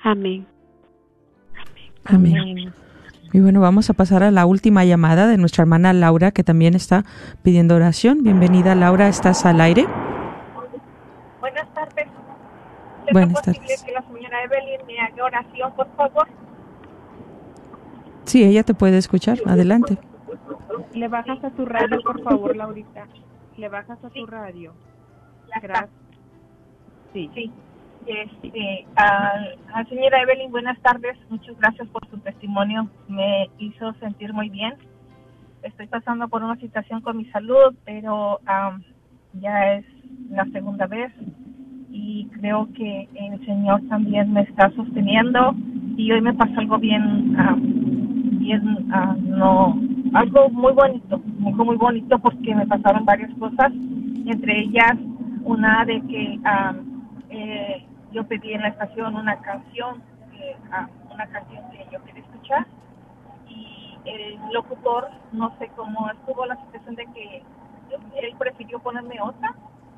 Amén. 0.04 0.46
Amén. 2.06 2.72
Y 3.34 3.40
bueno, 3.40 3.62
vamos 3.62 3.90
a 3.90 3.96
pasar 3.96 4.22
a 4.22 4.30
la 4.30 4.46
última 4.46 4.86
llamada 4.86 5.28
de 5.28 5.38
nuestra 5.38 5.64
hermana 5.64 5.92
Laura, 5.92 6.30
que 6.30 6.44
también 6.44 6.76
está 6.76 7.04
pidiendo 7.42 7.76
oración. 7.76 8.22
Bienvenida, 8.22 8.76
Laura, 8.76 9.08
¿estás 9.08 9.44
al 9.44 9.60
aire? 9.60 9.88
Buenas 11.40 11.74
tardes. 11.74 12.08
Buenas 13.12 13.42
tardes. 13.42 13.84
que 13.84 13.92
la 13.92 14.04
señora 14.04 14.44
Evelyn 14.44 14.86
me 14.86 15.00
haga 15.00 15.24
oración, 15.24 15.74
por 15.76 15.88
favor? 15.96 16.28
Sí, 18.26 18.44
ella 18.44 18.62
te 18.62 18.76
puede 18.76 19.00
escuchar. 19.00 19.40
Adelante. 19.48 19.98
Le 20.98 21.08
bajas 21.08 21.43
a 21.43 21.52
tu 21.52 21.64
radio, 21.64 22.02
por 22.02 22.24
favor, 22.24 22.56
Laurita. 22.56 23.06
Le 23.56 23.70
bajas 23.70 24.04
a 24.04 24.10
tu 24.10 24.26
radio. 24.26 24.74
Gracias. 25.62 25.91
Sí. 27.14 27.30
sí. 27.36 27.52
Este, 28.08 28.88
a, 28.95 29.84
señora 29.89 30.22
Evelyn, 30.24 30.50
buenas 30.50 30.80
tardes. 30.82 31.16
Muchas 31.30 31.56
gracias 31.60 31.88
por 31.89 32.08
su 32.10 32.18
testimonio. 32.18 32.89
Me 33.08 33.48
hizo 33.60 33.93
sentir 34.00 34.34
muy 34.34 34.50
bien. 34.50 34.74
Estoy 35.62 35.86
pasando 35.86 36.28
por 36.30 36.41
una 36.41 36.56
situación 36.56 37.02
con 37.02 37.18
mi 37.18 37.26
salud, 37.26 37.76
pero 37.86 38.39
ya 39.34 39.76
es 39.76 39.86
la 40.32 40.45
segunda 40.45 40.88
vez 40.88 41.12
y 41.91 42.28
creo 42.39 42.70
que 42.74 43.08
el 43.14 43.45
Señor 43.45 43.82
también 43.88 44.34
me 44.34 44.41
está 44.41 44.72
sosteniendo 44.72 45.54
y 45.95 46.12
hoy 46.12 46.22
me 46.22 46.34
pasó 46.34 46.60
algo 46.60 46.80
bien, 46.80 47.36
bien, 48.48 48.88
no, 49.26 49.78
algo 50.14 50.50
muy 50.50 50.72
bonito, 50.72 51.20
muy, 51.39 51.54
muy 51.54 51.76
bonito 51.76 52.18
porque 52.20 52.56
me 52.56 52.66
pasaron 52.66 53.04
varias 53.04 53.32
cosas, 53.38 53.74
entre 54.26 54.60
ellas 54.60 54.93
una 55.43 55.84
de 55.84 56.00
que 56.02 56.39
eh, 57.30 57.86
yo 58.14 58.24
pedí 58.26 58.54
en 58.54 58.62
la 58.62 58.70
estación 58.70 59.16
una 59.16 59.36
canción, 59.41 60.02
eh, 60.39 60.56
una 61.14 61.28
canción 61.28 61.62
que 61.72 61.86
yo 61.91 62.02
quería 62.06 62.24
escuchar 62.24 62.66
y 63.50 63.98
el 64.06 64.39
locutor, 64.54 65.10
no 65.34 65.52
sé 65.60 65.70
cómo 65.76 66.10
estuvo 66.10 66.45
la 66.45 66.56
situación 66.56 66.95
de 66.95 67.06
que 67.08 67.43
él 68.22 68.34
prefirió 68.39 68.80
ponerme 68.80 69.20
otra, 69.22 69.54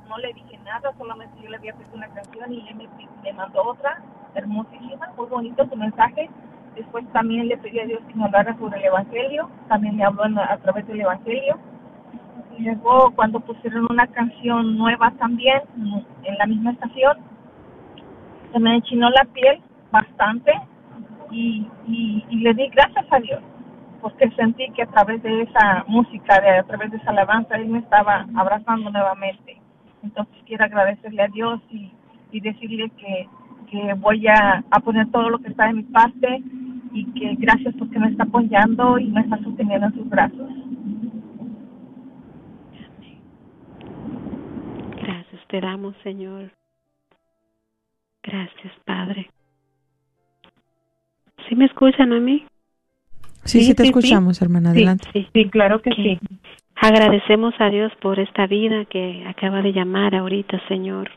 no 0.08 0.18
le 0.18 0.34
dije 0.34 0.58
nada, 0.66 0.91
solamente 0.97 1.36
yo 1.43 1.50
le 1.50 1.58
había 1.58 1.74
pedido 1.74 1.97
una 1.97 2.08
canción 2.08 2.52
y 2.52 2.68
él 2.68 2.76
me, 2.76 2.88
me 3.22 3.34
mandó 3.34 3.62
otra, 3.64 4.02
hermosísima, 4.34 5.12
muy 5.16 5.28
bonito 5.28 5.68
su 5.70 5.76
mensaje 5.76 6.32
Después 6.76 7.05
también 7.11 7.47
le 7.47 7.57
pedí 7.57 7.80
a 7.80 7.86
Dios 7.86 8.01
que 8.07 8.15
me 8.15 8.26
hablara 8.26 8.57
sobre 8.57 8.80
el 8.80 8.86
Evangelio, 8.86 9.49
también 9.67 9.97
me 9.97 10.03
habló 10.03 10.24
a 10.41 10.57
través 10.57 10.88
del 10.88 11.01
Evangelio. 11.01 11.57
Y 12.57 12.63
luego 12.63 13.11
cuando 13.15 13.39
pusieron 13.39 13.88
una 13.89 14.07
canción 14.07 14.78
nueva 14.78 15.11
también 15.11 15.61
en 16.24 16.38
la 16.38 16.45
misma 16.45 16.72
estación, 16.72 17.17
se 18.51 18.59
me 18.59 18.76
enchinó 18.76 19.09
la 19.09 19.26
piel 19.26 19.61
bastante 19.91 20.51
y, 21.32 21.67
y, 21.88 22.36
le 22.38 22.53
di 22.53 22.70
gracias 22.70 23.05
a 23.11 23.20
Dios. 23.20 23.41
porque 24.01 24.30
sentí 24.32 24.70
que 24.72 24.84
a 24.84 24.88
través 24.88 25.22
de 25.24 25.41
esa 25.41 25.84
música, 25.88 26.39
de, 26.39 26.59
a 26.59 26.63
través 26.63 26.91
de 26.91 26.97
esa 26.97 27.11
alabanza, 27.11 27.55
Él 27.55 27.67
me 27.67 27.80
estaba 27.80 28.26
abrazando 28.36 28.89
nuevamente. 28.89 29.57
Entonces 30.03 30.36
quiero 30.45 30.63
agradecerle 30.63 31.22
a 31.22 31.28
Dios 31.28 31.59
y, 31.70 31.91
y 32.32 32.39
decirle 32.39 32.89
que, 32.91 33.28
que 33.72 33.93
voy 33.95 34.28
a, 34.28 34.63
a 34.70 34.80
poner 34.80 35.09
todo 35.11 35.30
lo 35.30 35.39
que 35.39 35.49
está 35.49 35.67
de 35.67 35.74
mi 35.74 35.84
parte 35.84 36.41
y 36.93 37.05
que 37.13 37.36
gracias 37.36 37.76
porque 37.78 37.99
me 37.99 38.07
está 38.07 38.24
apoyando 38.24 38.97
y 38.97 39.07
me 39.07 39.22
está 39.22 39.38
sosteniendo 39.43 39.88
en 39.88 39.93
sus 39.93 40.09
brazos. 40.09 40.49
Gracias 45.01 45.41
te 45.47 45.61
damos, 45.61 45.95
Señor. 46.03 46.51
Gracias, 48.24 48.74
Padre. 48.86 49.30
¿Sí 51.47 51.55
me 51.55 51.65
escuchan 51.65 52.13
a 52.13 52.20
mí? 52.20 52.45
Sí, 53.43 53.61
sí, 53.61 53.74
te 53.74 53.84
escuchamos, 53.84 54.41
hermana. 54.41 54.72
Adelante. 54.72 55.09
Sí, 55.13 55.28
sí, 55.34 55.49
claro 55.49 55.82
que 55.82 55.91
sí. 55.91 56.20
Agradecemos 56.76 57.53
a 57.59 57.70
Dios 57.70 57.91
por 58.01 58.20
esta 58.20 58.45
vida 58.45 58.86
que 58.86 59.26
acaba 59.28 59.61
de 59.61 59.74
llamar 59.74 60.15
ahorita, 60.15 60.61
Señor. 60.67 61.09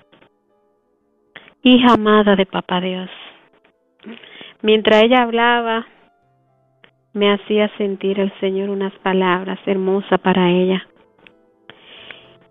Hija 1.64 1.92
amada 1.94 2.34
de 2.34 2.44
Papá 2.44 2.80
Dios. 2.80 3.08
Mientras 4.62 5.04
ella 5.04 5.22
hablaba, 5.22 5.86
me 7.12 7.32
hacía 7.32 7.68
sentir 7.76 8.18
el 8.18 8.32
Señor 8.40 8.68
unas 8.68 8.92
palabras 8.94 9.60
hermosas 9.64 10.18
para 10.20 10.50
ella. 10.50 10.84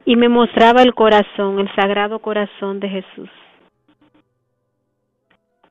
Y 0.05 0.16
me 0.16 0.30
mostraba 0.30 0.82
el 0.82 0.93
corazón, 0.93 1.59
el 1.59 1.70
sagrado 1.76 2.20
corazón 2.20 2.80
de 2.80 2.88
Jesús. 2.88 3.30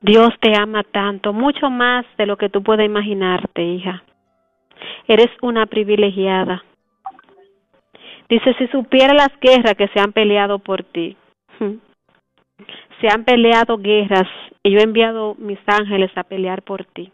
Dios 0.01 0.29
te 0.39 0.53
ama 0.55 0.83
tanto, 0.83 1.33
mucho 1.33 1.71
más 1.71 2.05
de 2.19 2.27
lo 2.27 2.37
que 2.37 2.49
tú 2.49 2.61
puedes 2.61 2.85
imaginarte, 2.85 3.63
hija. 3.63 4.03
Eres 5.07 5.29
una 5.41 5.65
privilegiada. 5.65 6.63
Dice, 8.29 8.53
si 8.59 8.67
supiera 8.67 9.15
las 9.15 9.31
guerras 9.39 9.73
que 9.75 9.87
se 9.87 9.99
han 9.99 10.13
peleado 10.13 10.59
por 10.59 10.83
ti. 10.83 11.17
Se 13.01 13.07
han 13.09 13.25
peleado 13.25 13.77
guerras 13.77 14.27
y 14.63 14.71
yo 14.71 14.79
he 14.79 14.83
enviado 14.83 15.35
mis 15.39 15.59
ángeles 15.65 16.11
a 16.15 16.23
pelear 16.23 16.61
por 16.61 16.85
ti. 16.85 17.11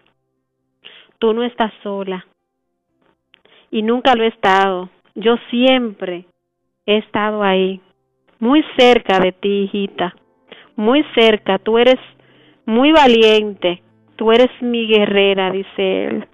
Tú 1.18 1.34
no 1.34 1.44
estás 1.44 1.72
sola. 1.82 2.28
Y 3.72 3.82
nunca 3.82 4.14
lo 4.16 4.24
he 4.24 4.28
estado. 4.28 4.90
Yo 5.16 5.38
siempre 5.50 6.26
he 6.86 6.98
estado 6.98 7.42
ahí, 7.42 7.82
muy 8.40 8.64
cerca 8.78 9.20
de 9.20 9.32
ti, 9.32 9.64
hijita. 9.64 10.14
Muy 10.76 11.04
cerca. 11.16 11.58
Tú 11.58 11.78
eres 11.78 12.00
muy 12.66 12.92
valiente. 12.92 13.82
Tú 14.16 14.32
eres 14.32 14.50
mi 14.62 14.88
guerrera, 14.88 15.52
dice 15.52 16.06
él. 16.06 16.28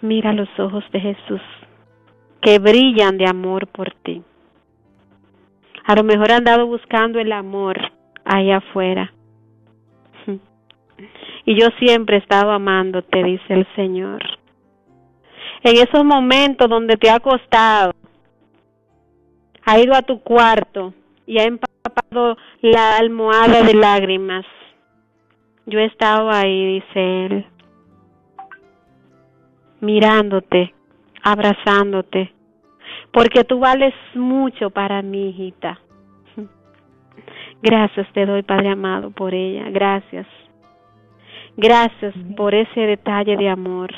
Mira 0.00 0.32
los 0.32 0.48
ojos 0.60 0.84
de 0.92 1.00
Jesús, 1.00 1.40
que 2.40 2.60
brillan 2.60 3.18
de 3.18 3.26
amor 3.26 3.66
por 3.66 3.92
ti. 3.94 4.22
A 5.88 5.94
lo 5.94 6.04
mejor 6.04 6.30
han 6.30 6.40
andado 6.40 6.66
buscando 6.66 7.18
el 7.18 7.32
amor 7.32 7.78
ahí 8.22 8.50
afuera. 8.50 9.10
Y 11.46 11.58
yo 11.58 11.68
siempre 11.78 12.16
he 12.16 12.18
estado 12.18 12.50
amándote, 12.50 13.24
dice 13.24 13.54
el 13.54 13.66
Señor. 13.74 14.22
En 15.62 15.76
esos 15.76 16.04
momentos 16.04 16.68
donde 16.68 16.98
te 16.98 17.08
ha 17.08 17.20
costado, 17.20 17.92
ha 19.64 19.78
ido 19.78 19.94
a 19.94 20.02
tu 20.02 20.20
cuarto 20.20 20.92
y 21.26 21.38
ha 21.38 21.44
empapado 21.44 22.36
la 22.60 22.98
almohada 22.98 23.62
de 23.62 23.72
lágrimas. 23.72 24.44
Yo 25.64 25.78
he 25.78 25.86
estado 25.86 26.28
ahí, 26.28 26.82
dice 26.82 27.26
Él, 27.26 27.46
mirándote, 29.80 30.74
abrazándote, 31.22 32.34
porque 33.12 33.44
tú 33.44 33.60
vales 33.60 33.94
mucho 34.14 34.70
para 34.70 35.02
mi 35.02 35.30
hijita. 35.30 35.78
Gracias 37.62 38.06
te 38.12 38.24
doy, 38.24 38.42
Padre 38.42 38.68
amado, 38.70 39.10
por 39.10 39.34
ella. 39.34 39.68
Gracias. 39.70 40.26
Gracias 41.56 42.14
por 42.36 42.54
ese 42.54 42.80
detalle 42.80 43.36
de 43.36 43.48
amor. 43.48 43.92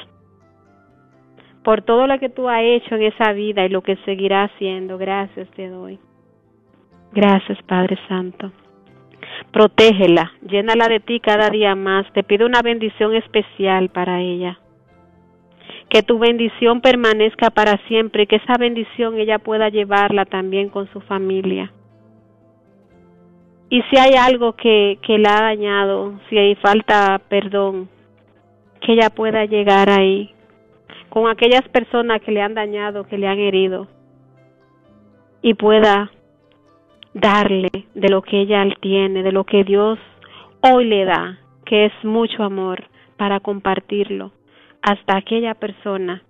Por 1.63 1.83
todo 1.83 2.07
lo 2.07 2.19
que 2.19 2.31
tú 2.31 2.49
has 2.49 2.63
hecho 2.63 2.95
en 2.95 3.03
esa 3.03 3.33
vida 3.33 3.67
y 3.67 3.69
lo 3.69 3.83
que 3.83 3.97
seguirá 4.07 4.45
haciendo. 4.45 4.97
Gracias 4.97 5.47
te 5.51 5.69
doy. 5.69 5.99
Gracias, 7.13 7.61
Padre 7.65 7.99
Santo. 8.09 8.51
Protégela, 9.53 10.33
llénala 10.41 10.89
de 10.89 11.01
ti 11.01 11.21
cada 11.21 11.51
día 11.51 11.75
más. 11.75 12.11
Te 12.13 12.23
pido 12.23 12.47
una 12.47 12.63
bendición 12.63 13.15
especial 13.15 13.91
para 13.91 14.21
ella. 14.21 14.59
Que 15.91 16.03
tu 16.03 16.19
bendición 16.19 16.81
permanezca 16.81 17.51
para 17.51 17.77
siempre 17.89 18.23
y 18.23 18.27
que 18.27 18.37
esa 18.37 18.57
bendición 18.57 19.19
ella 19.19 19.39
pueda 19.39 19.69
llevarla 19.69 20.25
también 20.25 20.71
con 20.71 20.91
su 20.93 21.01
familia. 21.01 21.73
Y 23.69 23.83
si 23.83 23.99
hay 23.99 24.15
algo 24.15 24.55
que, 24.55 24.99
que 25.03 25.19
la 25.19 25.39
ha 25.39 25.43
dañado, 25.43 26.19
si 26.29 26.39
hay 26.39 26.55
falta 26.55 27.21
perdón, 27.29 27.89
que 28.81 28.93
ella 28.93 29.11
pueda 29.11 29.45
llegar 29.45 29.91
ahí 29.91 30.33
con 31.09 31.29
aquellas 31.29 31.69
personas 31.69 32.23
que 32.23 32.33
le 32.33 32.41
han 32.41 32.55
dañado, 32.55 33.05
que 33.05 33.19
le 33.19 33.27
han 33.27 33.39
herido, 33.39 33.89
y 35.43 35.55
pueda 35.55 36.11
darle 37.15 37.69
de 37.95 38.09
lo 38.09 38.23
que 38.23 38.41
ella 38.41 38.65
tiene, 38.81 39.23
de 39.23 39.33
lo 39.33 39.45
que 39.45 39.65
Dios 39.65 39.99
hoy 40.63 40.85
le 40.85 41.05
da, 41.05 41.39
que 41.65 41.87
es 41.87 41.93
mucho 42.05 42.45
amor, 42.45 42.85
para 43.17 43.41
compartirlo 43.41 44.33
hasta 44.83 45.17
aquella 45.17 45.55
persona 45.55 46.23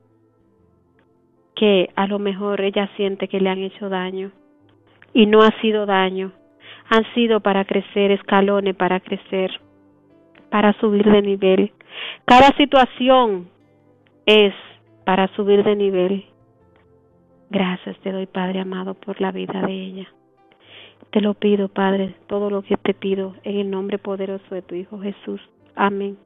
que 1.54 1.90
a 1.94 2.06
lo 2.06 2.18
mejor 2.18 2.60
ella 2.60 2.88
siente 2.96 3.28
que 3.28 3.40
le 3.40 3.50
han 3.50 3.58
hecho 3.58 3.88
daño 3.88 4.32
y 5.12 5.26
no 5.26 5.42
ha 5.42 5.50
sido 5.60 5.86
daño, 5.86 6.32
han 6.88 7.04
sido 7.14 7.40
para 7.40 7.64
crecer, 7.64 8.10
escalones 8.10 8.74
para 8.76 9.00
crecer, 9.00 9.50
para 10.50 10.72
subir 10.80 11.04
de 11.04 11.22
nivel. 11.22 11.72
Cada 12.24 12.48
situación 12.56 13.48
es 14.26 14.54
para 15.04 15.28
subir 15.34 15.64
de 15.64 15.76
nivel. 15.76 16.24
Gracias 17.50 17.98
te 17.98 18.12
doy, 18.12 18.26
Padre 18.26 18.60
amado, 18.60 18.94
por 18.94 19.20
la 19.20 19.32
vida 19.32 19.60
de 19.62 19.72
ella. 19.72 20.08
Te 21.10 21.20
lo 21.20 21.34
pido, 21.34 21.68
Padre, 21.68 22.14
todo 22.28 22.50
lo 22.50 22.62
que 22.62 22.76
te 22.76 22.94
pido 22.94 23.34
en 23.42 23.58
el 23.58 23.70
nombre 23.70 23.98
poderoso 23.98 24.54
de 24.54 24.62
tu 24.62 24.74
Hijo 24.76 25.00
Jesús. 25.00 25.40
Amén. 25.74 26.16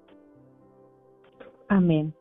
Amén. 1.69 2.15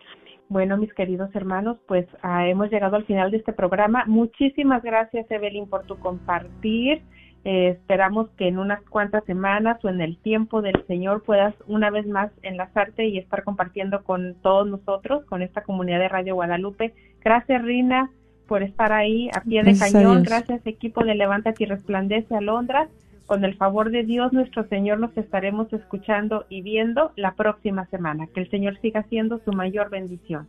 Bueno, 0.50 0.78
mis 0.78 0.94
queridos 0.94 1.34
hermanos, 1.36 1.78
pues 1.88 2.06
ah, 2.22 2.48
hemos 2.48 2.70
llegado 2.70 2.96
al 2.96 3.06
final 3.06 3.32
de 3.32 3.38
este 3.38 3.54
programa. 3.54 4.04
Muchísimas 4.06 4.84
gracias, 4.84 5.30
Evelyn, 5.32 5.68
por 5.68 5.84
tu 5.86 5.98
compartir. 5.98 7.02
Eh, 7.46 7.70
esperamos 7.70 8.30
que 8.38 8.48
en 8.48 8.58
unas 8.58 8.82
cuantas 8.84 9.26
semanas 9.26 9.84
o 9.84 9.90
en 9.90 10.00
el 10.00 10.18
tiempo 10.20 10.62
del 10.62 10.86
Señor 10.88 11.24
puedas 11.24 11.54
una 11.68 11.90
vez 11.90 12.08
más 12.08 12.32
enlazarte 12.42 13.08
y 13.08 13.18
estar 13.18 13.44
compartiendo 13.44 14.04
con 14.04 14.36
todos 14.42 14.66
nosotros, 14.68 15.26
con 15.26 15.42
esta 15.42 15.64
comunidad 15.64 16.00
de 16.00 16.08
Radio 16.08 16.36
Guadalupe. 16.36 16.94
Gracias, 17.22 17.62
Rina, 17.64 18.12
por 18.48 18.64
estar 18.64 18.94
ahí 18.94 19.30
a 19.36 19.42
pie 19.42 19.64
de 19.64 19.78
cañón. 19.78 20.24
Gracias, 20.24 20.66
equipo 20.66 21.04
de 21.04 21.16
Levántate 21.16 21.64
y 21.64 21.68
Resplandece 21.68 22.36
Alondra. 22.36 22.88
Con 23.26 23.46
el 23.46 23.56
favor 23.56 23.90
de 23.90 24.04
Dios, 24.04 24.34
nuestro 24.34 24.68
Señor, 24.68 25.00
nos 25.00 25.16
estaremos 25.18 25.72
escuchando 25.72 26.46
y 26.50 26.62
viendo 26.62 27.12
la 27.16 27.36
próxima 27.36 27.86
semana. 27.88 28.28
Que 28.28 28.42
el 28.42 28.50
Señor 28.50 28.78
siga 28.82 29.04
siendo 29.10 29.40
su 29.46 29.52
mayor 29.54 29.90
bendición. 29.90 30.48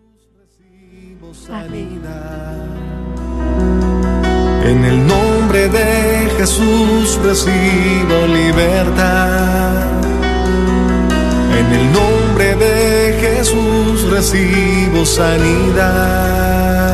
En 4.64 4.84
el 4.84 5.06
nombre 5.06 5.68
de 5.68 6.30
Jesús 6.38 7.20
recibo 7.22 8.26
libertad. 8.26 10.02
En 11.58 11.72
el 11.72 11.92
nombre 11.92 12.56
de 12.56 13.12
Jesús 13.20 14.10
recibo 14.10 15.04
sanidad. 15.04 16.93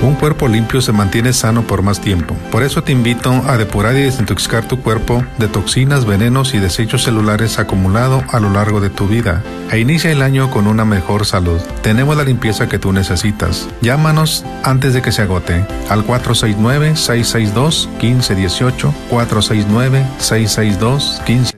Un 0.00 0.14
cuerpo 0.14 0.46
limpio 0.46 0.80
se 0.80 0.92
mantiene 0.92 1.32
sano 1.32 1.66
por 1.66 1.82
más 1.82 2.00
tiempo. 2.00 2.36
Por 2.52 2.62
eso 2.62 2.84
te 2.84 2.92
invito 2.92 3.32
a 3.32 3.56
depurar 3.56 3.96
y 3.96 4.02
desintoxicar 4.02 4.68
tu 4.68 4.80
cuerpo 4.80 5.24
de 5.38 5.48
toxinas, 5.48 6.04
venenos 6.04 6.54
y 6.54 6.58
desechos 6.58 7.02
celulares 7.02 7.58
acumulados 7.58 8.22
a 8.32 8.38
lo 8.38 8.50
largo 8.50 8.80
de 8.80 8.90
tu 8.90 9.08
vida. 9.08 9.42
E 9.72 9.80
inicia 9.80 10.12
el 10.12 10.22
año 10.22 10.52
con 10.52 10.68
una 10.68 10.84
mejor 10.84 11.26
salud. 11.26 11.60
Tenemos 11.82 12.16
la 12.16 12.22
limpieza 12.22 12.68
que 12.68 12.78
tú 12.78 12.92
necesitas. 12.92 13.68
Llámanos 13.80 14.44
antes 14.62 14.94
de 14.94 15.02
que 15.02 15.10
se 15.10 15.22
agote 15.22 15.66
al 15.88 16.06
469-662-1518, 16.06 18.92
469-662-1518. 19.10 21.57